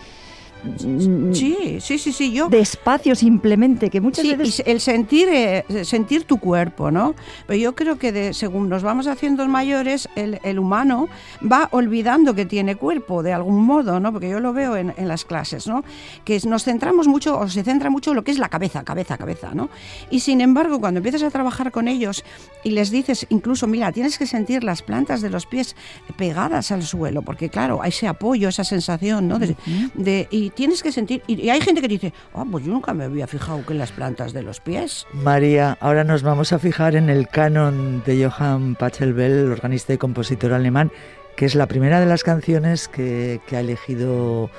sí, 0.78 1.78
sí, 1.80 1.98
sí, 1.98 2.12
sí, 2.12 2.32
yo... 2.32 2.48
De 2.48 2.60
espacio 2.60 3.14
simplemente, 3.14 3.90
que 3.90 4.00
muchas 4.00 4.26
veces... 4.36 4.62
el 4.66 4.80
sentir, 4.80 5.28
eh, 5.28 5.64
sentir 5.84 6.24
tu 6.24 6.38
cuerpo, 6.38 6.90
¿no? 6.90 7.14
Pero 7.46 7.58
yo 7.58 7.74
creo 7.74 7.98
que 7.98 8.12
de, 8.12 8.34
según 8.34 8.68
nos 8.68 8.82
vamos 8.82 9.06
haciendo 9.06 9.46
mayores, 9.48 10.08
el, 10.16 10.40
el, 10.42 10.58
humano 10.58 11.08
va 11.40 11.68
olvidando 11.72 12.34
que 12.34 12.46
tiene 12.46 12.76
cuerpo, 12.76 13.22
de 13.22 13.32
algún 13.32 13.62
modo, 13.64 14.00
¿no? 14.00 14.12
Porque 14.12 14.28
yo 14.28 14.40
lo 14.40 14.52
veo 14.52 14.76
en, 14.76 14.94
en, 14.96 15.08
las 15.08 15.24
clases, 15.24 15.66
¿no? 15.66 15.84
Que 16.24 16.40
nos 16.46 16.64
centramos 16.64 17.06
mucho, 17.06 17.38
o 17.38 17.48
se 17.48 17.62
centra 17.62 17.90
mucho 17.90 18.10
en 18.10 18.16
lo 18.16 18.24
que 18.24 18.30
es 18.30 18.38
la 18.38 18.48
cabeza, 18.48 18.84
cabeza, 18.84 19.16
cabeza, 19.16 19.50
¿no? 19.54 19.70
Y 20.10 20.20
sin 20.20 20.40
embargo, 20.40 20.80
cuando 20.80 20.98
empiezas 20.98 21.22
a 21.22 21.30
trabajar 21.30 21.70
con 21.70 21.88
ellos 21.88 22.24
y 22.64 22.70
les 22.70 22.90
dices, 22.90 23.26
incluso, 23.28 23.66
mira, 23.66 23.92
tienes 23.92 24.18
que 24.18 24.26
sentir 24.26 24.64
las 24.64 24.82
plantas 24.82 25.20
de 25.20 25.30
los 25.30 25.46
pies 25.46 25.76
pegadas 26.16 26.72
al 26.72 26.82
suelo, 26.82 27.22
porque 27.22 27.48
claro, 27.48 27.82
hay 27.82 27.88
ese 27.88 28.06
apoyo, 28.06 28.48
esa 28.48 28.64
sensación, 28.64 29.28
¿no? 29.28 29.38
De, 29.38 29.56
de 29.94 30.28
y 30.30 30.47
tienes 30.50 30.82
que 30.82 30.92
sentir. 30.92 31.22
Y, 31.26 31.48
hay 31.48 31.60
gente 31.60 31.80
que 31.80 31.88
dice, 31.88 32.12
ah, 32.34 32.44
pues 32.50 32.64
yo 32.64 32.72
nunca 32.72 32.94
me 32.94 33.04
había 33.04 33.26
fijado 33.26 33.64
que 33.64 33.72
en 33.72 33.78
las 33.78 33.92
plantas 33.92 34.32
de 34.32 34.42
los 34.42 34.60
pies. 34.60 35.06
María, 35.12 35.76
ahora 35.80 36.04
nos 36.04 36.22
vamos 36.22 36.52
a 36.52 36.58
fijar 36.58 36.96
en 36.96 37.10
el 37.10 37.28
canon 37.28 38.02
de 38.04 38.26
Johann 38.26 38.74
Pachelbel, 38.74 39.50
organista 39.50 39.92
y 39.92 39.98
compositor 39.98 40.52
alemán, 40.52 40.92
que 41.36 41.46
es 41.46 41.54
la 41.54 41.66
primera 41.66 42.00
de 42.00 42.06
las 42.06 42.24
canciones 42.24 42.88
que, 42.88 43.40
que 43.46 43.56
ha 43.56 43.60
elegido 43.60 44.50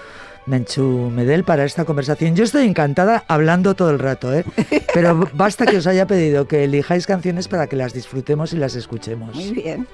Menchu 0.50 1.12
Medel 1.14 1.44
para 1.44 1.64
esta 1.64 1.86
conversación. 1.86 2.36
Yo 2.36 2.44
estoy 2.44 2.66
encantada 2.66 3.24
hablando 3.28 3.76
todo 3.76 3.92
el 3.92 4.00
rato, 4.00 4.34
¿eh? 4.34 4.44
pero 4.94 5.30
basta 5.34 5.66
que 5.66 5.78
os 5.78 5.88
haya 5.88 6.08
pedido 6.08 6.48
que 6.48 6.64
elijáis 6.64 7.06
canciones 7.06 7.48
para 7.48 7.68
que 7.68 7.76
las 7.76 7.94
disfrutemos 7.94 8.52
y 8.54 8.58
las 8.58 8.76
escuchemos. 8.76 9.36
Muy 9.36 9.52
bien. 9.52 9.88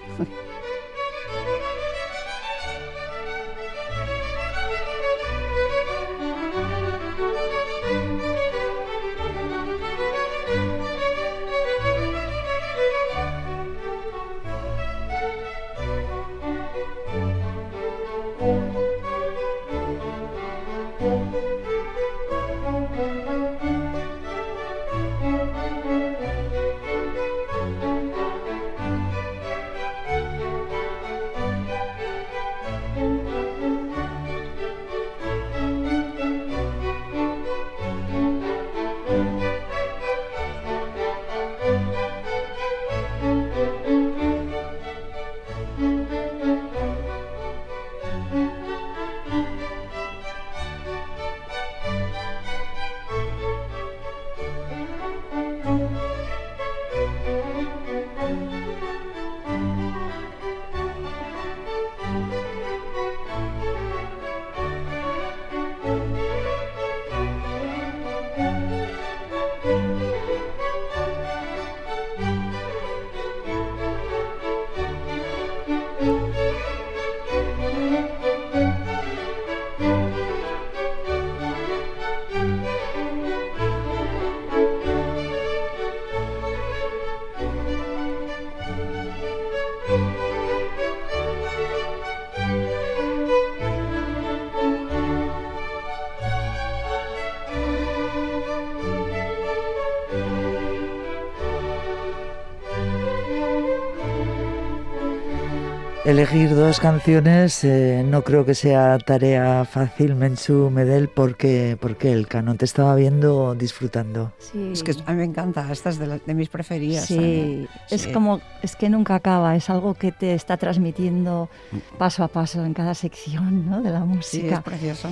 Elegir 106.06 106.54
dos 106.54 106.80
canciones 106.80 107.64
eh, 107.64 108.06
no 108.06 108.24
creo 108.24 108.46
que 108.46 108.54
sea 108.54 109.00
tarea 109.00 109.66
fácil, 109.66 110.14
Menchu 110.14 110.70
Medel, 110.70 111.10
porque, 111.10 111.80
porque 111.82 112.12
el 112.14 112.28
canon 112.28 112.60
te 112.60 112.66
estaba 112.66 112.94
viendo 112.94 113.56
disfrutando. 113.56 114.32
Sí. 114.38 114.70
Es 114.72 114.84
que 114.84 114.92
a 115.04 115.12
mí 115.14 115.18
me 115.18 115.24
encanta, 115.24 115.68
esta 115.72 115.90
es 115.90 115.98
de, 115.98 116.34
mis 116.36 116.50
preferidas. 116.50 117.06
Sí. 117.06 117.68
es 117.90 118.06
como, 118.06 118.40
es 118.62 118.76
que 118.76 118.88
nunca 118.88 119.16
acaba, 119.16 119.56
es 119.56 119.68
algo 119.72 119.96
que 119.96 120.12
te 120.12 120.36
está 120.36 120.58
transmitiendo 120.58 121.50
paso 121.98 122.24
a 122.24 122.28
paso 122.28 122.64
en 122.64 122.76
cada 122.76 122.94
sección 122.94 123.68
¿no? 123.68 123.82
de 123.82 123.90
la 123.90 124.02
música. 124.02 124.48
Sí, 124.48 124.54
es 124.54 124.62
precioso. 124.62 125.10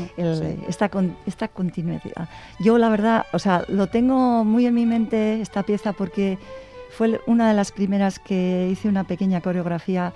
esta, 0.67 0.91
esta 1.25 1.47
continuidad. 1.47 2.29
Yo 2.60 2.77
la 2.77 2.89
verdad, 2.89 3.25
o 3.34 3.39
sea, 3.39 3.65
lo 3.67 3.88
tengo 3.88 4.43
muy 4.43 4.67
en 4.67 4.75
mi 4.75 4.86
mente 4.86 5.41
esta 5.41 5.63
pieza 5.63 5.93
porque 5.93 6.38
fue 6.91 7.19
una 7.25 7.47
de 7.49 7.56
las 7.56 7.71
primeras 7.71 8.19
que 8.19 8.69
hice 8.71 8.88
una 8.88 9.06
pequeña 9.06 9.41
coreografía 9.41 10.13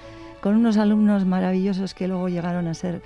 con 0.48 0.56
unos 0.56 0.78
alumnos 0.78 1.26
maravillosos 1.26 1.94
que 1.94 2.08
luego 2.08 2.30
llegaron 2.30 2.68
a 2.68 2.74
ser 2.74 3.02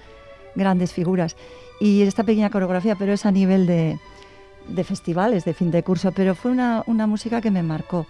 grandes 0.53 0.93
figuras. 0.93 1.35
Y 1.79 2.03
esta 2.03 2.23
pequeña 2.23 2.51
coreografía, 2.51 2.93
pero 2.93 3.13
es 3.13 3.25
a 3.25 3.31
nivel 3.31 3.65
de, 3.65 3.97
festivales, 4.83 5.43
de 5.43 5.55
fin 5.55 5.71
de 5.71 5.81
curso, 5.81 6.11
pero 6.11 6.35
fue 6.35 6.51
una, 6.51 6.83
música 6.85 7.41
que 7.41 7.49
me 7.49 7.63
marcó. 7.63 8.05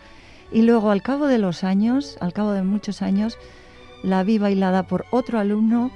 Y 0.52 0.64
luego, 0.64 0.92
al 0.92 1.02
cabo 1.02 1.28
de 1.28 1.38
los 1.38 1.64
años, 1.64 2.18
al 2.20 2.34
cabo 2.34 2.52
de 2.52 2.62
muchos 2.62 3.02
años, 3.02 3.38
la 4.04 4.22
vi 4.24 4.38
bailada 4.38 4.84
por 4.84 5.06
otro 5.12 5.40
alumno 5.40 5.92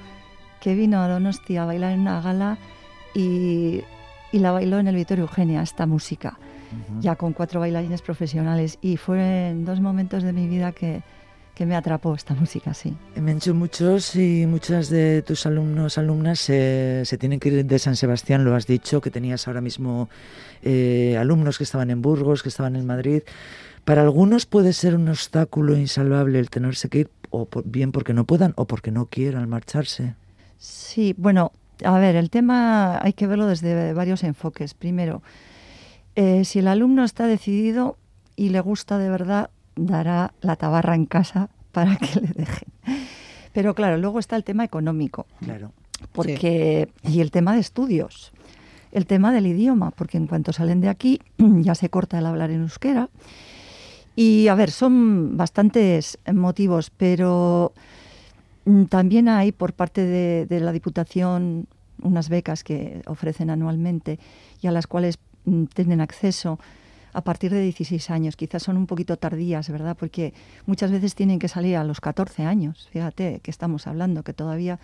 que 0.62 0.74
vino 0.74 1.02
a 1.02 1.10
Donostia 1.10 1.64
a 1.64 1.66
bailar 1.66 1.92
en 1.92 2.00
una 2.00 2.22
gala 2.22 2.58
y, 3.14 3.82
la 4.32 4.54
bailó 4.54 4.80
en 4.80 4.88
el 4.88 4.96
Vittorio 4.96 5.26
Eugenia, 5.26 5.62
esta 5.62 5.86
música, 5.86 6.40
ya 7.02 7.18
con 7.18 7.34
cuatro 7.34 7.60
bailarines 7.60 8.02
profesionales. 8.02 8.80
Y 8.82 8.96
fueron 8.96 9.66
dos 9.66 9.82
momentos 9.82 10.24
de 10.24 10.32
mi 10.32 10.48
vida 10.48 10.72
que, 10.72 11.04
que 11.56 11.66
me 11.66 11.76
atrapó 11.76 12.14
esta 12.14 12.36
música, 12.36 12.74
sí. 12.74 12.96
Me 13.16 13.32
han 13.32 13.38
hecho 13.38 13.56
muchos 13.56 14.16
y 14.16 14.46
muchas 14.46 14.90
de 14.90 15.22
tus 15.22 15.46
alumnos, 15.46 15.98
alumnas 15.98 16.40
se, 16.40 17.06
tienen 17.18 17.40
que 17.40 17.50
ir 17.50 17.66
de 17.66 17.80
San 17.80 17.96
Sebastián, 17.96 18.44
lo 18.44 18.54
has 18.56 18.68
dicho, 18.68 19.00
que 19.00 19.10
tenías 19.10 19.48
ahora 19.48 19.62
mismo 19.62 20.10
eh, 20.62 21.16
alumnos 21.18 21.58
que 21.58 21.64
estaban 21.64 21.90
en 21.90 22.02
Burgos, 22.02 22.44
que 22.44 22.50
estaban 22.50 22.76
en 22.76 22.86
Madrid. 22.86 23.24
Para 23.86 24.02
algunos 24.02 24.46
puede 24.46 24.74
ser 24.74 24.96
un 24.96 25.08
obstáculo 25.08 25.78
insalvable 25.78 26.40
el 26.40 26.50
tenerse 26.50 26.90
que 26.90 27.00
ir, 27.00 27.10
o 27.30 27.48
bien 27.64 27.94
porque 27.94 28.14
no 28.14 28.26
puedan 28.26 28.54
o 28.58 28.66
porque 28.66 28.92
no 28.92 29.06
quieran 29.06 29.48
marcharse. 29.48 30.16
Sí, 30.58 31.16
bueno, 31.18 31.54
a 31.84 31.98
ver, 32.00 32.18
el 32.18 32.30
tema 32.30 33.00
hay 33.02 33.14
que 33.14 33.28
verlo 33.28 33.48
desde 33.48 33.94
varios 33.94 34.24
enfoques. 34.24 34.74
Primero, 34.74 35.22
eh, 36.16 36.44
si 36.44 36.60
el 36.60 36.68
alumno 36.68 37.06
está 37.06 37.28
decidido 37.28 37.98
y 38.36 38.50
le 38.50 38.60
gusta 38.60 38.98
de 38.98 39.10
verdad, 39.10 39.50
dará 39.76 40.34
la 40.42 40.56
tabarra 40.56 40.96
en 40.96 41.06
casa 41.06 41.50
para 41.72 41.96
que 41.98 42.22
le 42.22 42.28
dejen. 42.28 42.70
Pero 43.54 43.74
claro, 43.74 43.98
luego 43.98 44.20
está 44.20 44.36
el 44.36 44.44
tema 44.44 44.64
económico. 44.64 45.28
Claro. 45.40 45.72
Porque, 46.12 46.90
Y 47.04 47.22
el 47.22 47.32
tema 47.32 47.54
de 47.54 47.62
estudios. 47.62 48.32
El 48.92 49.06
tema 49.06 49.32
del 49.32 49.48
idioma, 49.48 49.92
porque 49.92 50.18
en 50.18 50.28
cuanto 50.28 50.54
salen 50.54 50.82
de 50.82 50.90
aquí 50.90 51.22
ya 51.38 51.76
se 51.76 51.90
corta 51.90 52.20
el 52.20 52.26
hablar 52.26 52.52
en 52.52 52.62
euskera. 52.62 53.10
Y 54.16 54.48
a 54.48 54.56
ver, 54.56 54.72
son 54.72 55.36
bastantes 55.36 56.18
motivos, 56.34 56.90
pero 56.90 57.74
mm, 58.66 58.86
también 58.86 59.28
hay 59.28 59.52
por 59.52 59.74
parte 59.74 60.06
de, 60.06 60.46
de 60.46 60.60
la 60.62 60.72
Diputación 60.72 61.68
unas 62.02 62.30
becas 62.30 62.64
que 62.64 63.02
ofrecen 63.06 63.50
anualmente 63.50 64.20
y 64.62 64.68
a 64.68 64.72
las 64.72 64.88
cuales 64.88 65.18
mm, 65.46 65.66
tienen 65.66 66.02
acceso 66.02 66.60
a 67.16 67.22
partir 67.22 67.52
de 67.52 67.62
16 67.62 68.10
años. 68.10 68.36
Quizás 68.36 68.64
son 68.64 68.76
un 68.76 68.88
poquito 68.88 69.16
tardías, 69.16 69.70
¿verdad? 69.70 69.96
Porque 69.98 70.34
muchas 70.66 70.92
veces 70.92 71.16
tienen 71.16 71.40
que 71.40 71.48
salir 71.48 71.78
a 71.78 71.84
los 71.86 72.02
14 72.02 72.44
años. 72.44 72.90
Fíjate 72.92 73.40
que 73.42 73.52
estamos 73.52 73.88
hablando, 73.88 74.24
que 74.24 74.34
todavía 74.34 74.80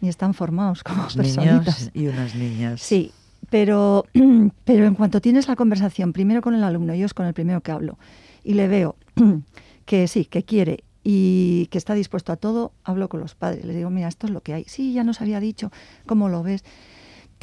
ni 0.00 0.08
están 0.08 0.34
formados 0.34 0.84
como 0.84 1.08
personas. 1.08 1.90
y 1.92 2.06
unas 2.06 2.34
niñas. 2.36 2.80
Sí, 2.80 3.10
pero, 3.50 4.06
pero 4.64 4.86
en 4.86 4.94
cuanto 4.94 5.20
tienes 5.20 5.48
la 5.48 5.56
conversación, 5.56 6.12
primero 6.12 6.42
con 6.42 6.54
el 6.54 6.62
alumno, 6.62 6.94
yo 6.94 7.06
es 7.06 7.14
con 7.14 7.26
el 7.26 7.34
primero 7.34 7.60
que 7.60 7.72
hablo, 7.72 7.98
y 8.44 8.54
le 8.54 8.68
veo 8.68 8.94
que 9.84 10.06
sí, 10.06 10.26
que 10.26 10.44
quiere 10.44 10.84
y 11.02 11.66
que 11.66 11.78
está 11.78 11.94
dispuesto 11.94 12.32
a 12.32 12.36
todo, 12.36 12.72
hablo 12.84 13.08
con 13.08 13.18
los 13.18 13.34
padres. 13.34 13.64
Les 13.64 13.74
digo, 13.74 13.90
mira, 13.90 14.06
esto 14.06 14.28
es 14.28 14.32
lo 14.32 14.42
que 14.42 14.54
hay. 14.54 14.64
Sí, 14.64 14.92
ya 14.92 15.02
nos 15.02 15.20
había 15.20 15.40
dicho, 15.40 15.72
¿cómo 16.06 16.28
lo 16.28 16.42
ves? 16.44 16.64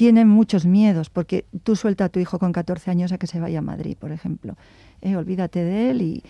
Tienen 0.01 0.27
muchos 0.27 0.65
miedos, 0.65 1.11
porque 1.11 1.45
tú 1.61 1.75
suelta 1.75 2.05
a 2.05 2.09
tu 2.09 2.19
hijo 2.19 2.39
con 2.39 2.53
14 2.53 2.89
años 2.89 3.11
a 3.11 3.19
que 3.19 3.27
se 3.27 3.39
vaya 3.39 3.59
a 3.59 3.61
Madrid, 3.61 3.95
por 3.95 4.11
ejemplo. 4.11 4.57
Eh, 4.99 5.15
olvídate 5.15 5.63
de 5.63 5.91
él 5.91 6.01
y, 6.01 6.23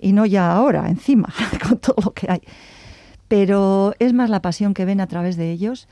y 0.00 0.12
no 0.12 0.24
ya 0.24 0.50
ahora, 0.50 0.88
encima, 0.88 1.28
con 1.68 1.76
todo 1.76 1.96
lo 2.02 2.14
que 2.14 2.26
hay. 2.30 2.40
Pero 3.28 3.92
es 3.98 4.14
más 4.14 4.30
la 4.30 4.40
pasión 4.40 4.72
que 4.72 4.86
ven 4.86 5.02
a 5.02 5.08
través 5.08 5.36
de 5.36 5.50
ellos 5.50 5.88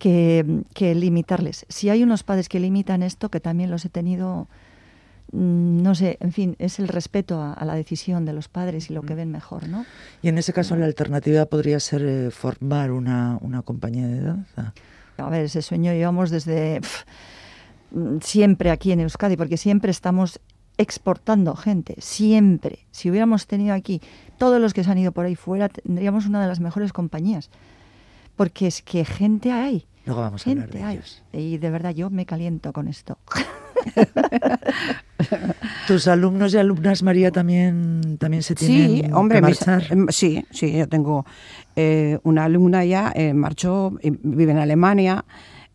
que, 0.00 0.64
que 0.74 0.96
limitarles. 0.96 1.64
Si 1.68 1.90
hay 1.90 2.02
unos 2.02 2.24
padres 2.24 2.48
que 2.48 2.58
limitan 2.58 3.04
esto, 3.04 3.28
que 3.28 3.38
también 3.38 3.70
los 3.70 3.84
he 3.84 3.88
tenido 3.88 4.48
mm, 5.30 5.80
no 5.80 5.94
sé, 5.94 6.18
en 6.18 6.32
fin, 6.32 6.56
es 6.58 6.80
el 6.80 6.88
respeto 6.88 7.40
a, 7.40 7.52
a, 7.52 7.64
la 7.66 7.76
decisión 7.76 8.24
de 8.24 8.32
los 8.32 8.48
padres 8.48 8.90
y 8.90 8.94
lo 8.94 9.02
que 9.02 9.14
ven 9.14 9.30
mejor, 9.30 9.68
¿no? 9.68 9.86
Y 10.22 10.28
en 10.28 10.38
ese 10.38 10.52
caso 10.52 10.74
la 10.74 10.86
alternativa 10.86 11.46
podría 11.46 11.78
ser 11.78 12.02
eh, 12.02 12.30
formar 12.32 12.90
una, 12.90 13.38
una, 13.42 13.62
compañía 13.62 14.08
de 14.08 14.22
danza. 14.22 14.74
A 15.26 15.30
ver, 15.30 15.44
ese 15.44 15.62
sueño 15.62 15.92
llevamos 15.92 16.30
desde 16.30 16.80
pff, 16.80 17.04
siempre 18.20 18.70
aquí 18.70 18.92
en 18.92 19.00
Euskadi, 19.00 19.36
porque 19.36 19.56
siempre 19.56 19.90
estamos 19.90 20.40
exportando 20.76 21.56
gente, 21.56 21.96
siempre. 21.98 22.86
Si 22.90 23.10
hubiéramos 23.10 23.46
tenido 23.46 23.74
aquí 23.74 24.00
todos 24.38 24.60
los 24.60 24.72
que 24.74 24.84
se 24.84 24.90
han 24.90 24.98
ido 24.98 25.12
por 25.12 25.24
ahí 25.26 25.34
fuera, 25.34 25.68
tendríamos 25.68 26.26
una 26.26 26.40
de 26.40 26.48
las 26.48 26.60
mejores 26.60 26.92
compañías. 26.92 27.50
Porque 28.36 28.68
es 28.68 28.82
que 28.82 29.04
gente 29.04 29.50
hay. 29.50 29.86
Luego 30.06 30.20
vamos 30.20 30.44
gente 30.44 30.60
a 30.60 30.64
hablar 30.64 30.78
de 30.78 30.84
hay. 30.84 30.96
ellos. 30.96 31.22
Y 31.32 31.58
de 31.58 31.70
verdad 31.70 31.90
yo 31.90 32.08
me 32.10 32.24
caliento 32.24 32.72
con 32.72 32.86
esto. 32.88 33.18
¿Tus 35.86 36.06
alumnos 36.08 36.54
y 36.54 36.58
alumnas, 36.58 37.02
María, 37.02 37.30
también, 37.30 38.16
también 38.18 38.42
se 38.42 38.54
tienen 38.54 38.90
sí, 38.90 39.12
hombre, 39.12 39.38
que 39.38 39.42
marchar? 39.42 39.96
Mis, 39.96 40.14
sí, 40.14 40.44
sí, 40.50 40.72
yo 40.72 40.88
tengo 40.88 41.26
eh, 41.76 42.18
una 42.22 42.44
alumna 42.44 42.84
ya, 42.84 43.12
eh, 43.14 43.34
marchó, 43.34 43.98
vive 44.02 44.52
en 44.52 44.58
Alemania, 44.58 45.24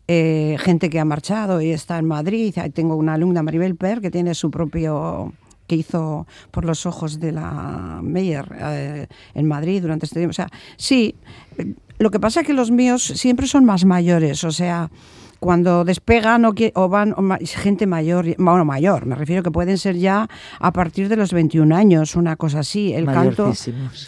eh, 0.06 0.56
gente 0.60 0.90
que 0.90 1.00
ha 1.00 1.04
marchado 1.04 1.60
y 1.60 1.70
está 1.70 1.98
en 1.98 2.06
Madrid. 2.06 2.54
Tengo 2.74 2.96
una 2.96 3.14
alumna, 3.14 3.42
Maribel 3.42 3.76
Per, 3.76 4.00
que 4.00 4.10
tiene 4.10 4.34
su 4.34 4.50
propio 4.50 5.32
que 5.66 5.76
hizo 5.76 6.26
por 6.50 6.64
los 6.64 6.84
ojos 6.86 7.20
de 7.20 7.32
la 7.32 8.00
Meyer 8.02 8.46
eh, 8.60 9.06
en 9.34 9.48
Madrid 9.48 9.80
durante 9.80 10.06
este 10.06 10.20
tiempo. 10.20 10.30
O 10.30 10.34
sea, 10.34 10.48
sí, 10.76 11.14
lo 11.98 12.10
que 12.10 12.20
pasa 12.20 12.40
es 12.40 12.46
que 12.46 12.52
los 12.52 12.70
míos 12.70 13.02
siempre 13.02 13.46
son 13.46 13.64
más 13.64 13.84
mayores, 13.84 14.44
o 14.44 14.52
sea, 14.52 14.90
cuando 15.40 15.84
despegan 15.84 16.44
o, 16.44 16.54
o 16.74 16.88
van 16.88 17.14
o 17.16 17.22
ma, 17.22 17.38
gente 17.38 17.86
mayor, 17.86 18.34
bueno, 18.38 18.64
mayor, 18.64 19.06
me 19.06 19.14
refiero 19.14 19.42
que 19.42 19.50
pueden 19.50 19.78
ser 19.78 19.96
ya 19.96 20.28
a 20.58 20.72
partir 20.72 21.08
de 21.08 21.16
los 21.16 21.32
21 21.32 21.74
años, 21.74 22.16
una 22.16 22.36
cosa 22.36 22.60
así. 22.60 22.92
El 22.92 23.06
canto 23.06 23.52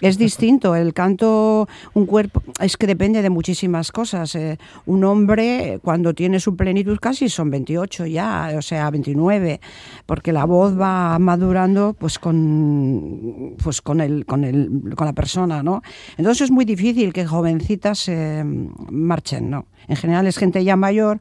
es 0.00 0.18
distinto, 0.18 0.74
el 0.74 0.92
canto, 0.94 1.68
un 1.94 2.06
cuerpo, 2.06 2.42
es 2.60 2.76
que 2.76 2.86
depende 2.86 3.22
de 3.22 3.30
muchísimas 3.30 3.92
cosas. 3.92 4.34
Eh, 4.34 4.58
un 4.86 5.04
hombre, 5.04 5.80
cuando 5.82 6.14
tiene 6.14 6.40
su 6.40 6.56
plenitud, 6.56 6.98
casi 7.00 7.28
son 7.28 7.50
28 7.50 8.06
ya, 8.06 8.54
o 8.56 8.62
sea, 8.62 8.90
29, 8.90 9.60
porque 10.06 10.32
la 10.32 10.44
voz 10.44 10.78
va 10.78 11.18
madurando 11.18 11.94
pues 11.98 12.18
con, 12.18 13.54
pues 13.62 13.80
con, 13.82 14.00
el, 14.00 14.26
con, 14.26 14.44
el, 14.44 14.94
con 14.96 15.06
la 15.06 15.12
persona, 15.12 15.62
¿no? 15.62 15.82
Entonces 16.16 16.46
es 16.46 16.50
muy 16.50 16.64
difícil 16.64 17.12
que 17.12 17.26
jovencitas 17.26 18.08
eh, 18.08 18.42
marchen, 18.44 19.50
¿no? 19.50 19.66
En 19.88 19.96
general 19.96 20.26
es 20.26 20.38
gente 20.38 20.64
ya 20.64 20.76
mayor, 20.76 21.20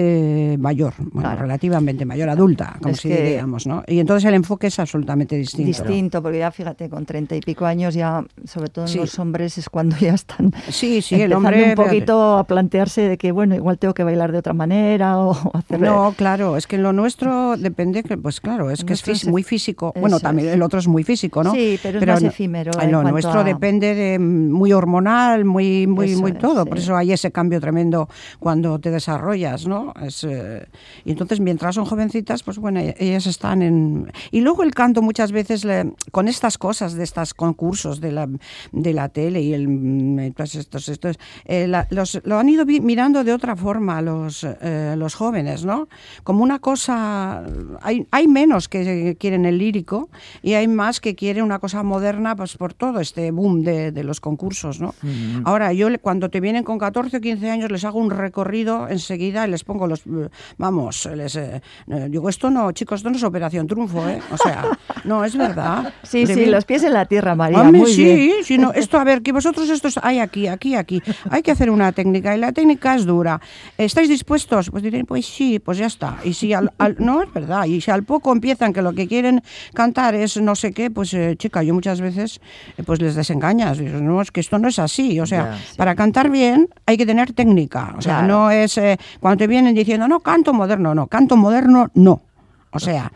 eh, 0.00 0.56
mayor, 0.60 0.94
bueno, 0.96 1.28
claro. 1.28 1.42
relativamente 1.42 2.04
mayor, 2.04 2.28
adulta, 2.28 2.76
como 2.80 2.94
es 2.94 3.00
si 3.00 3.08
diríamos, 3.08 3.66
¿no? 3.66 3.82
Y 3.88 3.98
entonces 3.98 4.28
el 4.28 4.34
enfoque 4.34 4.68
es 4.68 4.78
absolutamente 4.78 5.36
distinto. 5.36 5.66
Distinto, 5.66 6.22
porque 6.22 6.38
ya 6.38 6.52
fíjate, 6.52 6.88
con 6.88 7.04
treinta 7.04 7.34
y 7.34 7.40
pico 7.40 7.66
años 7.66 7.94
ya, 7.94 8.24
sobre 8.44 8.68
todo 8.68 8.84
en 8.84 8.92
sí. 8.92 8.98
los 8.98 9.18
hombres, 9.18 9.58
es 9.58 9.68
cuando 9.68 9.96
ya 9.96 10.14
están 10.14 10.52
sí, 10.68 11.02
sí, 11.02 11.20
el 11.20 11.32
hombre, 11.32 11.70
un 11.70 11.74
poquito 11.74 12.38
a 12.38 12.44
plantearse 12.44 13.08
de 13.08 13.18
que, 13.18 13.32
bueno, 13.32 13.56
igual 13.56 13.78
tengo 13.78 13.92
que 13.92 14.04
bailar 14.04 14.30
de 14.30 14.38
otra 14.38 14.52
manera 14.52 15.18
o 15.18 15.32
hacer... 15.54 15.80
No, 15.80 16.14
claro, 16.16 16.56
es 16.56 16.68
que 16.68 16.78
lo 16.78 16.92
nuestro 16.92 17.56
depende, 17.56 18.04
que, 18.04 18.16
pues 18.16 18.40
claro, 18.40 18.70
es 18.70 18.84
que 18.84 18.92
es 18.92 19.26
muy 19.26 19.42
físico. 19.42 19.92
Bueno, 19.98 20.20
también 20.20 20.50
el 20.50 20.62
otro 20.62 20.78
es 20.78 20.86
muy 20.86 21.02
físico, 21.02 21.42
¿no? 21.42 21.52
Sí, 21.52 21.76
pero, 21.82 21.98
pero 21.98 22.14
es 22.14 22.22
más 22.22 22.32
efímero. 22.32 22.70
En 22.80 22.92
lo 22.92 23.02
nuestro 23.02 23.40
a... 23.40 23.44
depende 23.44 23.96
de 23.96 24.20
muy 24.20 24.72
hormonal, 24.72 25.44
muy, 25.44 25.88
muy, 25.88 26.12
eso 26.12 26.20
muy 26.20 26.34
todo. 26.34 26.62
Es, 26.62 26.68
por 26.68 26.78
eso 26.78 26.96
hay 26.96 27.10
ese 27.10 27.32
cambio 27.32 27.60
tremendo 27.60 28.08
cuando 28.38 28.78
te 28.78 28.92
desarrollas, 28.92 29.66
¿no? 29.66 29.87
Es, 30.02 30.24
eh, 30.24 30.66
y 31.04 31.12
entonces, 31.12 31.40
mientras 31.40 31.74
son 31.74 31.84
jovencitas, 31.84 32.42
pues 32.42 32.58
bueno, 32.58 32.80
ellas 32.80 33.26
están 33.26 33.62
en... 33.62 34.12
Y 34.30 34.40
luego 34.40 34.62
el 34.62 34.74
canto 34.74 35.02
muchas 35.02 35.32
veces, 35.32 35.64
le, 35.64 35.92
con 36.12 36.28
estas 36.28 36.58
cosas, 36.58 36.94
de 36.94 37.04
estos 37.04 37.34
concursos 37.34 38.00
de 38.00 38.12
la, 38.12 38.28
de 38.72 38.92
la 38.92 39.08
tele 39.08 39.40
y 39.40 39.54
el, 39.54 40.32
pues 40.36 40.54
estos, 40.54 40.88
estos 40.88 41.18
eh, 41.44 41.66
la, 41.66 41.86
los, 41.90 42.20
lo 42.24 42.38
han 42.38 42.48
ido 42.48 42.64
mirando 42.66 43.24
de 43.24 43.32
otra 43.32 43.56
forma 43.56 44.00
los, 44.02 44.44
eh, 44.44 44.94
los 44.96 45.14
jóvenes, 45.14 45.64
¿no? 45.64 45.88
Como 46.24 46.42
una 46.42 46.58
cosa... 46.58 47.44
Hay, 47.82 48.06
hay 48.10 48.28
menos 48.28 48.68
que 48.68 49.16
quieren 49.18 49.44
el 49.44 49.58
lírico 49.58 50.08
y 50.42 50.54
hay 50.54 50.68
más 50.68 51.00
que 51.00 51.14
quieren 51.14 51.44
una 51.44 51.58
cosa 51.58 51.82
moderna, 51.82 52.36
pues 52.36 52.56
por 52.56 52.74
todo 52.74 53.00
este 53.00 53.30
boom 53.30 53.62
de, 53.62 53.92
de 53.92 54.04
los 54.04 54.20
concursos, 54.20 54.80
¿no? 54.80 54.94
Uh 55.02 55.06
-huh. 55.06 55.42
Ahora, 55.44 55.72
yo 55.72 55.88
cuando 56.00 56.28
te 56.28 56.40
vienen 56.40 56.64
con 56.64 56.78
14 56.78 57.16
o 57.16 57.20
15 57.20 57.50
años 57.50 57.70
les 57.70 57.84
hago 57.84 57.98
un 57.98 58.10
recorrido 58.10 58.88
enseguida 58.88 59.46
y 59.46 59.50
les 59.50 59.64
pongo 59.68 59.86
los 59.86 60.02
vamos, 60.56 61.06
les, 61.14 61.36
eh, 61.36 61.60
digo, 62.08 62.30
esto 62.30 62.48
no, 62.48 62.72
chicos, 62.72 63.00
esto 63.00 63.10
no 63.10 63.16
es 63.16 63.22
operación 63.22 63.66
triunfo, 63.66 64.08
¿eh? 64.08 64.18
O 64.32 64.38
sea, 64.38 64.64
no, 65.04 65.24
es 65.24 65.36
verdad. 65.36 65.92
Sí, 66.02 66.26
sí, 66.26 66.46
los 66.46 66.64
pies 66.64 66.84
en 66.84 66.94
la 66.94 67.04
tierra, 67.04 67.34
María. 67.34 67.64
Muy 67.64 67.92
sí, 67.92 68.04
bien. 68.04 68.44
sí, 68.44 68.56
no, 68.56 68.72
esto, 68.72 68.98
a 68.98 69.04
ver, 69.04 69.20
que 69.20 69.32
vosotros 69.32 69.68
estos 69.68 69.98
hay 70.02 70.20
aquí, 70.20 70.46
aquí, 70.46 70.74
aquí. 70.74 71.02
Hay 71.28 71.42
que 71.42 71.50
hacer 71.50 71.70
una 71.70 71.92
técnica 71.92 72.34
y 72.34 72.38
la 72.38 72.52
técnica 72.52 72.94
es 72.94 73.04
dura. 73.04 73.38
¿Estáis 73.76 74.08
dispuestos? 74.08 74.70
Pues 74.70 74.82
diré, 74.82 75.04
pues 75.04 75.26
sí, 75.26 75.58
pues 75.58 75.76
ya 75.76 75.86
está. 75.86 76.16
Y 76.24 76.32
si 76.32 76.54
al, 76.54 76.72
al, 76.78 76.96
no, 76.98 77.22
es 77.22 77.30
verdad, 77.32 77.66
y 77.66 77.82
si 77.82 77.90
al 77.90 78.04
poco 78.04 78.32
empiezan 78.32 78.72
que 78.72 78.80
lo 78.80 78.94
que 78.94 79.06
quieren 79.06 79.42
cantar 79.74 80.14
es 80.14 80.40
no 80.40 80.54
sé 80.54 80.72
qué, 80.72 80.90
pues 80.90 81.12
eh, 81.12 81.36
chica, 81.36 81.62
yo 81.62 81.74
muchas 81.74 82.00
veces 82.00 82.40
eh, 82.78 82.82
pues 82.84 83.02
les 83.02 83.14
desengañas. 83.14 83.78
No, 83.80 84.22
es 84.22 84.30
que 84.30 84.40
esto 84.40 84.58
no 84.58 84.68
es 84.68 84.78
así. 84.78 85.20
O 85.20 85.26
sea, 85.26 85.52
ya, 85.52 85.58
sí. 85.58 85.76
para 85.76 85.94
cantar 85.94 86.30
bien 86.30 86.68
hay 86.88 86.96
que 86.96 87.04
tener 87.04 87.34
técnica. 87.34 87.94
O 87.98 88.00
sea, 88.00 88.20
claro. 88.20 88.26
no 88.28 88.50
es 88.50 88.78
eh, 88.78 88.98
cuando 89.20 89.36
te 89.36 89.46
vienen 89.46 89.74
diciendo, 89.74 90.08
no, 90.08 90.20
canto 90.20 90.54
moderno, 90.54 90.94
no, 90.94 91.06
canto 91.06 91.36
moderno, 91.36 91.90
no. 91.92 92.22
O 92.70 92.78
sea, 92.78 93.12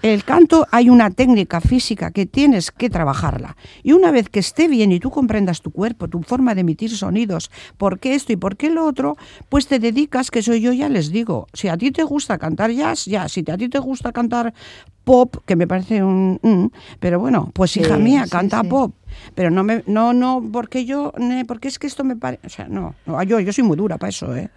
el 0.00 0.22
canto 0.22 0.64
hay 0.70 0.88
una 0.90 1.10
técnica 1.10 1.60
física 1.60 2.12
que 2.12 2.26
tienes 2.26 2.70
que 2.70 2.88
trabajarla. 2.88 3.56
Y 3.82 3.90
una 3.90 4.12
vez 4.12 4.28
que 4.28 4.38
esté 4.38 4.68
bien 4.68 4.92
y 4.92 5.00
tú 5.00 5.10
comprendas 5.10 5.60
tu 5.60 5.72
cuerpo, 5.72 6.06
tu 6.06 6.22
forma 6.22 6.54
de 6.54 6.60
emitir 6.60 6.96
sonidos, 6.96 7.50
por 7.78 7.98
qué 7.98 8.14
esto 8.14 8.32
y 8.32 8.36
por 8.36 8.56
qué 8.56 8.70
lo 8.70 8.86
otro, 8.86 9.16
pues 9.48 9.66
te 9.66 9.80
dedicas, 9.80 10.30
que 10.30 10.40
soy 10.40 10.60
yo 10.60 10.72
ya 10.72 10.88
les 10.88 11.10
digo, 11.10 11.48
si 11.52 11.66
a 11.66 11.76
ti 11.76 11.90
te 11.90 12.04
gusta 12.04 12.38
cantar 12.38 12.70
jazz, 12.70 13.06
ya, 13.06 13.28
si 13.28 13.44
a 13.50 13.56
ti 13.56 13.68
te 13.68 13.80
gusta 13.80 14.12
cantar 14.12 14.54
pop, 15.06 15.36
que 15.46 15.54
me 15.54 15.68
parece 15.68 16.02
un... 16.02 16.40
Mm, 16.42 16.66
pero 16.98 17.20
bueno, 17.20 17.52
pues 17.54 17.76
hija 17.76 17.96
mía, 17.96 18.24
sí, 18.24 18.30
canta 18.30 18.62
sí. 18.62 18.68
pop. 18.68 18.92
Pero 19.36 19.50
no 19.50 19.62
me, 19.62 19.84
no, 19.86 20.12
no, 20.12 20.42
porque 20.52 20.84
yo, 20.84 21.12
porque 21.46 21.68
es 21.68 21.78
que 21.78 21.86
esto 21.86 22.02
me 22.02 22.16
parece, 22.16 22.44
o 22.44 22.50
sea, 22.50 22.66
no, 22.68 22.96
no, 23.06 23.22
yo, 23.22 23.38
yo 23.38 23.52
soy 23.52 23.62
muy 23.62 23.76
dura 23.76 23.98
para 23.98 24.10
eso, 24.10 24.34
¿eh? 24.34 24.50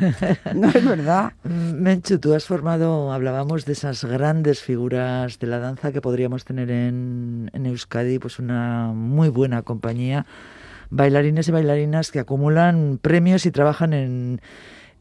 no 0.54 0.68
es 0.68 0.84
verdad. 0.84 1.32
Menchu, 1.42 2.18
tú 2.20 2.34
has 2.34 2.44
formado, 2.44 3.12
hablábamos 3.12 3.64
de 3.64 3.72
esas 3.72 4.04
grandes 4.04 4.62
figuras 4.62 5.40
de 5.40 5.48
la 5.48 5.58
danza 5.58 5.90
que 5.90 6.00
podríamos 6.00 6.44
tener 6.44 6.70
en, 6.70 7.50
en 7.52 7.66
Euskadi, 7.66 8.20
pues 8.20 8.38
una 8.38 8.92
muy 8.94 9.28
buena 9.28 9.62
compañía, 9.62 10.24
bailarines 10.88 11.48
y 11.48 11.50
bailarinas 11.50 12.12
que 12.12 12.20
acumulan 12.20 13.00
premios 13.02 13.44
y 13.44 13.50
trabajan 13.50 13.92
en 13.92 14.40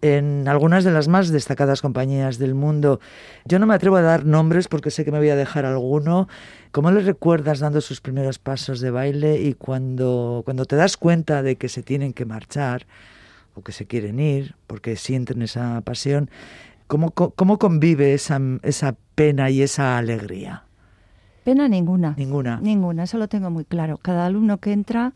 en 0.02 0.48
algunas 0.48 0.84
de 0.84 0.92
las 0.92 1.08
más 1.08 1.30
destacadas 1.30 1.82
compañías 1.82 2.38
del 2.38 2.54
mundo. 2.54 3.00
Yo 3.46 3.60
no 3.60 3.66
me 3.66 3.74
atrevo 3.74 3.96
a 3.96 4.02
dar 4.02 4.26
nombres 4.26 4.68
porque 4.68 4.92
sé 4.92 5.06
que 5.06 5.12
me 5.12 5.20
voy 5.20 5.30
a 5.30 5.36
dejar 5.36 5.66
alguno. 5.66 6.28
¿Cómo 6.72 6.92
les 6.92 7.06
recuerdas 7.06 7.60
dando 7.60 7.82
sus 7.82 8.02
primeros 8.02 8.40
pasos 8.40 8.82
de 8.82 8.92
baile 8.92 9.42
y 9.42 9.54
cuando, 9.54 10.42
cuando 10.46 10.66
te 10.66 10.76
das 10.76 10.98
cuenta 10.98 11.42
de 11.42 11.56
que 11.56 11.70
se 11.70 11.84
tienen 11.84 12.14
que 12.14 12.26
marchar 12.26 12.86
o 13.56 13.62
que 13.62 13.72
se 13.72 13.88
quieren 13.88 14.20
ir 14.20 14.56
porque 14.68 14.96
sienten 14.96 15.42
esa 15.42 15.82
pasión? 15.82 16.30
¿Cómo, 16.88 17.12
cómo 17.12 17.58
convive 17.58 18.14
esa, 18.14 18.40
esa 18.62 18.96
pena 19.16 19.50
y 19.50 19.62
esa 19.62 19.98
alegría? 19.98 20.66
Pena 21.44 21.68
ninguna. 21.68 22.16
Ninguna. 22.18 22.60
Ninguna, 22.62 23.04
eso 23.04 23.18
lo 23.18 23.28
tengo 23.28 23.50
muy 23.50 23.66
claro. 23.66 23.98
Cada 24.02 24.26
alumno 24.26 24.58
que 24.58 24.72
entra 24.72 25.14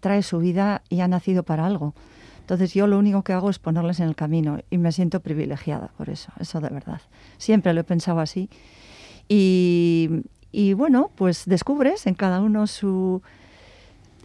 trae 0.00 0.22
su 0.22 0.38
vida 0.38 0.82
y 0.88 1.00
ha 1.00 1.08
nacido 1.08 1.42
para 1.42 1.66
algo. 1.66 1.94
Entonces 2.42 2.74
yo 2.74 2.88
lo 2.88 2.98
único 2.98 3.22
que 3.22 3.32
hago 3.32 3.50
es 3.50 3.60
ponerles 3.60 4.00
en 4.00 4.08
el 4.08 4.16
camino 4.16 4.58
y 4.68 4.76
me 4.76 4.90
siento 4.90 5.20
privilegiada 5.20 5.92
por 5.96 6.10
eso, 6.10 6.32
eso 6.40 6.60
de 6.60 6.70
verdad. 6.70 7.00
Siempre 7.38 7.72
lo 7.72 7.82
he 7.82 7.84
pensado 7.84 8.18
así. 8.18 8.50
Y, 9.28 10.74
bueno, 10.74 11.12
pues 11.14 11.44
descubres 11.46 12.06
en 12.08 12.14
cada 12.14 12.40
uno 12.40 12.66
su 12.66 13.22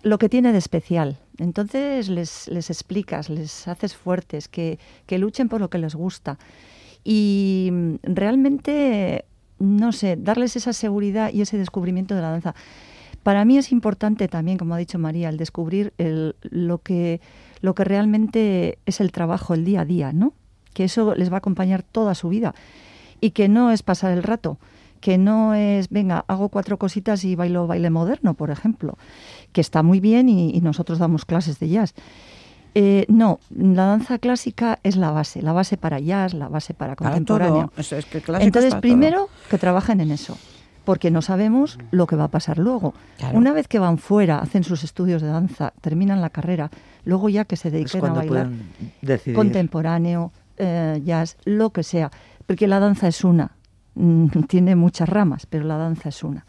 lo 0.01 0.17
que 0.17 0.29
tiene 0.29 0.51
de 0.51 0.57
especial. 0.57 1.19
Entonces 1.37 2.09
les, 2.09 2.47
les 2.47 2.71
explicas, 2.71 3.29
les 3.29 3.67
haces 3.67 3.95
fuertes, 3.95 4.47
que, 4.47 4.79
que 5.05 5.19
luchen 5.19 5.47
por 5.47 5.61
lo 5.61 5.69
que 5.69 5.77
les 5.77 5.93
gusta. 5.93 6.39
Y 7.03 7.71
realmente, 8.01 9.25
no 9.59 9.91
sé, 9.91 10.17
darles 10.17 10.55
esa 10.55 10.73
seguridad 10.73 11.31
y 11.31 11.41
ese 11.41 11.59
descubrimiento 11.59 12.15
de 12.15 12.21
la 12.21 12.31
danza. 12.31 12.55
Para 13.21 13.45
mí 13.45 13.57
es 13.57 13.71
importante 13.71 14.27
también, 14.27 14.57
como 14.57 14.73
ha 14.73 14.77
dicho 14.77 14.97
María, 14.97 15.29
el 15.29 15.37
descubrir 15.37 15.93
el, 15.99 16.35
lo 16.41 16.79
que 16.79 17.21
lo 17.61 17.75
que 17.75 17.83
realmente 17.83 18.79
es 18.85 19.01
el 19.01 19.11
trabajo, 19.11 19.53
el 19.53 19.65
día 19.65 19.81
a 19.81 19.85
día, 19.85 20.13
¿no? 20.13 20.33
que 20.77 20.83
eso 20.83 21.15
les 21.15 21.31
va 21.31 21.37
a 21.37 21.37
acompañar 21.39 21.81
toda 21.81 22.13
su 22.13 22.29
vida 22.29 22.53
y 23.19 23.31
que 23.31 23.49
no 23.49 23.71
es 23.71 23.81
pasar 23.81 24.11
el 24.11 24.21
rato, 24.21 24.59
que 25.01 25.17
no 25.17 25.55
es, 25.55 25.89
venga, 25.89 26.23
hago 26.27 26.49
cuatro 26.49 26.77
cositas 26.77 27.23
y 27.23 27.33
bailo 27.35 27.65
baile 27.65 27.89
moderno, 27.89 28.35
por 28.35 28.51
ejemplo, 28.51 28.95
que 29.53 29.61
está 29.61 29.81
muy 29.81 29.99
bien 29.99 30.29
y, 30.29 30.61
nosotros 30.61 30.99
damos 30.99 31.25
clases 31.25 31.57
de 31.57 31.69
jazz. 31.69 31.95
Eh, 32.75 33.07
no, 33.09 33.39
la 33.49 33.87
danza 33.87 34.19
clásica 34.19 34.77
es 34.83 34.97
la 34.97 35.09
base, 35.09 35.41
la 35.41 35.51
base 35.51 35.77
para 35.77 35.99
jazz, 35.99 36.35
la 36.35 36.47
base 36.47 36.75
para 36.75 36.95
contemporáneo. 36.95 37.71
Entonces, 38.39 38.75
primero 38.75 39.29
que 39.49 39.57
trabajen 39.57 39.99
en 39.99 40.11
eso, 40.11 40.37
porque 40.87 41.11
no 41.11 41.21
sabemos 41.21 41.77
lo 41.91 42.07
que 42.07 42.15
va 42.15 42.23
a 42.23 42.27
pasar 42.29 42.59
luego. 42.59 42.93
Una 43.33 43.51
vez 43.51 43.67
que 43.67 43.77
van 43.77 43.97
fuera, 43.97 44.39
hacen 44.39 44.63
sus 44.63 44.85
estudios 44.85 45.21
de 45.21 45.27
danza, 45.27 45.73
terminan 45.81 46.21
la 46.21 46.29
carrera, 46.29 46.71
luego 47.03 47.27
ya 47.27 47.43
que 47.43 47.57
se 47.57 47.69
dediquen 47.69 48.05
a 48.05 48.13
bailar 48.13 48.47
contemporáneo, 49.35 50.31
eh, 50.55 51.01
jazz, 51.03 51.35
lo 51.43 51.71
que 51.71 51.83
sea, 51.83 52.09
porque 52.45 52.67
la 52.67 52.79
danza 52.79 53.09
es 53.09 53.25
una, 53.25 53.51
tiene 54.47 54.75
muchas 54.75 55.09
ramas, 55.09 55.45
pero 55.45 55.65
la 55.65 55.77
danza 55.77 56.09
es 56.09 56.23
una. 56.23 56.45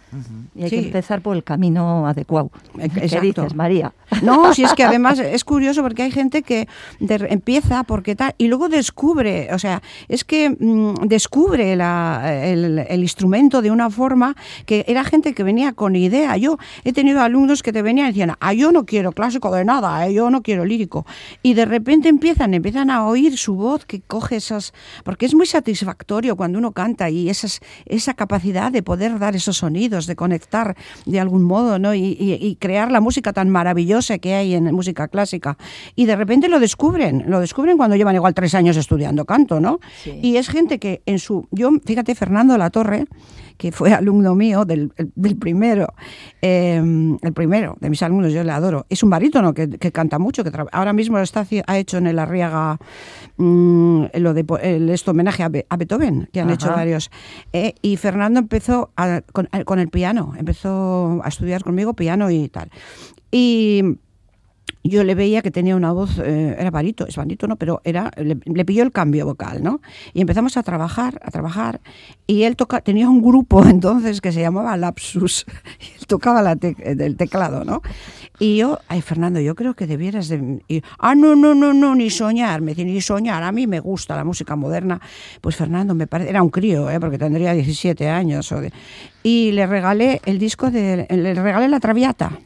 Y 0.55 0.65
hay 0.65 0.71
que 0.71 0.79
empezar 0.79 1.21
por 1.21 1.37
el 1.37 1.45
camino 1.45 2.07
adecuado. 2.07 2.51
¿Qué 2.77 3.21
dices, 3.21 3.55
María? 3.55 3.93
No, 4.23 4.55
si 4.55 4.65
es 4.65 4.73
que 4.73 4.85
además 4.85 5.19
es 5.19 5.45
curioso 5.45 5.83
porque 5.83 6.03
hay 6.03 6.11
gente 6.11 6.43
que 6.43 6.67
empieza 6.99 7.85
porque 7.85 8.17
tal 8.17 8.35
y 8.39 8.49
luego 8.49 8.69
descubre, 8.69 9.49
o 9.53 9.59
sea, 9.59 9.83
es 10.09 10.25
que 10.25 10.51
mm, 10.51 11.07
descubre 11.07 11.75
el, 11.75 13.01
instrumento 13.01 13.61
de 13.61 13.71
una 13.71 13.91
forma 13.91 14.35
que 14.65 14.85
era 14.89 15.05
gente 15.05 15.35
que 15.35 15.43
venía 15.43 15.73
con 15.73 15.95
idea. 15.95 16.37
Yo 16.37 16.59
he 16.85 16.93
tenido 16.93 17.21
alumnos 17.21 17.63
que 17.63 17.73
te 17.73 17.83
venían 17.83 18.09
y 18.09 18.11
decían, 18.13 18.35
ah, 18.41 18.53
yo 18.55 18.73
no 18.73 18.87
quiero 18.87 19.13
clásico 19.13 19.55
de 19.55 19.65
nada, 19.65 20.07
eh, 20.07 20.15
yo 20.15 20.31
no 20.31 20.43
quiero 20.43 20.65
lírico. 20.65 21.07
Y 21.43 21.55
de 21.55 21.67
repente 21.67 22.09
empiezan, 22.09 22.55
empiezan 22.55 22.91
a 22.91 23.07
oír 23.07 23.37
su 23.37 23.55
voz 23.55 23.85
que 23.85 24.01
coge 24.01 24.37
esas, 24.37 24.73
porque 25.05 25.27
es 25.27 25.35
muy 25.35 25.47
satisfactorio 25.47 26.35
cuando 26.37 26.59
uno 26.59 26.73
canta 26.73 27.11
y 27.11 27.29
esas, 27.39 27.61
esa 27.87 28.15
capacidad 28.15 28.73
de 28.73 28.83
poder 28.83 29.19
dar 29.19 29.37
esos 29.37 29.59
sonidos 29.59 30.07
de 30.07 30.17
conectar 30.17 30.77
de 31.07 31.21
algún 31.21 31.45
modo, 31.45 31.79
¿no? 31.79 31.95
Y, 31.95 32.57
crear 32.61 32.91
la 32.91 33.01
música 33.01 33.33
tan 33.33 33.49
maravillosa 33.51 34.19
que 34.19 34.35
hay 34.35 34.55
en 34.55 34.65
música 34.75 35.09
clásica. 35.09 35.57
Y 35.95 36.07
de 36.07 36.17
repente 36.17 36.49
lo 36.49 36.59
descubren, 36.59 37.25
lo 37.29 37.41
descubren 37.41 37.77
cuando 37.77 37.97
llevan 37.97 38.15
igual 38.15 38.35
tres 38.35 38.55
años 38.55 38.77
estudiando 38.77 39.25
canto, 39.25 39.61
¿no? 39.61 39.81
Y 40.05 40.37
es 40.37 40.49
gente 40.49 40.79
que 40.79 41.03
en 41.07 41.19
su... 41.19 41.47
Yo, 41.51 41.71
fíjate, 41.85 42.15
Fernando 42.15 42.57
La 42.59 42.71
Torre, 42.71 43.07
que 43.59 43.73
fue 43.73 43.93
alumno 43.93 44.35
mío 44.35 44.65
del, 44.65 44.93
primero, 45.39 45.89
em, 46.41 47.19
el 47.21 47.33
primero 47.33 47.77
de 47.81 47.91
mis 47.91 48.03
alumnos, 48.03 48.33
yo 48.33 48.45
le 48.45 48.53
adoro. 48.53 48.87
Es 48.89 49.03
un 49.03 49.11
barítono 49.11 49.53
que, 49.53 49.69
canta 49.93 50.19
mucho, 50.19 50.45
que 50.45 50.53
ahora 50.73 50.93
mismo 50.93 51.19
está, 51.19 51.45
ha 51.67 51.79
hecho 51.79 51.99
en 51.99 52.07
el 52.07 52.19
Arriaga 52.19 52.79
mm, 53.37 54.05
lo 54.15 54.33
de 54.33 54.47
el, 54.63 54.89
este 54.91 55.11
homenaje 55.11 55.43
a, 55.43 55.49
Beethoven, 55.77 56.29
que 56.33 56.41
han 56.41 56.51
hecho 56.51 56.69
varios. 56.69 57.11
Eh, 57.53 57.75
y 57.83 57.97
Fernando 57.97 58.39
empezó 58.39 58.93
con, 59.33 59.49
con 59.65 59.79
el 59.81 59.89
piano, 59.89 60.33
empezó 60.39 61.21
a 61.25 61.29
estudiar 61.29 61.65
conmigo 61.65 61.95
piano 61.95 62.31
y 62.31 62.49
tal. 62.49 62.71
Y 63.33 63.99
yo 64.89 65.05
le 65.05 65.15
veía 65.15 65.43
que 65.43 65.51
tenía 65.51 65.77
una 65.77 65.93
voz, 65.93 66.19
eh, 66.19 66.57
era 66.59 66.71
barito, 66.71 67.07
es 67.07 67.17
no, 67.19 67.57
pero 67.57 67.81
era, 67.85 68.11
le, 68.17 68.65
pilló 68.65 68.83
el 68.83 68.93
cambio 68.93 69.27
vocal, 69.27 69.63
¿no? 69.63 69.81
Y 70.15 70.21
empezamos 70.21 70.57
a 70.57 70.63
trabajar, 70.63 71.21
a 71.25 71.31
trabajar, 71.31 71.81
y 72.27 72.43
él 72.43 72.57
toca, 72.57 72.81
tenía 72.81 73.09
un 73.09 73.23
grupo 73.23 73.65
entonces 73.67 74.21
que 74.21 74.33
se 74.33 74.41
llamaba 74.41 74.77
Lapsus, 74.77 75.47
y 75.81 76.01
él 76.01 76.07
tocaba 76.07 76.43
la 76.43 76.59
el 76.61 77.17
teclado, 77.17 77.65
¿no? 77.65 77.83
Y 78.41 78.57
yo, 78.59 78.79
ay, 78.87 79.03
Fernando, 79.03 79.41
yo 79.41 79.55
creo 79.57 79.75
que 79.75 79.87
debieras 79.87 80.29
de... 80.29 80.63
ah, 80.99 81.15
no, 81.17 81.35
no, 81.35 81.55
no, 81.55 81.73
no, 81.75 81.95
ni 81.97 82.09
soñar, 82.09 82.61
me 82.61 82.75
ni 82.75 83.01
soñar, 83.01 83.43
a 83.43 83.51
mí 83.51 83.67
me 83.67 83.81
gusta 83.81 84.15
la 84.15 84.23
música 84.23 84.55
moderna. 84.55 85.01
Pues 85.41 85.57
Fernando, 85.57 85.95
me 85.95 86.07
parece, 86.07 86.31
era 86.31 86.43
un 86.43 86.51
crío, 86.51 86.89
¿eh? 86.89 87.01
porque 87.01 87.19
tendría 87.19 87.53
17 87.53 88.09
años. 88.09 88.53
O 88.53 88.63
y 89.25 89.51
le 89.53 89.67
regalé 89.67 90.21
el 90.25 90.39
disco 90.39 90.71
de, 90.71 91.07
le 91.11 91.35
regalé 91.35 91.69
la 91.69 91.81
Traviata 91.81 92.39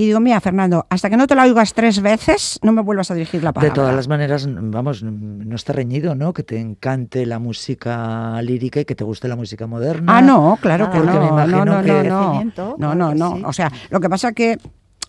y 0.00 0.06
digo, 0.06 0.20
mira, 0.20 0.40
Fernando, 0.40 0.86
hasta 0.90 1.10
que 1.10 1.16
no 1.16 1.26
te 1.26 1.34
la 1.34 1.42
oigas 1.42 1.74
tres 1.74 2.00
veces, 2.00 2.60
no 2.62 2.70
me 2.70 2.82
vuelvas 2.82 3.10
a 3.10 3.14
dirigir 3.14 3.42
la 3.42 3.52
palabra. 3.52 3.74
De 3.74 3.74
todas 3.74 3.96
las 3.96 4.06
maneras, 4.06 4.48
vamos, 4.48 5.02
no 5.02 5.56
está 5.56 5.72
reñido, 5.72 6.14
¿no? 6.14 6.32
Que 6.32 6.44
te 6.44 6.60
encante 6.60 7.26
la 7.26 7.40
música 7.40 8.40
lírica 8.40 8.78
y 8.78 8.84
que 8.84 8.94
te 8.94 9.02
guste 9.02 9.26
la 9.26 9.34
música 9.34 9.66
moderna. 9.66 10.18
Ah, 10.18 10.22
no, 10.22 10.56
claro 10.62 10.88
que 10.92 11.00
no. 11.00 11.04
no, 11.04 11.64
no, 11.64 11.64
no, 11.64 11.82
no, 11.82 12.76
no, 12.78 12.94
no, 12.94 13.14
no. 13.14 13.48
O 13.48 13.52
sea, 13.52 13.72
lo 13.90 13.98
que 13.98 14.08
pasa 14.08 14.30
que 14.30 14.56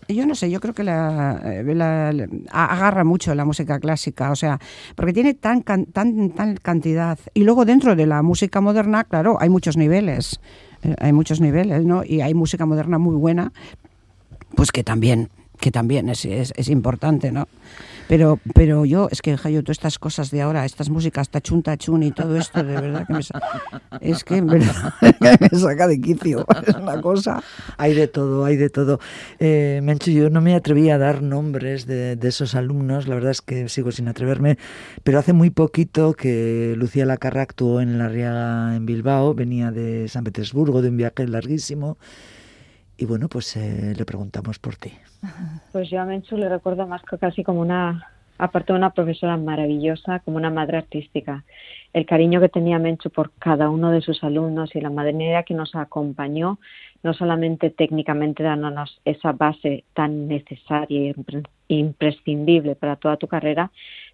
yo 0.08 0.26
no 0.26 0.34
sé, 0.34 0.50
yo 0.50 0.58
creo 0.58 0.74
que 0.74 0.82
la, 0.82 1.40
eh, 1.44 2.28
agarra 2.50 3.04
mucho 3.04 3.32
la 3.36 3.44
música 3.44 3.78
clásica, 3.78 4.32
o 4.32 4.36
sea, 4.36 4.58
porque 4.96 5.12
tiene 5.12 5.34
tan, 5.34 5.62
tan, 5.62 5.86
tan 5.86 6.56
cantidad. 6.56 7.16
Y 7.32 7.44
luego 7.44 7.64
dentro 7.64 7.94
de 7.94 8.06
la 8.06 8.22
música 8.22 8.60
moderna, 8.60 9.04
claro, 9.04 9.36
hay 9.40 9.50
muchos 9.50 9.76
niveles, 9.76 10.40
eh, 10.82 10.96
hay 10.98 11.12
muchos 11.12 11.40
niveles, 11.40 11.84
¿no? 11.84 12.02
Y 12.04 12.22
hay 12.22 12.34
música 12.34 12.66
moderna 12.66 12.98
muy 12.98 13.14
buena, 13.14 13.52
pues 14.54 14.72
que 14.72 14.84
también, 14.84 15.30
que 15.60 15.70
también 15.70 16.08
es, 16.08 16.24
es, 16.24 16.68
importante, 16.68 17.30
¿no? 17.30 17.46
Pero, 18.08 18.40
pero 18.54 18.84
yo, 18.84 19.08
es 19.10 19.22
que, 19.22 19.36
Jayo, 19.36 19.62
todas 19.62 19.78
estas 19.78 19.98
cosas 19.98 20.30
de 20.30 20.42
ahora, 20.42 20.64
estas 20.64 20.90
músicas 20.90 21.28
tachun, 21.28 21.62
tachun 21.62 22.02
y 22.02 22.10
todo 22.10 22.36
esto, 22.36 22.64
de 22.64 22.74
verdad 22.80 23.06
que 23.06 23.12
me, 23.12 23.20
es 24.00 24.24
que 24.24 24.42
me 24.42 24.60
saca 25.50 25.86
de 25.86 26.00
quicio. 26.00 26.44
Es 26.66 26.74
una 26.74 27.00
cosa. 27.00 27.42
Hay 27.76 27.94
de 27.94 28.08
todo, 28.08 28.44
hay 28.44 28.56
de 28.56 28.70
todo. 28.70 28.98
Eh, 29.38 29.80
yo 30.06 30.30
no 30.30 30.40
me 30.40 30.54
atreví 30.54 30.90
a 30.90 30.98
dar 30.98 31.22
nombres 31.22 31.86
de, 31.86 32.16
de, 32.16 32.28
esos 32.28 32.54
alumnos, 32.54 33.06
la 33.06 33.14
verdad 33.14 33.30
es 33.30 33.42
que 33.42 33.68
sigo 33.68 33.92
sin 33.92 34.08
atreverme, 34.08 34.58
pero 35.04 35.18
hace 35.18 35.32
muy 35.32 35.50
poquito 35.50 36.14
que 36.14 36.74
Lucía 36.76 37.06
Lacarra 37.06 37.42
actuó 37.42 37.80
en 37.80 37.98
La 37.98 38.08
Riaga 38.08 38.74
en 38.74 38.86
Bilbao, 38.86 39.34
venía 39.34 39.70
de 39.70 40.08
San 40.08 40.24
Petersburgo, 40.24 40.82
de 40.82 40.88
un 40.88 40.96
viaje 40.96 41.28
larguísimo 41.28 41.96
y 43.00 43.06
bueno, 43.06 43.28
pues 43.28 43.56
eh, 43.56 43.94
le 43.96 44.04
preguntamos 44.04 44.58
por 44.58 44.76
ti. 44.76 44.92
Pues 45.72 45.88
yo 45.88 46.02
a 46.02 46.04
Menchu 46.04 46.36
le 46.36 46.50
recuerdo 46.50 46.86
más 46.86 47.02
que 47.02 47.16
casi 47.16 47.42
como 47.42 47.62
una, 47.62 48.06
aparte 48.36 48.74
de 48.74 48.78
una 48.78 48.90
profesora 48.90 49.38
maravillosa, 49.38 50.18
como 50.20 50.36
una 50.36 50.50
madre 50.50 50.76
artística. 50.76 51.42
El 51.94 52.04
cariño 52.04 52.40
que 52.42 52.50
tenía 52.50 52.78
Menchu 52.78 53.08
por 53.08 53.32
cada 53.38 53.70
uno 53.70 53.90
de 53.90 54.02
sus 54.02 54.22
alumnos 54.22 54.76
y 54.76 54.82
la 54.82 54.90
manera 54.90 55.44
que 55.44 55.54
nos 55.54 55.74
acompañó, 55.74 56.58
no 57.02 57.14
solamente 57.14 57.70
técnicamente 57.70 58.42
dándonos 58.42 59.00
esa 59.06 59.32
base 59.32 59.84
tan 59.94 60.28
necesaria 60.28 61.14
e 61.70 61.74
imprescindible 61.74 62.74
para 62.76 62.96
toda 62.96 63.16
tu 63.16 63.28
carrera, 63.28 63.70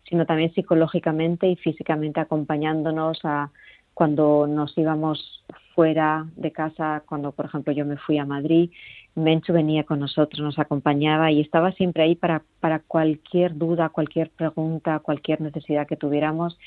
sino 0.08 0.26
también 0.26 0.54
psicológicamente 0.54 1.48
y 1.48 1.56
físicamente 1.56 2.20
acompañándonos 2.20 3.18
a 3.24 3.50
cuando 3.94 4.46
nos 4.46 4.78
íbamos 4.78 5.42
fuera 5.76 6.26
de 6.36 6.50
casa, 6.50 7.04
cuando 7.06 7.30
por 7.32 7.44
ejemplo 7.44 7.72
yo 7.72 7.84
me 7.84 7.98
fui 7.98 8.18
a 8.18 8.24
Madrid, 8.24 8.70
Menchu 9.14 9.52
venía 9.52 9.84
con 9.84 10.00
nosotros, 10.00 10.40
nos 10.40 10.58
acompañaba 10.58 11.30
y 11.30 11.40
estaba 11.40 11.70
siempre 11.72 12.02
ahí 12.02 12.16
para, 12.16 12.42
para 12.60 12.80
cualquier 12.80 13.56
duda, 13.56 13.90
cualquier 13.90 14.30
pregunta, 14.30 14.98
cualquier 14.98 15.40
necesidad 15.42 15.86
que 15.86 15.96
tuviéramos 15.96 16.58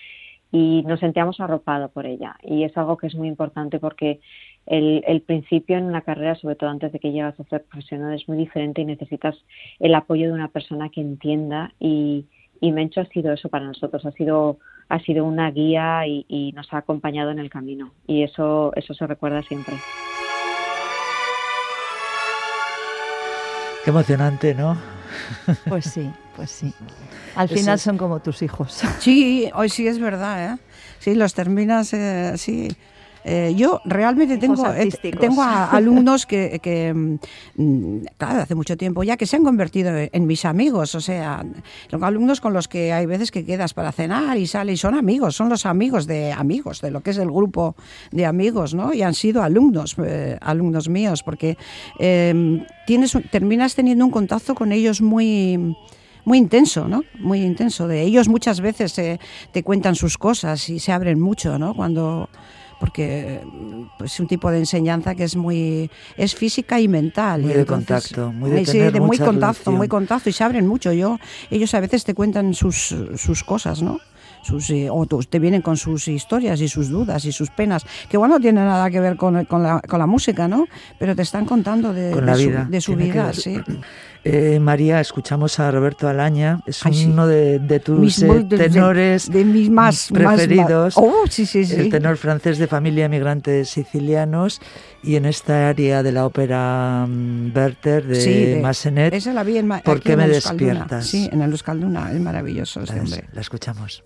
y 0.51 0.83
nos 0.87 0.99
sentíamos 0.99 1.39
arropados 1.39 1.91
por 1.91 2.05
ella. 2.05 2.35
Y 2.43 2.63
es 2.63 2.75
algo 2.77 2.97
que 2.97 3.07
es 3.07 3.15
muy 3.15 3.27
importante 3.27 3.79
porque 3.79 4.19
el, 4.67 5.03
el, 5.07 5.21
principio 5.21 5.77
en 5.77 5.85
una 5.85 6.01
carrera, 6.01 6.35
sobre 6.35 6.55
todo 6.55 6.69
antes 6.69 6.91
de 6.91 6.99
que 6.99 7.11
llegas 7.11 7.39
a 7.39 7.43
ser 7.45 7.63
profesional, 7.63 8.13
es 8.13 8.27
muy 8.27 8.37
diferente 8.37 8.81
y 8.81 8.85
necesitas 8.85 9.35
el 9.79 9.93
apoyo 9.95 10.27
de 10.27 10.33
una 10.33 10.49
persona 10.49 10.89
que 10.89 11.01
entienda 11.01 11.73
y, 11.79 12.25
y 12.61 12.71
Mencho 12.71 13.01
ha 13.01 13.05
sido 13.05 13.33
eso 13.33 13.49
para 13.49 13.65
nosotros, 13.65 14.05
ha 14.05 14.11
sido, 14.11 14.59
ha 14.89 14.99
sido 14.99 15.23
una 15.23 15.51
guía 15.51 16.05
y, 16.07 16.51
nos 16.55 16.73
ha 16.73 16.77
acompañado 16.77 17.29
en 17.29 17.39
el 17.39 17.49
camino 17.49 17.93
y 18.07 18.23
eso, 18.23 18.73
eso 18.75 18.93
se 18.93 19.05
recuerda 19.07 19.43
siempre. 19.43 19.75
Qué 23.83 23.91
emocionante, 23.91 24.53
¿no? 24.55 24.77
Pues 25.67 25.85
sí, 25.85 26.09
pues 26.35 26.49
sí. 26.49 26.73
Al 27.35 27.47
final 27.47 27.79
son 27.79 27.97
como 27.97 28.19
tus 28.19 28.41
hijos. 28.41 28.83
Sí, 28.99 29.49
hoy 29.53 29.69
sí 29.69 29.87
es 29.87 29.99
verdad, 29.99 30.53
¿eh? 30.53 30.57
Sí, 30.99 31.15
los 31.15 31.33
terminas, 31.33 31.93
eh, 31.93 32.33
sí. 32.37 32.69
Eh, 33.23 33.53
yo 33.55 33.81
realmente 33.85 34.37
tengo, 34.37 34.65
eh, 34.73 34.89
tengo 35.19 35.41
alumnos 35.43 36.25
que, 36.25 37.19
mm, 37.55 38.05
claro, 38.17 38.41
hace 38.41 38.55
mucho 38.55 38.77
tiempo 38.77 39.03
ya 39.03 39.17
que 39.17 39.25
se 39.25 39.35
han 39.35 39.43
convertido 39.43 39.91
en 39.95 40.27
mis 40.27 40.45
amigos, 40.45 40.95
o 40.95 41.01
sea, 41.01 41.43
alumnos 42.01 42.41
con 42.41 42.53
los 42.53 42.67
que 42.67 42.93
hay 42.93 43.05
veces 43.05 43.31
que 43.31 43.45
quedas 43.45 43.73
para 43.73 43.91
cenar 43.91 44.37
y 44.37 44.47
sale 44.47 44.73
y 44.73 44.77
son 44.77 44.95
amigos, 44.95 45.35
son 45.35 45.49
los 45.49 45.65
amigos 45.65 46.07
de 46.07 46.31
amigos, 46.31 46.81
de 46.81 46.91
lo 46.91 47.01
que 47.01 47.11
es 47.11 47.17
el 47.17 47.29
grupo 47.29 47.75
de 48.11 48.25
amigos, 48.25 48.73
¿no? 48.73 48.93
Y 48.93 49.01
han 49.01 49.13
sido 49.13 49.43
alumnos, 49.43 49.95
eh, 50.03 50.37
alumnos 50.41 50.87
míos, 50.87 51.23
porque 51.23 51.57
tienes, 52.85 53.17
terminas 53.31 53.75
teniendo 53.75 54.05
un 54.05 54.11
contacto 54.11 54.55
con 54.55 54.71
ellos 54.71 55.01
muy 55.01 55.75
muy 56.25 56.37
intenso, 56.37 56.87
¿no? 56.87 57.03
Muy 57.17 57.41
intenso. 57.41 57.87
De 57.87 58.03
ellos 58.03 58.27
muchas 58.27 58.61
veces 58.61 58.93
te 58.93 59.63
cuentan 59.63 59.95
sus 59.95 60.17
cosas 60.17 60.69
y 60.69 60.79
se 60.79 60.91
abren 60.91 61.19
mucho, 61.19 61.57
¿no? 61.57 61.73
Cuando 61.73 62.29
porque 62.79 63.41
pues, 63.97 64.13
es 64.13 64.19
un 64.19 64.27
tipo 64.27 64.49
de 64.51 64.59
enseñanza 64.59 65.15
que 65.15 65.23
es 65.23 65.35
muy 65.35 65.89
es 66.17 66.35
física 66.35 66.79
y 66.79 66.87
mental 66.87 67.41
muy 67.41 67.53
de 67.53 67.65
contacto 67.65 68.31
muy 68.31 68.49
de, 68.49 68.65
sí, 68.65 68.79
de 68.79 68.99
muy 68.99 69.17
contacto 69.17 69.71
muy 69.71 69.87
contacto 69.87 70.29
y 70.29 70.33
se 70.33 70.43
abren 70.43 70.67
mucho. 70.67 70.93
Yo 70.93 71.19
ellos 71.49 71.73
a 71.73 71.79
veces 71.79 72.03
te 72.03 72.13
cuentan 72.13 72.53
sus, 72.53 72.95
sus 73.17 73.43
cosas 73.43 73.81
no 73.81 73.99
sus 74.43 74.69
eh, 74.69 74.87
o 74.89 75.05
te 75.05 75.39
vienen 75.39 75.61
con 75.61 75.77
sus 75.77 76.07
historias 76.07 76.61
y 76.61 76.67
sus 76.67 76.89
dudas 76.89 77.25
y 77.25 77.31
sus 77.31 77.49
penas, 77.49 77.83
que 78.09 78.17
igual 78.17 78.31
no 78.31 78.39
tiene 78.39 78.61
nada 78.61 78.89
que 78.89 78.99
ver 78.99 79.15
con, 79.15 79.45
con, 79.45 79.63
la, 79.63 79.81
con 79.81 79.99
la 79.99 80.07
música, 80.07 80.47
¿no? 80.47 80.65
Pero 80.97 81.15
te 81.15 81.21
están 81.21 81.45
contando 81.45 81.93
de, 81.93 82.11
Con 82.11 82.25
la 82.25 82.35
su, 82.35 82.47
vida, 82.47 82.67
de 82.69 82.81
su 82.81 82.95
vida, 82.95 83.33
sí. 83.33 83.57
Eh, 84.25 84.59
María, 84.59 84.99
escuchamos 84.99 85.61
a 85.61 85.71
Roberto 85.71 86.09
Alaña, 86.09 86.59
es 86.65 86.85
Ay, 86.85 86.93
sí. 86.93 87.05
uno 87.05 87.25
de, 87.25 87.57
de 87.59 87.79
tus 87.79 87.97
Mis 87.97 88.21
eh, 88.21 88.25
muy- 88.27 88.43
de- 88.43 88.57
de- 88.57 88.69
tenores 88.69 89.31
de 89.31 89.45
mis 89.45 89.69
más- 89.69 90.11
más- 90.11 90.35
preferidos. 90.35 90.67
más- 90.67 90.97
Oh, 90.97 91.23
sí, 91.29 91.45
sí, 91.45 91.63
sí. 91.63 91.75
El 91.75 91.89
tenor 91.89 92.17
francés 92.17 92.57
de 92.57 92.67
familia 92.67 93.03
de 93.05 93.09
migrantes 93.09 93.69
sicilianos 93.69 94.59
y 95.03 95.15
en 95.15 95.23
esta 95.25 95.69
área 95.69 96.03
de 96.03 96.11
la 96.11 96.25
ópera 96.25 97.05
mm, 97.07 97.55
Werther 97.55 98.05
de, 98.05 98.15
Sí, 98.15 98.33
de- 98.45 98.59
Massenet. 98.61 99.13
Esa 99.13 99.31
la 99.31 99.43
vi 99.43 99.57
en 99.57 99.69
¿Por 99.85 100.01
qué 100.01 100.11
en 100.11 100.17
me 100.19 100.27
despiertas? 100.27 101.07
Sí, 101.07 101.29
en 101.31 101.41
el 101.41 101.51
Euskalduna, 101.51 102.11
es 102.11 102.19
maravilloso 102.19 102.81
este 102.81 102.99
hombre. 102.99 103.23
la 103.31 103.39
escuchamos. 103.39 104.03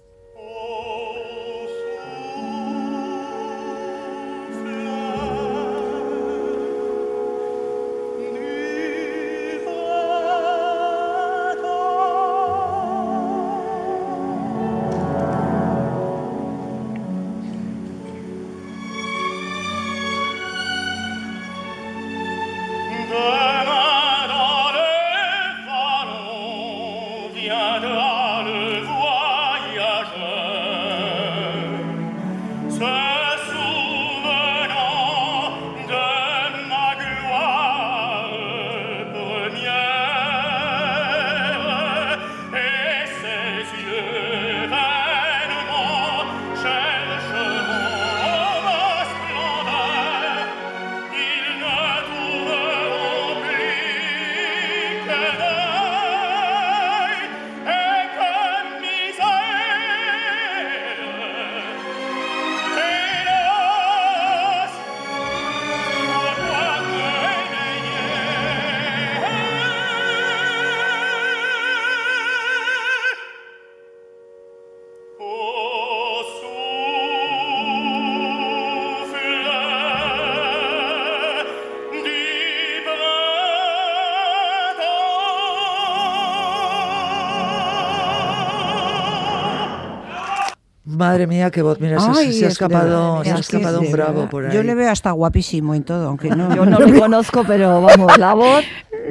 Madre 91.13 91.27
mía, 91.27 91.51
qué 91.51 91.61
voz. 91.61 91.79
Mira, 91.79 91.99
se, 91.99 92.09
Ay, 92.09 92.33
se 92.33 92.45
ha 92.45 92.47
escapado, 92.47 93.23
se 93.23 93.31
ha 93.31 93.35
escapado 93.35 93.81
un 93.81 93.91
bravo 93.91 94.27
por 94.29 94.47
ahí. 94.47 94.55
Yo 94.55 94.63
le 94.63 94.73
veo 94.73 94.89
hasta 94.89 95.11
guapísimo 95.11 95.75
en 95.75 95.83
todo, 95.83 96.07
aunque 96.07 96.29
no. 96.29 96.55
Yo 96.55 96.65
no 96.65 96.79
le 96.79 96.99
conozco, 96.99 97.43
pero 97.45 97.83
vamos, 97.83 98.17
la 98.17 98.33
voz, 98.33 98.63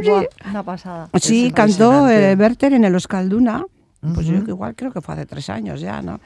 buah, 0.05 0.24
una 0.50 0.62
pasada. 0.64 1.09
Sí, 1.20 1.46
Es 1.46 1.53
cantó 1.53 2.09
eh, 2.09 2.34
Werther 2.34 2.72
en 2.72 2.84
el 2.84 2.94
Euskalduna. 2.94 3.64
Pues 4.14 4.26
yo 4.26 4.34
igual 4.34 4.74
creo 4.74 4.90
que 4.90 5.00
fue 5.00 5.14
hace 5.14 5.26
tres 5.26 5.48
años 5.48 5.80
ya, 5.80 6.03
¿no? 6.03 6.18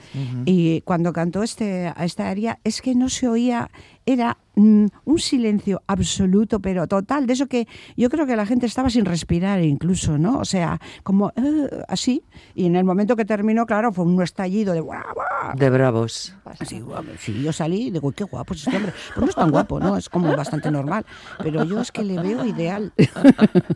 Y 0.46 0.80
cuando 0.80 1.12
cantó 1.12 1.42
este, 1.42 1.92
a 1.94 2.06
esta 2.06 2.30
aria, 2.30 2.58
es 2.64 2.80
que 2.80 2.94
no 2.94 3.10
se 3.10 3.28
oía, 3.28 3.70
era 4.06 4.38
mm, 4.54 4.86
un 5.04 5.18
silencio 5.18 5.82
absoluto, 5.86 6.60
pero 6.60 6.86
total, 6.86 7.26
de 7.26 7.34
eso 7.34 7.48
que 7.48 7.68
yo 7.94 8.08
creo 8.08 8.26
que 8.26 8.34
la 8.34 8.46
gente 8.46 8.64
estaba 8.64 8.88
sin 8.88 9.04
respirar 9.04 9.62
incluso, 9.62 10.16
¿no? 10.16 10.38
O 10.38 10.46
sea, 10.46 10.80
como 11.02 11.34
eh, 11.36 11.68
así. 11.86 12.22
Y 12.54 12.64
en 12.64 12.76
el 12.76 12.84
momento 12.84 13.14
que 13.14 13.26
terminó, 13.26 13.66
claro, 13.66 13.92
fue 13.92 14.06
un 14.06 14.22
estallido 14.22 14.72
de 14.72 14.80
¡guau, 14.80 15.02
guau! 15.12 15.15
De 15.54 15.70
bravos. 15.70 16.34
Guau, 16.82 17.04
sí, 17.18 17.42
yo 17.42 17.52
salí 17.52 17.88
y 17.88 17.90
digo, 17.90 18.10
qué 18.12 18.24
guapo 18.24 18.54
es 18.54 18.66
este 18.66 18.76
hombre. 18.76 18.92
Pues 19.14 19.24
no 19.24 19.28
es 19.28 19.34
tan 19.34 19.50
guapo, 19.50 19.78
¿no? 19.78 19.96
Es 19.96 20.08
como 20.08 20.34
bastante 20.36 20.70
normal. 20.70 21.04
Pero 21.38 21.64
yo 21.64 21.80
es 21.80 21.92
que 21.92 22.02
le 22.02 22.18
veo 22.20 22.44
ideal. 22.44 22.92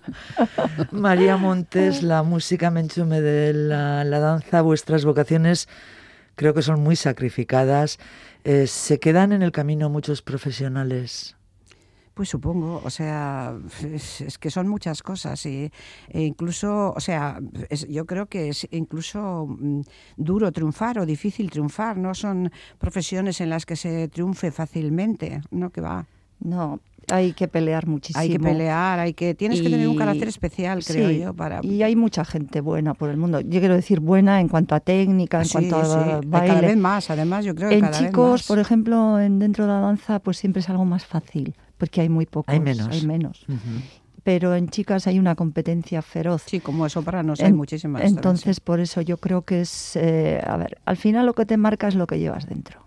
María 0.91 1.37
Montes, 1.37 2.03
la 2.03 2.23
música 2.23 2.71
Menchume 2.71 3.21
de 3.21 3.53
la, 3.53 4.05
la 4.05 4.19
danza, 4.19 4.63
vuestras 4.63 5.05
vocaciones 5.05 5.69
creo 6.41 6.55
que 6.55 6.63
son 6.63 6.81
muy 6.81 6.97
sacrificadas. 6.97 7.99
Eh, 8.45 8.67
¿Se 8.67 8.99
quedan 8.99 9.33
en 9.33 9.43
el 9.43 9.53
camino 9.53 9.91
muchos 9.91 10.23
profesionales? 10.23 11.37
Pues 12.21 12.29
supongo, 12.29 12.83
o 12.85 12.91
sea, 12.91 13.57
es, 13.83 14.21
es 14.21 14.37
que 14.37 14.51
son 14.51 14.69
muchas 14.69 15.03
cosas 15.03 15.47
y 15.47 15.73
e 16.11 16.21
incluso, 16.21 16.93
o 16.95 17.01
sea, 17.01 17.41
es- 17.71 17.89
yo 17.89 18.05
creo 18.05 18.27
que 18.27 18.51
es 18.51 18.69
incluso 18.73 19.47
mm, 19.49 19.81
duro 20.19 20.53
triunfar 20.53 20.99
o 20.99 21.07
difícil 21.07 21.49
triunfar, 21.49 21.97
no 21.97 22.13
son 22.15 22.53
profesiones 22.77 23.41
en 23.41 23.49
las 23.49 23.65
que 23.65 23.75
se 23.75 24.09
triunfe 24.09 24.51
fácilmente, 24.51 25.41
no 25.51 25.71
que 25.71 25.81
va. 25.81 26.05
No, 26.41 26.81
hay 27.11 27.33
que 27.33 27.49
pelear 27.49 27.87
muchísimo. 27.87 28.21
Hay 28.21 28.29
que 28.29 28.39
pelear, 28.39 28.99
hay 28.99 29.15
que 29.15 29.35
tienes 29.35 29.63
que 29.63 29.71
tener 29.71 29.89
un 29.89 29.97
carácter 29.97 30.29
especial, 30.29 30.85
creo 30.85 31.09
sí, 31.09 31.21
yo, 31.21 31.33
para 31.33 31.61
Y 31.63 31.83
hay 31.83 31.97
mucha 31.97 32.27
gente 32.27 32.61
buena 32.61 32.93
por 32.93 33.09
el 33.09 33.17
mundo. 33.17 33.41
Yo 33.41 33.61
quiero 33.61 33.75
decir 33.77 34.01
buena 34.01 34.43
en 34.43 34.49
cuanto 34.49 34.75
a 34.75 34.81
técnica, 34.81 35.39
en 35.39 35.45
Sí, 35.47 35.53
cuanto 35.53 35.77
a 35.77 35.85
sí, 35.87 35.91
cada 35.91 36.21
baile. 36.45 36.67
vez 36.67 36.77
más, 36.77 37.09
además, 37.09 37.47
yo 37.47 37.55
creo 37.55 37.71
que 37.71 37.77
en 37.77 37.81
cada 37.81 37.99
vez 37.99 38.09
chicos, 38.11 38.31
más. 38.33 38.47
por 38.47 38.59
ejemplo, 38.59 39.19
en 39.19 39.39
dentro 39.39 39.65
de 39.65 39.73
la 39.73 39.81
danza, 39.81 40.19
pues 40.19 40.37
siempre 40.37 40.61
es 40.61 40.69
algo 40.69 40.85
más 40.85 41.07
fácil, 41.07 41.55
porque 41.81 42.03
hay 42.03 42.09
muy 42.09 42.27
pocos. 42.27 42.53
Hay 42.53 42.61
menos. 42.61 42.87
Hay 42.89 43.05
menos. 43.05 43.45
Pero 44.23 44.55
en 44.55 44.69
chicas 44.69 45.07
hay 45.07 45.19
una 45.19 45.35
competencia 45.35 46.03
feroz. 46.03 46.43
Sí, 46.47 46.61
como 46.61 46.89
sopranos 46.91 47.41
hay 47.41 47.49
En- 47.49 47.57
muchísimas. 47.57 48.03
también, 48.03 48.19
Entonces, 48.19 48.57
sí. 48.57 48.63
por 48.63 48.79
eso 48.79 49.01
yo 49.01 49.17
creo 49.17 49.43
que 49.43 49.63
es, 49.63 49.97
eh, 49.97 50.41
a 50.47 50.57
ver, 50.59 50.79
al 50.85 50.97
final 50.99 51.25
lo 51.27 51.33
que 51.35 51.47
te 51.47 51.57
marca 51.57 51.89
es 51.89 51.95
lo 51.95 52.07
que 52.07 52.19
llevas 52.19 52.47
dentro. 52.47 52.81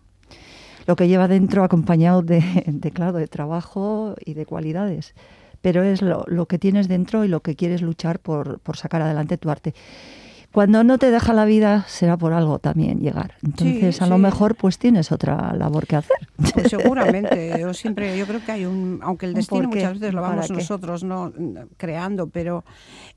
Lo 0.86 0.96
que 0.96 1.08
lleva 1.08 1.28
dentro 1.28 1.64
acompañado 1.64 2.22
de, 2.22 2.40
de, 2.68 2.92
claro, 2.92 3.18
de 3.18 3.28
trabajo 3.28 4.16
y 4.24 4.36
de 4.36 4.46
cualidades. 4.46 5.16
Pero 5.62 5.82
es 5.82 6.02
lo, 6.02 6.24
lo 6.28 6.46
que 6.46 6.60
tienes 6.60 6.88
dentro 6.88 7.24
y 7.26 7.30
lo 7.30 7.40
que 7.42 7.56
quieres 7.56 7.82
luchar 7.82 8.20
por, 8.20 8.60
por 8.60 8.78
sacar 8.78 9.02
adelante 9.02 9.38
tu 9.38 9.50
arte. 9.50 9.74
Cuando 10.54 10.84
no 10.84 11.00
te 11.00 11.10
deja 11.10 11.34
la 11.34 11.46
vida 11.46 11.84
será 11.88 12.16
por 12.16 12.32
algo 12.32 12.60
también 12.60 13.00
llegar. 13.00 13.34
Entonces, 13.44 14.04
a 14.04 14.06
lo 14.06 14.20
mejor 14.20 14.56
pues 14.56 14.78
tienes 14.78 15.12
otra 15.12 15.52
labor 15.56 15.88
que 15.88 15.96
hacer. 15.96 16.16
Pues 16.54 16.70
seguramente, 16.70 17.56
yo 17.60 17.74
siempre, 17.74 18.16
yo 18.16 18.28
creo 18.28 18.46
que 18.46 18.52
hay 18.52 18.66
un, 18.66 19.00
aunque 19.02 19.26
el 19.26 19.32
¿Un 19.32 19.36
destino 19.38 19.68
muchas 19.68 19.94
veces 19.94 20.14
lo 20.14 20.22
¿Para 20.22 20.36
vamos 20.36 20.52
nosotros 20.52 21.04
no 21.04 21.34
creando, 21.78 22.28
pero 22.28 22.64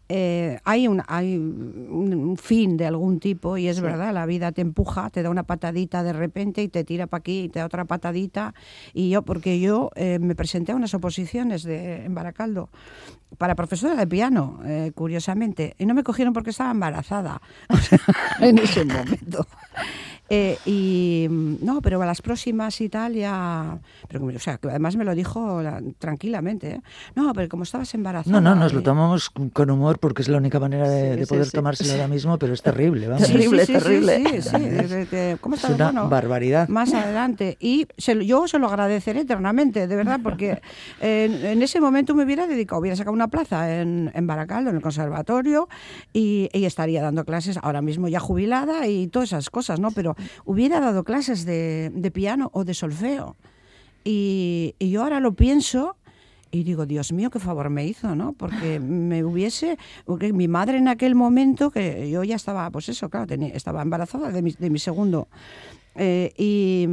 eh, 0.09 0.59
hay 0.65 0.87
un 0.89 1.03
hay 1.09 1.37
un, 1.37 2.37
fin 2.37 2.77
de 2.77 2.87
algún 2.87 3.19
tipo 3.19 3.57
y 3.57 3.69
es 3.69 3.77
Sí. 3.77 3.83
verdad, 3.83 4.13
la 4.15 4.27
vida 4.27 4.53
te 4.53 4.61
empuja, 4.61 5.11
te 5.11 5.23
da 5.23 5.31
una 5.31 5.43
patadita 5.43 6.03
de 6.03 6.13
repente 6.13 6.63
y 6.63 6.69
te 6.69 6.85
tira 6.85 7.07
para 7.07 7.21
aquí 7.21 7.43
y 7.45 7.49
te 7.49 7.59
da 7.59 7.67
otra 7.67 7.85
patadita 7.85 8.55
y 8.95 9.11
yo 9.11 9.23
porque 9.23 9.59
yo 9.59 9.91
eh, 9.97 10.19
me 10.21 10.35
presenté 10.35 10.73
a 10.73 10.77
unas 10.77 10.95
oposiciones 10.95 11.63
de 11.65 12.05
en 12.05 12.15
Baracaldo 12.15 12.69
para 13.39 13.55
profesora 13.55 13.97
de 13.97 14.07
piano, 14.07 14.61
eh, 14.65 14.93
curiosamente, 14.95 15.75
y 15.79 15.87
no 15.87 15.95
me 15.95 16.03
cogieron 16.05 16.33
porque 16.33 16.51
estaba 16.51 16.71
embarazada 16.71 17.41
en 18.41 18.59
ese 18.59 18.85
momento. 18.85 19.47
Eh, 20.29 20.61
y 20.64 21.29
mm, 21.31 21.57
no, 21.64 21.81
pero 21.81 22.03
a 22.03 22.07
las 22.07 22.20
próximas 22.20 22.81
y 22.81 22.89
tal 22.89 23.14
ya. 23.14 23.79
Pero, 24.09 24.24
o 24.27 24.39
sea, 24.41 24.59
que 24.59 24.68
además 24.68 24.97
me 24.97 25.05
lo 25.05 25.14
dijo 25.14 25.62
la- 25.62 25.81
tranquilamente. 25.99 26.70
¿eh? 26.70 26.81
No, 27.14 27.33
pero 27.33 27.49
como 27.49 27.62
estabas 27.62 27.95
embarazada. 27.95 28.41
No, 28.41 28.41
no, 28.41 28.57
nos 28.57 28.72
lo 28.72 28.83
tomamos 28.83 29.31
con 29.31 29.70
humor 29.70 29.99
porque 30.01 30.22
es 30.22 30.29
la 30.29 30.39
única 30.39 30.59
manera 30.59 30.89
de, 30.89 31.12
Sí, 31.14 31.18
de 31.20 31.27
sí, 31.27 31.29
poder 31.29 31.45
sí. 31.47 31.53
tomárselo 31.53 31.93
ahora 31.93 32.09
mismo, 32.09 32.39
pero 32.39 32.55
es 32.55 32.62
terrible, 32.62 33.07
vamos. 33.07 33.27
Terrible, 33.29 33.66
sí, 33.66 33.72
sí, 33.74 33.79
terrible. 33.79 34.16
Sí, 34.16 34.43
sí, 34.43 34.49
sí, 34.51 34.59
de- 34.59 35.07
de- 35.07 35.37
¿Cómo 35.41 35.55
Es 35.55 35.62
estás? 35.62 35.77
una 35.77 35.85
Bueno, 35.93 36.09
barbaridad. 36.09 36.68
más 36.68 36.93
adelante. 36.93 37.57
Y 37.61 37.87
se 37.97 38.16
lo- 38.16 38.22
yo 38.22 38.49
se 38.49 38.59
lo 38.59 38.66
agradeceré 38.66 39.20
eternamente, 39.20 39.87
de 39.87 39.95
verdad, 39.97 40.18
porque 40.22 40.61
en, 41.01 41.35
en 41.47 41.62
ese 41.62 41.81
momento 41.81 42.14
me 42.16 42.24
hubiera 42.24 42.49
dedicado, 42.49 42.81
hubiera 42.81 42.97
sacado 42.97 43.14
una 43.14 43.29
plaza 43.29 43.81
en, 43.81 44.11
en 44.12 44.27
Baracaldo, 44.27 44.70
en 44.70 44.77
el 44.77 44.83
conservatorio, 44.83 45.68
y, 46.12 46.49
y 46.53 46.64
estaría 46.64 47.01
dando 47.01 47.24
clases, 47.24 47.59
ahora 47.62 47.81
mismo 47.81 48.09
ya 48.09 48.18
jubilada 48.18 48.89
y 48.89 49.07
todas 49.07 49.29
esas 49.29 49.51
cosas, 49.51 49.79
¿no? 49.79 49.93
Pero 49.93 50.16
hubiera 50.45 50.81
dado 50.81 51.05
clases 51.05 51.45
de, 51.45 51.91
de 51.95 52.11
piano 52.11 52.51
o 52.53 52.64
de 52.64 52.75
solfeo. 52.75 53.37
Y, 54.05 54.75
y 54.79 54.91
yo 54.91 55.03
ahora 55.03 55.21
lo 55.21 55.33
pienso 55.33 55.97
Y 56.53 56.62
digo, 56.62 56.87
Dios 56.87 57.12
mío, 57.12 57.29
qué 57.31 57.39
favor 57.41 57.71
me 57.71 57.85
hizo, 57.85 58.14
¿no? 58.14 58.33
Porque 58.33 58.81
me 59.11 59.25
hubiese, 59.25 59.79
porque 60.05 60.33
mi 60.33 60.49
madre 60.49 60.79
en 60.79 60.89
aquel 60.89 61.14
momento, 61.14 61.71
que 61.71 62.09
yo 62.09 62.25
ya 62.25 62.37
estaba, 62.37 62.71
pues 62.71 62.89
eso, 62.89 63.09
claro, 63.11 63.27
tenía, 63.27 63.49
estaba 63.49 63.83
embarazada 63.83 64.31
de 64.31 64.43
mi, 64.43 64.53
de 64.53 64.71
mi 64.71 64.79
segundo, 64.79 65.29
eh, 65.97 66.33
y, 66.39 66.87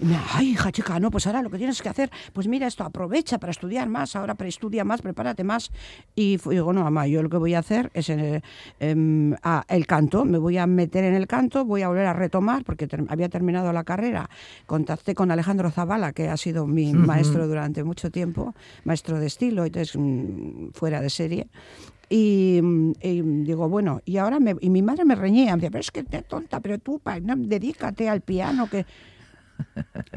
y 0.00 0.04
me, 0.06 0.16
ay, 0.32 0.50
hija 0.50 0.72
chica, 0.72 0.98
no, 0.98 1.10
pues 1.10 1.26
ahora 1.26 1.42
lo 1.42 1.50
que 1.50 1.58
tienes 1.58 1.80
que 1.82 1.88
hacer, 1.88 2.10
pues 2.32 2.48
mira 2.48 2.66
esto, 2.66 2.84
aprovecha 2.84 3.38
para 3.38 3.50
estudiar 3.50 3.88
más, 3.88 4.16
ahora 4.16 4.34
preestudia 4.34 4.84
más, 4.84 5.02
prepárate 5.02 5.44
más. 5.44 5.70
Y 6.14 6.38
digo, 6.38 6.72
no, 6.72 6.82
mamá, 6.82 7.06
yo 7.06 7.22
lo 7.22 7.28
que 7.28 7.36
voy 7.36 7.54
a 7.54 7.58
hacer 7.60 7.90
es 7.94 8.08
eh, 8.10 8.42
em, 8.78 9.34
el 9.68 9.86
canto, 9.86 10.24
me 10.24 10.38
voy 10.38 10.56
a 10.58 10.66
meter 10.66 11.04
en 11.04 11.14
el 11.14 11.26
canto, 11.26 11.64
voy 11.64 11.82
a 11.82 11.88
volver 11.88 12.06
a 12.06 12.12
retomar, 12.12 12.64
porque 12.64 12.86
ter- 12.86 13.04
había 13.08 13.28
terminado 13.28 13.72
la 13.72 13.84
carrera. 13.84 14.28
Contacté 14.66 15.14
con 15.14 15.30
Alejandro 15.30 15.70
Zavala, 15.70 16.12
que 16.12 16.28
ha 16.28 16.36
sido 16.36 16.66
mi 16.66 16.92
maestro 16.94 17.46
durante 17.46 17.84
mucho 17.84 18.10
tiempo, 18.10 18.54
maestro 18.84 19.18
de 19.20 19.26
estilo, 19.26 19.64
entonces 19.64 19.94
mm, 19.98 20.68
fuera 20.72 21.00
de 21.00 21.10
serie. 21.10 21.48
Y, 22.08 22.60
mm, 22.62 22.92
y 23.02 23.20
digo, 23.44 23.68
bueno, 23.68 24.00
y 24.04 24.16
ahora 24.16 24.40
me, 24.40 24.56
y 24.60 24.70
mi 24.70 24.82
madre 24.82 25.04
me 25.04 25.14
reñía, 25.14 25.52
me 25.54 25.56
decía, 25.58 25.70
pero 25.70 25.80
es 25.80 25.90
que 25.90 26.02
te 26.02 26.22
tonta, 26.22 26.60
pero 26.60 26.78
tú 26.78 26.98
pa, 26.98 27.20
no, 27.20 27.36
dedícate 27.36 28.08
al 28.08 28.20
piano, 28.22 28.68
que... 28.68 28.84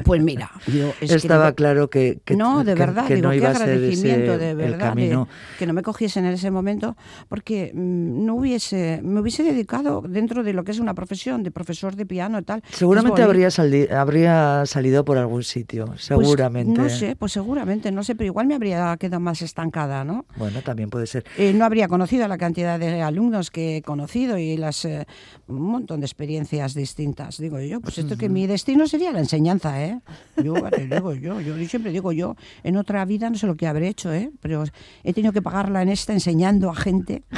Pues 0.04 0.22
mira, 0.22 0.50
yo 0.66 0.92
Estaba 1.00 1.52
claro 1.52 1.88
que, 1.88 2.18
que- 2.24 2.36
no, 2.36 2.64
de 2.64 2.74
verdad, 2.74 3.06
que 3.06 3.16
digo, 3.16 3.28
no 3.28 3.30
qué 3.32 3.36
iba 3.38 3.50
a 3.50 3.54
ser 3.54 3.62
agradecimiento, 3.62 4.34
ese 4.34 4.44
de 4.44 4.54
verdad, 4.54 4.94
de- 4.94 5.26
que 5.58 5.66
no 5.66 5.72
me 5.72 5.82
cogiesen 5.82 6.24
en 6.26 6.32
ese 6.34 6.50
momento, 6.50 6.96
porque 7.28 7.72
mm, 7.74 8.24
no 8.26 8.34
hubiese, 8.34 9.00
me 9.02 9.20
hubiese 9.20 9.42
dedicado 9.42 10.02
dentro 10.06 10.42
de 10.42 10.52
lo 10.52 10.64
que 10.64 10.72
es 10.72 10.78
una 10.78 10.94
profesión, 10.94 11.42
de 11.42 11.50
profesor 11.50 11.96
de 11.96 12.06
piano 12.06 12.38
y 12.38 12.42
tal. 12.42 12.62
Seguramente 12.70 13.20
Es 13.22 13.26
bonito. 13.26 13.30
habría, 13.30 13.50
sali- 13.50 13.88
habría 13.88 14.66
salido 14.66 15.04
por 15.04 15.16
algún 15.18 15.42
sitio, 15.42 15.86
Pues, 15.86 16.04
seguramente. 16.04 16.80
no 16.80 16.88
sé, 16.88 17.16
pues 17.16 17.32
seguramente, 17.32 17.90
no 17.92 18.02
sé, 18.04 18.14
pero 18.14 18.26
igual 18.26 18.46
me 18.46 18.54
habría 18.54 18.96
quedado 18.98 19.20
más 19.20 19.42
estancada, 19.42 20.04
¿no? 20.04 20.26
Bueno, 20.36 20.60
también 20.62 20.90
puede 20.90 21.06
ser. 21.06 21.24
Eh, 21.38 21.52
no 21.54 21.64
habría 21.64 21.88
conocido 21.88 22.26
la 22.28 22.38
cantidad 22.38 22.78
de 22.78 23.00
alumnos 23.02 23.50
que 23.50 23.78
he 23.78 23.82
conocido 23.82 24.38
y 24.38 24.56
las 24.56 24.84
eh, 24.84 25.06
un 25.48 25.62
montón 25.62 26.00
de 26.00 26.06
experiencias 26.06 26.74
distintas. 26.74 27.38
Digo 27.38 27.58
yo, 27.60 27.80
pues 27.80 27.98
esto 27.98 28.16
que 28.16 28.28
mi 28.28 28.46
destino 28.46 28.86
sería 28.86 29.12
la 29.12 29.20
enseñanza, 29.20 29.33
¿eh? 29.36 30.00
Yo 30.36 30.54
digo 30.88 31.12
yo, 31.14 31.40
yo 31.40 31.56
siempre 31.68 31.92
digo 31.92 32.12
yo, 32.12 32.36
en 32.62 32.76
otra 32.76 33.04
vida 33.04 33.30
no 33.30 33.36
sé 33.36 33.46
lo 33.46 33.56
que 33.56 33.66
habré 33.66 33.88
hecho, 33.88 34.12
¿eh? 34.12 34.30
Pero 34.40 34.64
he 35.02 35.12
tenido 35.12 35.32
que 35.32 35.42
pagarla 35.42 35.82
en 35.82 35.88
esta 35.88 36.12
enseñando 36.12 36.70
a 36.70 36.74
gente. 36.74 37.22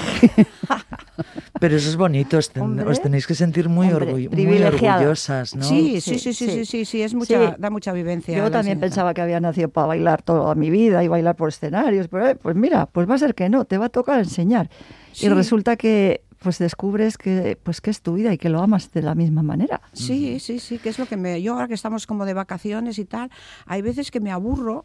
Pero 1.60 1.76
eso 1.76 1.88
es 1.88 1.96
bonito, 1.96 2.36
os, 2.36 2.50
ten- 2.50 2.80
os 2.80 3.00
tenéis 3.00 3.26
que 3.26 3.34
sentir 3.34 3.68
muy, 3.68 3.88
Hombre, 3.90 4.12
orgull- 4.12 4.30
muy 4.30 4.62
orgullosas, 4.62 5.54
¿no? 5.56 5.62
Sí, 5.64 6.00
sí, 6.00 6.18
sí, 6.18 6.32
Sí, 6.34 6.48
sí, 6.50 6.64
sí, 6.66 6.84
sí. 6.84 7.02
es 7.02 7.14
mucha, 7.14 7.50
Sí. 7.52 7.54
da 7.58 7.70
mucha 7.70 7.92
vivencia. 7.92 8.36
Yo 8.36 8.42
también 8.50 8.76
enseñanza. 8.76 8.80
pensaba 8.80 9.14
que 9.14 9.22
había 9.22 9.40
nacido 9.40 9.68
para 9.70 9.86
bailar 9.86 10.22
toda 10.22 10.54
mi 10.54 10.68
vida 10.68 11.02
y 11.02 11.08
bailar 11.08 11.34
por 11.34 11.48
escenarios, 11.48 12.08
pero 12.08 12.28
eh, 12.28 12.36
pues 12.36 12.54
mira, 12.56 12.86
pues 12.86 13.08
va 13.08 13.14
a 13.14 13.18
ser 13.18 13.34
que 13.34 13.48
no, 13.48 13.64
te 13.64 13.78
va 13.78 13.86
a 13.86 13.88
tocar 13.88 14.18
enseñar. 14.18 14.68
Sí. 15.12 15.26
Y 15.26 15.28
resulta 15.30 15.76
que 15.76 16.22
pues 16.38 16.58
descubres 16.58 17.18
que 17.18 17.58
pues 17.62 17.80
que 17.80 17.90
es 17.90 18.02
tu 18.02 18.14
vida 18.14 18.32
y 18.32 18.38
que 18.38 18.48
lo 18.48 18.60
amas 18.62 18.92
de 18.92 19.02
la 19.02 19.14
misma 19.14 19.42
manera. 19.42 19.80
Sí, 19.92 20.38
sí, 20.40 20.58
sí, 20.58 20.78
que 20.78 20.88
es 20.88 20.98
lo 20.98 21.06
que 21.06 21.16
me... 21.16 21.40
Yo 21.42 21.54
ahora 21.54 21.68
que 21.68 21.74
estamos 21.74 22.06
como 22.06 22.24
de 22.24 22.34
vacaciones 22.34 22.98
y 22.98 23.04
tal, 23.04 23.30
hay 23.66 23.82
veces 23.82 24.10
que 24.10 24.20
me 24.20 24.30
aburro, 24.32 24.84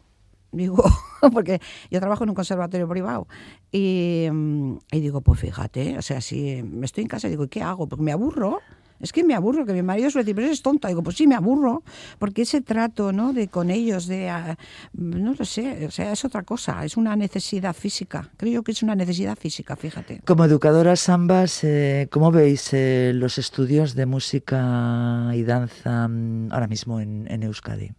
digo, 0.50 0.82
porque 1.32 1.60
yo 1.90 2.00
trabajo 2.00 2.24
en 2.24 2.30
un 2.30 2.36
conservatorio 2.36 2.88
privado 2.88 3.26
y, 3.70 4.28
mm, 4.30 4.78
y 4.92 5.00
digo, 5.00 5.20
pues 5.20 5.40
fíjate, 5.40 5.98
o 5.98 6.02
sea, 6.02 6.20
si 6.20 6.62
me 6.62 6.86
estoy 6.86 7.02
en 7.02 7.08
casa, 7.08 7.28
digo, 7.28 7.46
¿qué 7.48 7.62
hago? 7.62 7.86
Porque 7.86 8.04
me 8.04 8.12
aburro. 8.12 8.60
Es 9.02 9.12
que 9.12 9.24
me 9.24 9.34
aburro, 9.34 9.66
que 9.66 9.72
mi 9.72 9.82
marido 9.82 10.10
suele 10.10 10.24
decir, 10.24 10.34
pero 10.36 10.46
eres 10.46 10.62
tonta. 10.62 10.88
Digo, 10.88 11.02
pues 11.02 11.16
sí, 11.16 11.26
me 11.26 11.34
aburro, 11.34 11.82
porque 12.18 12.42
ese 12.42 12.60
trato, 12.60 13.12
¿no? 13.12 13.32
De 13.32 13.48
con 13.48 13.68
ellos, 13.70 14.06
de, 14.06 14.30
ah, 14.30 14.56
no 14.94 15.34
lo 15.36 15.44
sé, 15.44 15.84
o 15.86 15.90
sea, 15.90 16.12
es 16.12 16.24
otra 16.24 16.42
cosa, 16.44 16.84
es 16.84 16.96
una 16.96 17.16
necesidad 17.16 17.74
física. 17.74 18.30
Creo 18.36 18.62
que 18.62 18.72
es 18.72 18.82
una 18.82 18.94
necesidad 18.94 19.36
física, 19.36 19.74
fíjate. 19.76 20.20
Como 20.24 20.44
educadoras 20.44 21.08
ambas, 21.08 21.64
eh, 21.64 22.08
¿cómo 22.10 22.30
veis 22.30 22.70
eh, 22.72 23.12
los 23.14 23.38
estudios 23.38 23.94
de 23.94 24.06
música 24.06 25.32
y 25.34 25.42
danza 25.42 26.06
mm, 26.08 26.52
ahora 26.52 26.68
mismo 26.68 27.00
en, 27.00 27.26
en 27.28 27.42
Euskadi? 27.42 27.90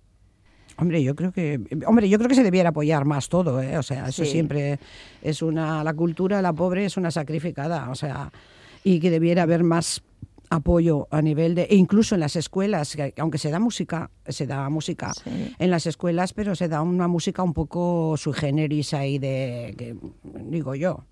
Hombre, 0.78 1.04
yo 1.04 1.16
creo 1.16 1.32
que 1.32 1.60
hombre, 1.86 2.10
yo 2.10 2.18
creo 2.18 2.28
que 2.30 2.36
se 2.36 2.42
debiera 2.44 2.70
apoyar 2.70 3.06
más 3.06 3.30
todo, 3.30 3.62
¿eh? 3.62 3.78
O 3.78 3.84
sea, 3.84 4.08
eso 4.08 4.26
Sí. 4.26 4.32
siempre 4.32 4.80
es 5.22 5.42
una 5.44 5.84
la 5.84 5.94
cultura, 5.94 6.42
la 6.42 6.52
pobre 6.54 6.86
es 6.86 6.98
una 6.98 7.12
sacrificada, 7.12 7.90
o 7.92 7.96
sea, 7.96 8.32
y 8.84 9.00
que 9.00 9.12
debiera 9.12 9.44
haber 9.44 9.64
más 9.64 10.02
apoyo 10.50 11.08
a 11.12 11.22
nivel 11.22 11.56
de 11.56 11.64
e 11.64 11.76
incluso 11.76 12.16
en 12.16 12.22
las 12.22 12.36
escuelas, 12.36 12.96
que 12.96 13.14
aunque 13.18 13.38
se 13.38 13.50
da 13.50 13.60
música, 13.60 14.12
se 14.28 14.46
da 14.48 14.70
música 14.70 15.14
Sí. 15.14 15.30
en 15.58 15.72
las 15.72 15.86
escuelas, 15.88 16.34
pero 16.34 16.56
se 16.56 16.68
da 16.68 16.82
una 16.82 17.08
música 17.08 17.44
un 17.44 17.54
poco 17.54 18.16
sui 18.18 18.34
generis 18.34 18.94
ahí 18.94 19.18
de 19.20 19.74
que 19.78 19.96
digo 20.50 20.76
yo. 20.76 21.06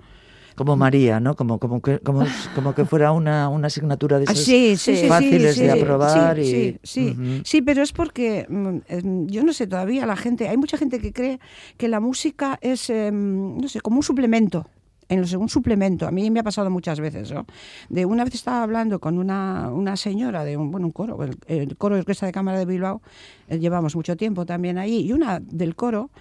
Como 0.56 0.76
María, 0.76 1.20
¿no? 1.22 1.36
Como, 1.36 1.60
como, 1.60 1.82
que, 1.82 2.00
como, 2.00 2.26
como 2.54 2.76
que 2.76 2.84
fuera 2.86 3.14
una, 3.14 3.48
una 3.48 3.68
asignatura 3.68 4.20
de 4.20 4.26
Ah, 4.28 4.34
esas 4.34 4.44
sí, 4.44 4.76
sí, 4.76 4.98
sí, 4.98 5.08
fáciles 5.08 5.56
sí, 5.56 5.62
de 5.64 5.72
sí, 5.72 5.80
aprobar. 5.80 6.38
sí, 6.38 6.42
y, 6.42 6.46
sí, 6.52 6.80
sí, 6.84 7.10
Ujú. 7.12 7.42
sí, 7.46 7.62
pero 7.62 7.82
es 7.82 7.94
porque 7.94 8.46
mm, 8.50 8.78
em, 8.90 9.28
yo 9.28 9.44
no 9.44 9.54
sé 9.54 9.66
todavía 9.66 10.06
la 10.06 10.18
gente, 10.18 10.50
hay 10.50 10.58
mucha 10.58 10.78
gente 10.78 11.00
que 11.00 11.14
cree 11.14 11.40
que 11.78 11.88
la 11.88 12.00
música 12.02 12.60
es, 12.62 12.90
em, 12.90 13.58
no 13.58 13.68
sé, 13.70 13.80
como 13.80 13.98
un 13.98 14.04
suplemento. 14.04 14.68
En 15.12 15.20
un 15.20 15.50
suplemento, 15.50 16.08
a 16.08 16.12
mí 16.12 16.32
me 16.32 16.40
ha 16.40 16.44
pasado 16.44 16.70
muchas 16.70 17.02
veces, 17.02 17.34
¿no? 17.34 17.46
De 17.90 18.06
una 18.06 18.24
vez 18.24 18.34
estaba 18.34 18.64
hablando 18.64 19.00
con 19.00 19.18
una, 19.18 19.70
una 19.70 19.98
señora 19.98 20.46
de 20.46 20.56
un, 20.56 20.72
bueno, 20.72 20.88
un 20.88 20.94
coro, 20.94 21.22
el, 21.22 21.38
el 21.48 21.76
coro 21.76 21.96
de 21.96 22.00
orquesta 22.00 22.26
de 22.26 22.32
cámara 22.32 22.60
de 22.60 22.66
Bilbao, 22.66 23.02
eh, 23.50 23.60
llevamos 23.60 23.94
mucho 23.94 24.16
tiempo 24.16 24.46
también 24.46 24.78
ahí, 24.78 25.02
y 25.02 25.12
una 25.12 25.42
del 25.42 25.76
coro, 25.76 26.12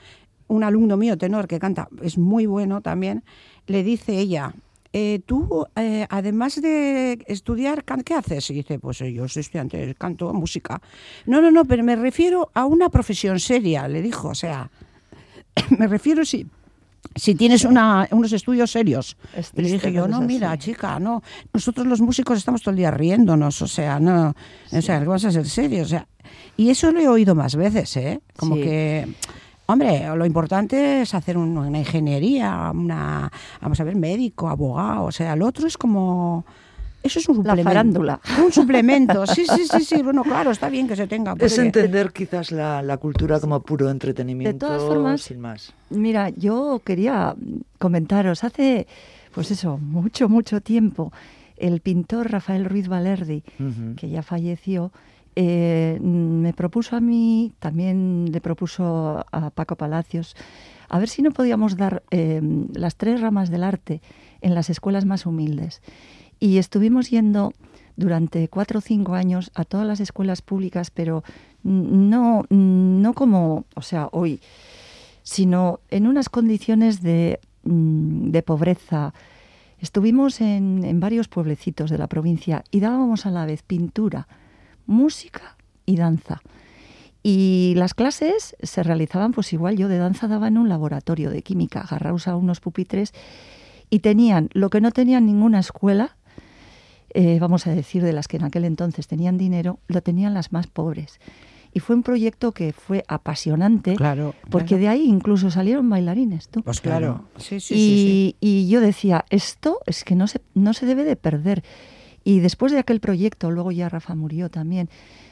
un 0.49 0.64
alumno 0.64 0.97
mío 0.97 1.16
tenor 1.16 1.47
que 1.47 1.61
canta, 1.61 1.88
es 2.03 2.18
muy 2.18 2.47
bueno 2.47 2.80
también, 2.80 3.22
le 3.68 3.84
dice 3.84 4.18
ella, 4.18 4.55
eh, 4.93 5.20
tú, 5.24 5.66
eh, 5.76 6.05
además 6.11 6.61
de 6.61 7.22
estudiar, 7.28 7.84
¿qué 7.84 8.14
haces? 8.14 8.51
Y 8.51 8.55
dice, 8.55 8.80
pues 8.80 8.99
yo 8.99 9.28
soy 9.28 9.41
estudiante 9.43 9.95
canto, 9.95 10.34
música. 10.34 10.82
No, 11.26 11.41
no, 11.41 11.53
no, 11.53 11.64
pero 11.64 11.84
me 11.84 11.95
refiero 11.95 12.51
a 12.55 12.64
una 12.64 12.88
profesión 12.88 13.38
seria, 13.38 13.86
le 13.86 14.03
dijo, 14.03 14.30
o 14.30 14.34
sea, 14.34 14.68
me 15.78 15.86
refiero 15.86 16.24
si... 16.24 16.45
Si 17.14 17.34
tienes 17.34 17.64
una- 17.64 18.07
unos 18.12 18.32
estudios 18.32 18.70
serios. 18.70 19.16
Es 19.34 19.51
Y 19.57 19.62
le 19.62 19.72
dije 19.72 19.92
yo, 19.92 20.07
no, 20.07 20.20
mira, 20.20 20.53
así. 20.53 20.70
chica, 20.70 20.98
no. 21.01 21.22
Nosotros 21.53 21.86
los 21.86 22.01
músicos 22.01 22.38
estamos 22.38 22.62
todo 22.62 22.70
el 22.70 22.76
día 22.76 22.90
riéndonos, 22.90 23.61
o 23.62 23.66
sea, 23.66 23.98
no. 23.98 24.34
O 24.72 24.82
sea, 24.82 25.01
vas 25.05 25.24
a 25.24 25.30
ser 25.32 25.46
serios. 25.48 25.86
O 25.86 25.90
sea, 25.90 26.07
y 26.57 26.70
eso 26.70 26.92
lo 26.92 27.01
he 27.01 27.09
oído 27.09 27.34
más 27.34 27.57
veces, 27.57 27.96
¿eh? 27.96 28.20
Como 28.36 28.55
Sí. 28.57 28.62
que. 28.62 29.09
Hombre, 29.66 30.05
lo 30.16 30.26
importante 30.26 31.03
es 31.03 31.14
hacer 31.14 31.36
un- 31.38 31.57
una 31.57 31.78
ingeniería, 31.78 32.72
una, 32.74 33.30
vamos 33.61 33.78
a 33.80 33.84
ver, 33.84 33.94
médico, 33.96 34.48
abogado, 34.48 35.05
o 35.05 35.12
sea, 35.12 35.36
lo 35.36 35.46
otro 35.46 35.66
es 35.68 35.76
como, 35.78 36.44
eso 37.03 37.18
es 37.18 37.28
un 37.28 37.36
La 37.38 37.42
suplemento. 37.53 37.68
farándula. 37.70 38.20
Un 38.44 38.53
suplemento, 38.53 39.26
sí, 39.26 39.44
sí, 39.46 39.64
sí, 39.70 39.84
sí, 39.84 40.03
bueno, 40.03 40.22
claro, 40.22 40.51
está 40.51 40.68
bien 40.68 40.86
que 40.88 40.96
se 40.96 41.07
tenga. 41.07 41.34
Es 41.38 41.59
entender 41.59 42.12
quizás 42.12 42.53
la, 42.53 42.82
la 42.82 42.96
cultura 42.98 43.40
como 43.40 43.61
puro 43.61 43.90
entretenimiento, 43.90 44.66
todas 44.66 44.82
formas, 44.82 45.22
sin 45.22 45.40
más. 45.40 45.72
Mira, 45.90 46.28
yo 46.30 46.80
quería 46.84 47.34
comentaros, 47.78 48.44
hace, 48.44 48.86
pues 49.34 49.51
eso, 49.51 49.78
mucho, 49.78 50.28
mucho 50.28 50.61
tiempo, 50.61 51.12
el 51.57 51.80
pintor 51.80 52.30
Rafael 52.30 52.64
Ruiz 52.64 52.88
Valerdi, 52.88 53.42
que 53.96 54.09
ya 54.09 54.22
falleció, 54.22 54.92
eh, 55.36 55.98
me 56.03 56.53
propuso 56.53 56.96
a 56.96 57.01
mí, 57.01 57.53
también 57.61 58.30
le 58.32 58.40
propuso 58.40 59.24
a 59.30 59.51
Paco 59.51 59.76
Palacios, 59.76 60.34
a 60.88 60.98
ver 60.98 61.09
si 61.09 61.22
no 61.22 61.30
podíamos 61.30 61.76
dar 61.76 62.03
eh, 62.11 62.40
las 62.74 62.96
tres 62.96 63.20
ramas 63.20 63.48
del 63.48 63.62
arte 63.62 64.01
en 64.40 64.55
las 64.55 64.70
escuelas 64.70 65.05
más 65.05 65.24
humildes. 65.26 65.82
Y 66.41 66.57
estuvimos 66.59 67.11
yendo 67.11 67.53
durante 67.97 68.49
cuatro 68.49 68.78
o 68.78 68.82
cinco 68.82 69.14
años 69.14 69.51
a 69.55 69.64
todas 69.64 69.86
las 69.86 70.01
escuelas 70.01 70.41
públicas, 70.43 70.91
pero 70.91 71.22
no, 71.62 72.45
no 72.49 73.12
como, 73.12 73.66
o 73.74 73.82
sea, 73.82 74.09
hoy, 74.12 74.41
sino 75.22 75.80
en 75.91 76.07
unas 76.07 76.30
condiciones 76.30 77.03
de, 77.03 77.41
mm, 77.64 78.30
de 78.30 78.43
pobreza. 78.43 79.12
Estuvimos 79.78 80.41
en, 80.41 80.82
en 80.84 80.99
varios 80.99 81.28
pueblecitos 81.28 81.91
de 81.91 81.99
la 81.99 82.07
provincia 82.07 82.64
y 82.70 82.80
dábamos 82.80 83.26
a 83.26 83.30
la 83.30 83.45
vez 83.45 83.62
pintura, 83.62 84.26
música 84.86 85.57
y 85.84 85.97
danza. 85.97 86.41
Y 87.22 87.74
las 87.76 87.93
clases 87.93 88.57
se 88.62 88.82
realizaban, 88.82 89.32
pues 89.32 89.53
igual 89.53 89.76
yo 89.76 89.88
de 89.88 89.99
danza 89.99 90.26
daba 90.26 90.49
en 90.49 90.57
un 90.57 90.70
laboratorio 90.70 91.30
de 91.30 91.43
química, 91.43 91.82
agarraos 91.82 92.28
a 92.28 92.36
unos 92.36 92.61
pupitres 92.61 93.12
y 93.91 93.99
tenían 93.99 94.49
lo 94.53 94.70
que 94.70 94.80
no 94.80 94.91
tenían 94.91 95.26
ninguna 95.26 95.59
escuela, 95.59 96.16
eh, 97.15 97.39
vamos 97.41 97.67
a 97.67 97.75
decir 97.75 98.03
de 98.03 98.13
las 98.13 98.29
que 98.29 98.37
en 98.39 98.45
aquel 98.45 98.65
entonces 98.65 99.07
tenían 99.07 99.39
dinero, 99.39 99.79
lo 99.89 100.03
tenían 100.03 100.35
las 100.35 100.53
más 100.53 100.67
pobres. 100.67 101.21
Y 101.73 101.79
fue 101.79 101.95
un 101.95 102.03
proyecto 102.03 102.51
que 102.53 102.73
fue 102.73 103.05
apasionante, 103.07 103.95
Claro. 103.95 104.35
porque 104.51 104.67
claro. 104.77 104.81
de 104.83 104.89
ahí 104.89 105.05
incluso 105.07 105.51
salieron 105.53 105.89
bailarines. 105.89 106.49
¿tú? 106.49 106.63
Pues 106.63 106.81
claro. 106.81 107.27
Sí, 107.37 107.61
sí, 107.61 107.75
sí, 107.75 107.75
y, 107.75 107.77
sí. 107.77 108.37
y 108.41 108.69
yo 108.69 108.81
decía, 108.81 109.25
esto 109.31 109.79
es 109.87 110.03
que 110.03 110.17
no 110.17 110.27
se, 110.27 110.41
no 110.55 110.73
se 110.75 110.87
debe 110.87 111.05
de 111.05 111.15
perder. 111.17 111.63
Y 112.25 112.41
después 112.41 112.73
de 112.73 112.79
aquel 112.81 112.99
proyecto, 113.01 113.51
luego 113.53 113.71
ya 113.71 113.89
Rafa 113.89 114.15
murió 114.17 114.51
también, 114.51 114.91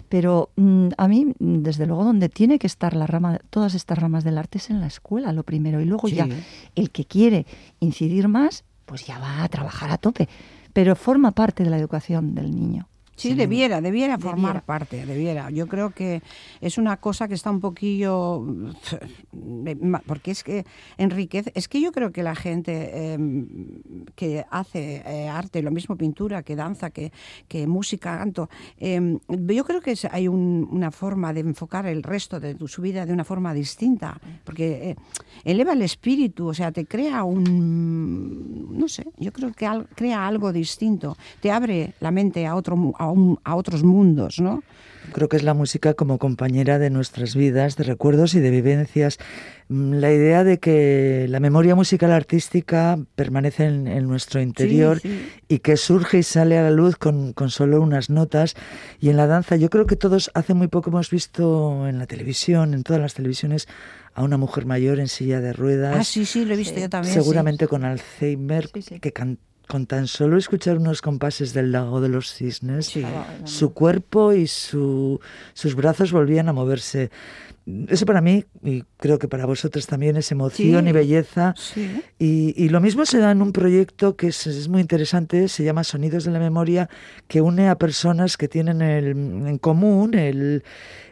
pero 0.08 0.50
mm, 0.56 0.88
a 0.96 1.08
mí, 1.08 1.34
desde 1.40 1.86
luego, 1.86 2.04
donde 2.04 2.28
tiene 2.28 2.58
que 2.60 2.66
estar 2.68 2.94
la 2.96 3.06
rama, 3.08 3.40
todas 3.50 3.74
estas 3.74 3.98
ramas 3.98 4.22
del 4.24 4.38
arte 4.38 4.58
es 4.58 4.70
en 4.70 4.80
la 4.80 4.86
escuela, 4.86 5.32
lo 5.32 5.42
primero. 5.42 5.80
Y 5.80 5.84
luego 5.86 6.08
Sí. 6.08 6.14
ya 6.14 6.28
el 6.76 6.90
que 6.90 7.04
quiere 7.04 7.46
incidir 7.80 8.28
más, 8.28 8.64
pues 8.86 9.06
ya 9.06 9.18
va 9.18 9.42
a 9.42 9.48
trabajar 9.48 9.90
a 9.90 9.98
tope. 9.98 10.28
Pero 10.78 10.94
forma 10.94 11.32
parte 11.32 11.64
de 11.64 11.70
la 11.70 11.76
educación 11.76 12.36
del 12.36 12.54
niño. 12.54 12.88
Sí, 13.18 13.34
debiera, 13.34 13.80
debiera 13.80 14.16
formar 14.18 14.52
Debiera. 14.52 14.66
parte, 14.66 15.04
debiera. 15.06 15.50
Yo 15.50 15.66
creo 15.66 15.90
que 15.90 16.22
es 16.60 16.78
una 16.78 16.96
cosa 16.98 17.26
que 17.28 17.34
está 17.34 17.50
un 17.50 17.60
poquillo... 17.60 18.44
de- 19.32 19.74
ma- 19.76 20.02
Porque 20.06 20.30
es 20.30 20.42
que 20.44 20.64
enriquece... 20.96 21.50
Es 21.54 21.68
que 21.68 21.80
yo 21.80 21.90
creo 21.92 22.12
que 22.12 22.22
la 22.22 22.34
gente 22.34 22.90
eh, 22.92 23.18
que 24.14 24.44
hace 24.50 25.02
eh, 25.04 25.28
arte, 25.28 25.62
lo 25.62 25.70
mismo 25.70 25.96
pintura, 25.96 26.42
que 26.42 26.54
danza, 26.56 26.90
que, 26.90 27.12
que 27.48 27.66
música, 27.66 28.16
canto, 28.18 28.48
eh, 28.78 29.18
yo 29.28 29.64
creo 29.64 29.80
que 29.80 29.94
hay 30.10 30.28
un- 30.28 30.68
una 30.70 30.90
forma 30.90 31.32
de 31.32 31.40
enfocar 31.40 31.86
el 31.86 32.02
resto 32.02 32.38
de 32.40 32.54
tu, 32.54 32.68
su 32.68 32.82
vida 32.82 33.04
de 33.04 33.12
una 33.12 33.24
forma 33.24 33.52
distinta, 33.52 34.20
porque 34.44 34.90
eh, 34.90 34.96
eleva 35.44 35.72
el 35.72 35.82
espíritu, 35.82 36.46
o 36.48 36.54
sea, 36.54 36.70
te 36.72 36.86
crea 36.86 37.24
un... 37.24 38.78
No 38.78 38.88
sé, 38.88 39.04
yo 39.18 39.32
creo 39.32 39.52
que 39.52 39.66
al- 39.66 39.88
crea 39.94 40.26
algo 40.26 40.52
distinto, 40.52 41.16
te 41.40 41.50
abre 41.50 41.94
la 42.00 42.10
mente 42.10 42.46
a, 42.46 42.54
otro, 42.54 42.76
mu- 42.76 42.94
a, 43.08 43.12
un- 43.12 43.38
a 43.44 43.56
otros 43.56 43.82
mundos, 43.84 44.40
¿no? 44.40 44.62
Creo 45.12 45.28
que 45.30 45.38
es 45.38 45.42
la 45.42 45.54
música 45.54 45.94
como 45.94 46.18
compañera 46.18 46.78
de 46.78 46.90
nuestras 46.90 47.34
vidas, 47.34 47.76
de 47.76 47.84
recuerdos 47.84 48.34
y 48.34 48.40
de 48.40 48.50
vivencias. 48.50 49.16
Mm, 49.68 49.94
La 49.94 50.12
idea 50.12 50.44
de 50.44 50.58
que 50.58 51.26
la 51.30 51.40
memoria 51.40 51.74
musical 51.74 52.12
artística 52.12 52.98
permanece 53.14 53.64
en, 53.64 53.86
en 53.86 54.06
nuestro 54.06 54.40
interior 54.42 55.00
sí. 55.00 55.26
y 55.48 55.60
que 55.60 55.78
surge 55.78 56.18
y 56.18 56.22
sale 56.22 56.58
a 56.58 56.62
la 56.62 56.70
luz 56.70 56.96
con, 56.96 57.32
con 57.32 57.48
solo 57.48 57.80
unas 57.80 58.10
notas. 58.10 58.54
Y 59.00 59.08
en 59.08 59.16
la 59.16 59.26
danza, 59.26 59.56
yo 59.56 59.70
creo 59.70 59.86
que 59.86 59.96
todos 59.96 60.30
hace 60.34 60.52
muy 60.52 60.68
poco 60.68 60.90
hemos 60.90 61.08
visto 61.10 61.88
en 61.88 61.98
la 61.98 62.06
televisión, 62.06 62.74
en 62.74 62.82
todas 62.82 63.00
las 63.00 63.14
televisiones, 63.14 63.66
a 64.14 64.22
una 64.24 64.36
mujer 64.36 64.66
mayor 64.66 65.00
en 65.00 65.08
silla 65.08 65.40
de 65.40 65.52
ruedas 65.54 65.96
Ah, 65.98 66.04
sí, 66.04 66.26
sí, 66.26 66.44
lo 66.44 66.52
he 66.52 66.56
visto 66.56 66.74
Sí. 66.74 66.80
yo 66.82 66.88
también. 66.90 67.14
sí. 67.14 67.20
seguramente 67.20 67.66
con 67.66 67.84
Alzheimer, 67.84 68.68
Sí, 68.74 68.82
sí. 68.82 69.00
que 69.00 69.12
can- 69.12 69.38
con 69.68 69.86
tan 69.86 70.06
solo 70.08 70.36
escuchar 70.38 70.78
unos 70.78 71.02
compases 71.02 71.52
del 71.54 71.70
lago 71.72 72.00
de 72.00 72.08
los 72.08 72.32
cisnes, 72.34 72.86
Sí. 72.86 73.04
su 73.44 73.72
cuerpo 73.74 74.32
y 74.32 74.46
su- 74.46 75.20
sus 75.54 75.74
brazos 75.76 76.10
volvían 76.10 76.48
a 76.48 76.52
moverse. 76.52 77.10
Eso 77.88 78.06
para 78.06 78.22
mí, 78.22 78.46
y 78.64 78.82
creo 78.96 79.18
que 79.18 79.28
para 79.28 79.44
vosotros 79.44 79.86
también, 79.86 80.16
es 80.16 80.32
emoción 80.32 80.84
Sí. 80.84 80.88
y 80.88 80.92
belleza. 80.92 81.54
Sí. 81.58 82.00
Y, 82.18 82.54
y 82.56 82.70
lo 82.70 82.80
mismo 82.80 83.04
se 83.04 83.18
da 83.18 83.30
en 83.30 83.42
un 83.42 83.52
proyecto 83.52 84.16
que 84.16 84.28
es, 84.28 84.46
es 84.46 84.68
muy 84.68 84.80
interesante, 84.80 85.48
se 85.48 85.64
llama 85.64 85.84
Sonidos 85.84 86.24
de 86.24 86.30
la 86.30 86.38
Memoria, 86.38 86.88
que 87.28 87.42
une 87.42 87.68
a 87.68 87.76
personas 87.76 88.38
que 88.38 88.48
tienen 88.48 88.80
el- 88.80 89.08
en 89.08 89.58
común 89.58 90.14
el, 90.14 90.64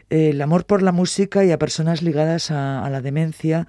el 0.09 0.41
amor 0.41 0.65
por 0.65 0.81
la 0.81 0.91
música 0.91 1.45
y 1.45 1.51
a 1.51 1.59
personas 1.59 2.01
ligadas 2.01 2.49
a, 2.49 2.83
a 2.83 2.89
la 2.89 3.01
demencia, 3.01 3.67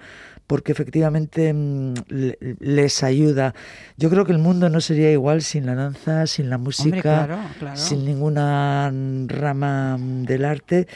porque 0.49 0.71
efectivamente 0.71 1.53
mm, 1.53 1.93
le- 2.07 2.37
les 2.59 3.03
ayuda. 3.03 3.53
Yo 3.97 4.09
creo 4.09 4.25
que 4.25 4.31
el 4.31 4.39
mundo 4.39 4.67
no 4.67 4.81
sería 4.81 5.11
igual 5.11 5.43
sin 5.43 5.67
la 5.67 5.75
danza, 5.75 6.25
sin 6.25 6.49
la 6.49 6.57
música, 6.57 7.01
claro, 7.01 7.37
claro. 7.59 7.77
sin 7.77 8.03
ninguna 8.03 8.91
rama 9.27 9.97
mm, 9.99 10.23
del 10.23 10.43
arte. 10.45 10.87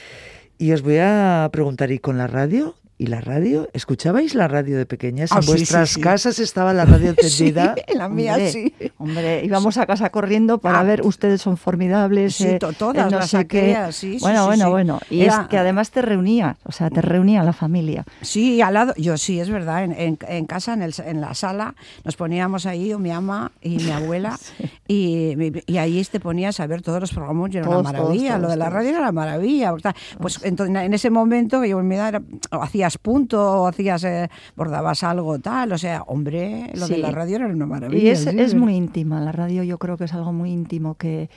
Y 0.57 0.71
os 0.71 0.81
voy 0.81 0.97
a 0.99 1.47
preguntar, 1.53 1.91
¿y 1.91 1.99
con 1.99 2.17
la 2.17 2.25
radio? 2.25 2.73
¿Y 2.97 3.07
la 3.07 3.21
radio? 3.21 3.67
¿Escuchabais 3.73 4.35
la 4.35 4.47
radio 4.47 4.77
de 4.77 4.85
pequeñas? 4.85 5.31
Ah, 5.31 5.37
¿En 5.37 5.41
sí, 5.41 5.47
sí, 5.47 5.53
vuestras 5.53 5.89
sí. 5.89 5.99
casas 6.01 6.37
estaba 6.39 6.73
la 6.73 6.85
radio 6.85 7.13
Sí, 7.19 7.25
encendida? 7.25 7.75
en 7.87 7.97
la 7.97 8.07
mía 8.07 8.33
Hombre, 8.35 8.51
sí. 8.51 8.73
Hombre, 8.97 9.43
íbamos 9.43 9.77
a 9.77 9.85
casa 9.87 10.09
corriendo 10.11 10.59
para 10.59 10.79
Ah, 10.79 10.83
ver, 10.83 11.01
ustedes 11.01 11.41
son 11.41 11.57
formidables. 11.57 12.35
Sí, 12.35 12.45
eh, 12.47 12.59
todas 12.77 13.07
eh, 13.07 13.11
no 13.11 13.17
las 13.19 13.29
sé 13.31 13.37
aquellas, 13.37 14.05
Bueno, 14.21 14.45
bueno, 14.45 14.69
bueno. 14.69 14.99
Y 15.09 15.21
Era- 15.23 15.41
es 15.41 15.47
que 15.47 15.57
además 15.57 15.89
te 15.91 16.01
reunía, 16.03 16.57
o 16.65 16.71
sea, 16.71 16.89
te 16.91 17.01
reunía 17.01 17.43
la 17.43 17.51
familia. 17.53 18.05
Sí, 18.21 18.61
al 18.61 18.75
lado, 18.75 18.93
yo 18.95 19.17
sí, 19.17 19.39
es 19.39 19.49
verdad, 19.49 19.83
en, 19.83 19.91
en- 19.93 20.19
en 20.27 20.45
casa, 20.45 20.73
en, 20.73 20.83
el- 20.83 20.93
en 21.03 21.19
la 21.19 21.33
sala, 21.33 21.75
nos 22.05 22.15
poníamos 22.15 22.65
ahí, 22.67 22.93
mi 22.99 23.09
ama 23.11 23.51
y 23.61 23.77
mi 23.77 23.89
abuela, 23.89 24.37
y, 24.87 25.33
y 25.65 25.77
ahí 25.77 26.03
te 26.05 26.19
ponías 26.19 26.59
a 26.59 26.67
ver 26.67 26.81
todos 26.83 27.01
los 27.01 27.11
programas, 27.11 27.51
y 27.53 27.57
era 27.57 27.65
Todos, 27.65 27.81
una 27.81 27.91
maravilla, 27.91 28.29
todos, 28.31 28.41
lo 28.43 28.49
de 28.49 28.57
la 28.57 28.69
radio 28.69 28.89
era 28.89 28.99
una 28.99 29.11
maravilla. 29.11 29.73
Pues 30.21 30.39
entonces, 30.43 30.75
en 30.75 30.93
ese 30.93 31.09
momento, 31.09 31.65
yo 31.65 31.79
era, 32.07 32.21
o 32.51 32.61
hacías 32.83 32.97
punto, 32.97 33.61
o 33.63 33.67
hacías, 33.67 34.03
eh, 34.03 34.29
bordabas 34.55 35.03
algo 35.03 35.39
tal, 35.39 35.71
o 35.71 35.77
sea, 35.77 36.03
hombre, 36.07 36.69
lo 36.75 36.87
de 36.87 36.97
la 36.97 37.11
radio 37.11 37.37
era 37.37 37.47
una 37.47 37.65
maravilla. 37.65 38.03
Y 38.03 38.07
es, 38.09 38.19
sí, 38.23 38.29
es 38.37 38.55
muy 38.55 38.75
íntima, 38.75 39.21
la 39.21 39.31
radio 39.31 39.63
yo 39.63 39.77
creo 39.77 39.97
que 39.97 40.03
es 40.05 40.13
algo 40.13 40.33
muy 40.33 40.51
íntimo 40.51 40.95
que, 40.95 41.29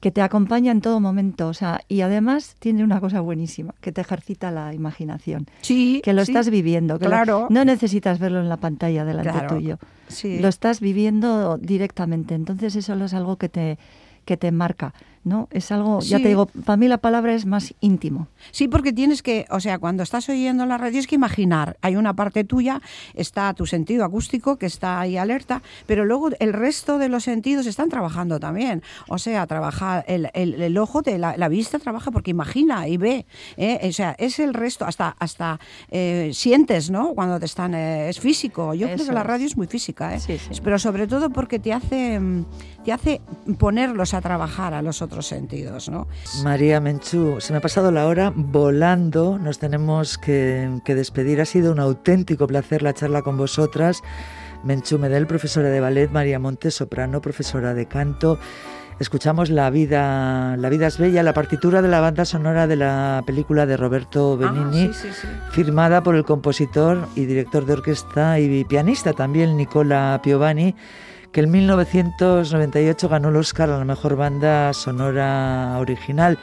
que 0.00 0.10
te 0.10 0.20
acompaña 0.20 0.70
en 0.72 0.82
todo 0.82 1.00
momento. 1.00 1.48
O 1.48 1.54
sea, 1.54 1.80
y 1.88 2.02
además 2.02 2.56
tiene 2.58 2.84
una 2.84 3.00
cosa 3.00 3.20
buenísima, 3.20 3.74
que 3.80 3.92
te 3.92 4.02
ejercita 4.02 4.50
la 4.50 4.74
imaginación. 4.74 5.46
Sí, 5.62 6.02
Que 6.04 6.12
lo 6.12 6.24
sí, 6.24 6.32
estás 6.32 6.50
viviendo, 6.50 6.98
que 6.98 7.04
lo- 7.06 7.10
claro. 7.12 7.46
no 7.48 7.64
necesitas 7.64 8.18
verlo 8.18 8.40
en 8.40 8.48
la 8.50 8.58
pantalla 8.58 9.04
delante 9.06 9.30
Claro, 9.30 9.48
tuyo. 9.56 9.78
sí. 10.08 10.38
Lo 10.40 10.48
estás 10.48 10.80
viviendo 10.80 11.56
directamente. 11.56 12.34
Entonces 12.34 12.76
eso 12.76 12.94
es 13.02 13.14
algo 13.14 13.36
que 13.36 13.48
te, 13.48 13.78
que 14.26 14.36
te 14.36 14.52
marca, 14.52 14.92
¿no? 15.24 15.48
Es 15.50 15.72
algo, 15.72 16.00
ya 16.00 16.18
te 16.18 16.28
digo, 16.28 16.46
para 16.46 16.76
mí 16.76 16.86
la 16.88 16.98
palabra 16.98 17.34
es 17.34 17.46
más 17.46 17.74
íntimo. 17.80 18.28
Sí, 18.50 18.68
porque 18.68 18.92
tienes 18.92 19.22
que, 19.22 19.46
o 19.50 19.58
sea, 19.60 19.78
cuando 19.78 20.02
estás 20.02 20.28
oyendo 20.28 20.66
la 20.66 20.78
radio 20.78 20.92
tienes 20.92 21.06
que 21.06 21.14
imaginar, 21.16 21.76
hay 21.82 21.96
una 21.96 22.14
parte 22.14 22.44
tuya, 22.44 22.80
está 23.14 23.52
tu 23.54 23.66
sentido 23.66 24.04
acústico 24.04 24.56
que 24.56 24.66
está 24.66 25.00
ahí 25.00 25.16
alerta, 25.16 25.62
pero 25.86 26.04
luego 26.04 26.30
el 26.38 26.52
resto 26.52 26.98
de 26.98 27.08
los 27.08 27.24
sentidos 27.24 27.66
están 27.66 27.88
trabajando 27.88 28.38
también. 28.38 28.82
O 29.08 29.18
sea, 29.18 29.46
trabaja 29.46 30.00
el, 30.00 30.30
el- 30.34 30.60
el 30.60 30.78
ojo, 30.78 31.02
de 31.02 31.18
la, 31.18 31.36
la 31.36 31.48
vista 31.48 31.78
trabaja 31.78 32.10
porque 32.10 32.30
imagina 32.30 32.86
y 32.88 32.96
ve. 32.96 33.26
¿eh? 33.56 33.80
O 33.88 33.92
sea, 33.92 34.14
es 34.18 34.38
el 34.38 34.54
resto, 34.54 34.84
hasta, 34.84 35.16
hasta 35.18 35.58
eh, 35.90 36.30
sientes, 36.34 36.90
¿no? 36.90 37.14
Cuando 37.14 37.38
te 37.40 37.46
están, 37.46 37.74
eh, 37.74 38.08
es 38.08 38.20
físico. 38.20 38.74
Yo 38.74 38.86
creo 38.86 39.06
que 39.06 39.12
la 39.12 39.22
radio 39.22 39.46
es 39.46 39.56
muy 39.56 39.66
física, 39.66 40.14
¿eh? 40.14 40.20
Sí, 40.20 40.38
sí. 40.38 40.60
Pero 40.62 40.78
sobre 40.78 41.06
todo 41.06 41.30
porque 41.30 41.58
te 41.58 41.72
hace, 41.72 42.20
te 42.84 42.92
hace 42.92 43.20
ponerlos 43.58 44.14
a 44.14 44.20
trabajar 44.20 44.74
a 44.74 44.82
los 44.82 45.02
otros 45.14 45.26
sentidos, 45.26 45.88
¿no? 45.88 46.08
María 46.42 46.80
Menchú, 46.80 47.36
se 47.40 47.52
me 47.52 47.58
ha 47.58 47.60
pasado 47.62 47.92
la 47.92 48.06
hora 48.06 48.32
volando, 48.34 49.38
nos 49.38 49.60
tenemos 49.60 50.18
que, 50.18 50.80
que 50.84 50.94
despedir. 50.96 51.40
Ha 51.40 51.44
sido 51.44 51.70
un 51.70 51.78
auténtico 51.78 52.48
placer 52.48 52.82
la 52.82 52.92
charla 52.94 53.22
con 53.22 53.36
vosotras. 53.36 54.02
Menchú 54.64 54.98
Medel, 54.98 55.26
profesora 55.28 55.68
de 55.68 55.78
ballet, 55.78 56.10
María 56.10 56.38
Montes, 56.40 56.74
soprano, 56.74 57.20
profesora 57.20 57.74
de 57.74 57.86
canto. 57.86 58.38
Escuchamos 58.98 59.50
La 59.50 59.70
vida, 59.70 60.56
la 60.56 60.68
vida 60.68 60.86
es 60.88 60.98
bella, 60.98 61.22
la 61.22 61.32
partitura 61.34 61.80
de 61.82 61.88
la 61.88 62.00
banda 62.00 62.24
sonora 62.24 62.66
de 62.66 62.76
la 62.76 63.22
película 63.26 63.66
de 63.66 63.76
Roberto 63.76 64.36
Benigni, 64.36 64.88
Ah, 64.90 64.94
sí, 64.94 65.08
sí, 65.10 65.14
sí. 65.20 65.28
firmada 65.50 66.02
por 66.02 66.14
el 66.16 66.24
compositor 66.24 67.06
y 67.16 67.24
director 67.26 67.66
de 67.66 67.72
orquesta 67.72 68.38
y 68.40 68.64
pianista 68.64 69.12
también, 69.12 69.56
Nicola 69.56 70.20
Piovani, 70.22 70.74
que 71.34 71.40
en 71.40 71.50
1998 71.50 73.08
ganó 73.08 73.30
el 73.30 73.36
Oscar 73.36 73.68
a 73.68 73.78
la 73.78 73.84
mejor 73.84 74.14
banda 74.14 74.72
sonora 74.72 75.76
original. 75.80 76.38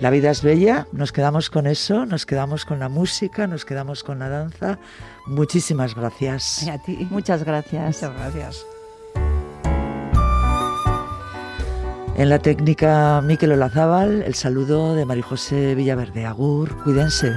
La 0.00 0.10
vida 0.10 0.30
es 0.30 0.42
bella, 0.42 0.86
nos 0.92 1.12
quedamos 1.12 1.48
con 1.48 1.66
eso, 1.66 2.04
nos 2.04 2.26
quedamos 2.26 2.66
con 2.66 2.78
la 2.78 2.90
música, 2.90 3.46
nos 3.46 3.64
quedamos 3.64 4.04
con 4.04 4.18
la 4.18 4.28
danza. 4.28 4.78
Muchísimas 5.26 5.94
gracias. 5.94 6.62
Y 6.62 6.68
a 6.68 6.76
ti. 6.76 7.08
Muchas 7.10 7.42
gracias. 7.42 8.02
Muchas 8.02 8.12
gracias. 8.12 8.66
En 12.18 12.28
la 12.28 12.38
técnica 12.38 13.22
Miquel 13.22 13.52
Olazábal, 13.52 14.22
el 14.22 14.34
saludo 14.34 14.94
de 14.94 15.06
María 15.06 15.24
José 15.24 15.74
Villaverde. 15.74 16.26
Agur, 16.26 16.76
cuídense. 16.82 17.32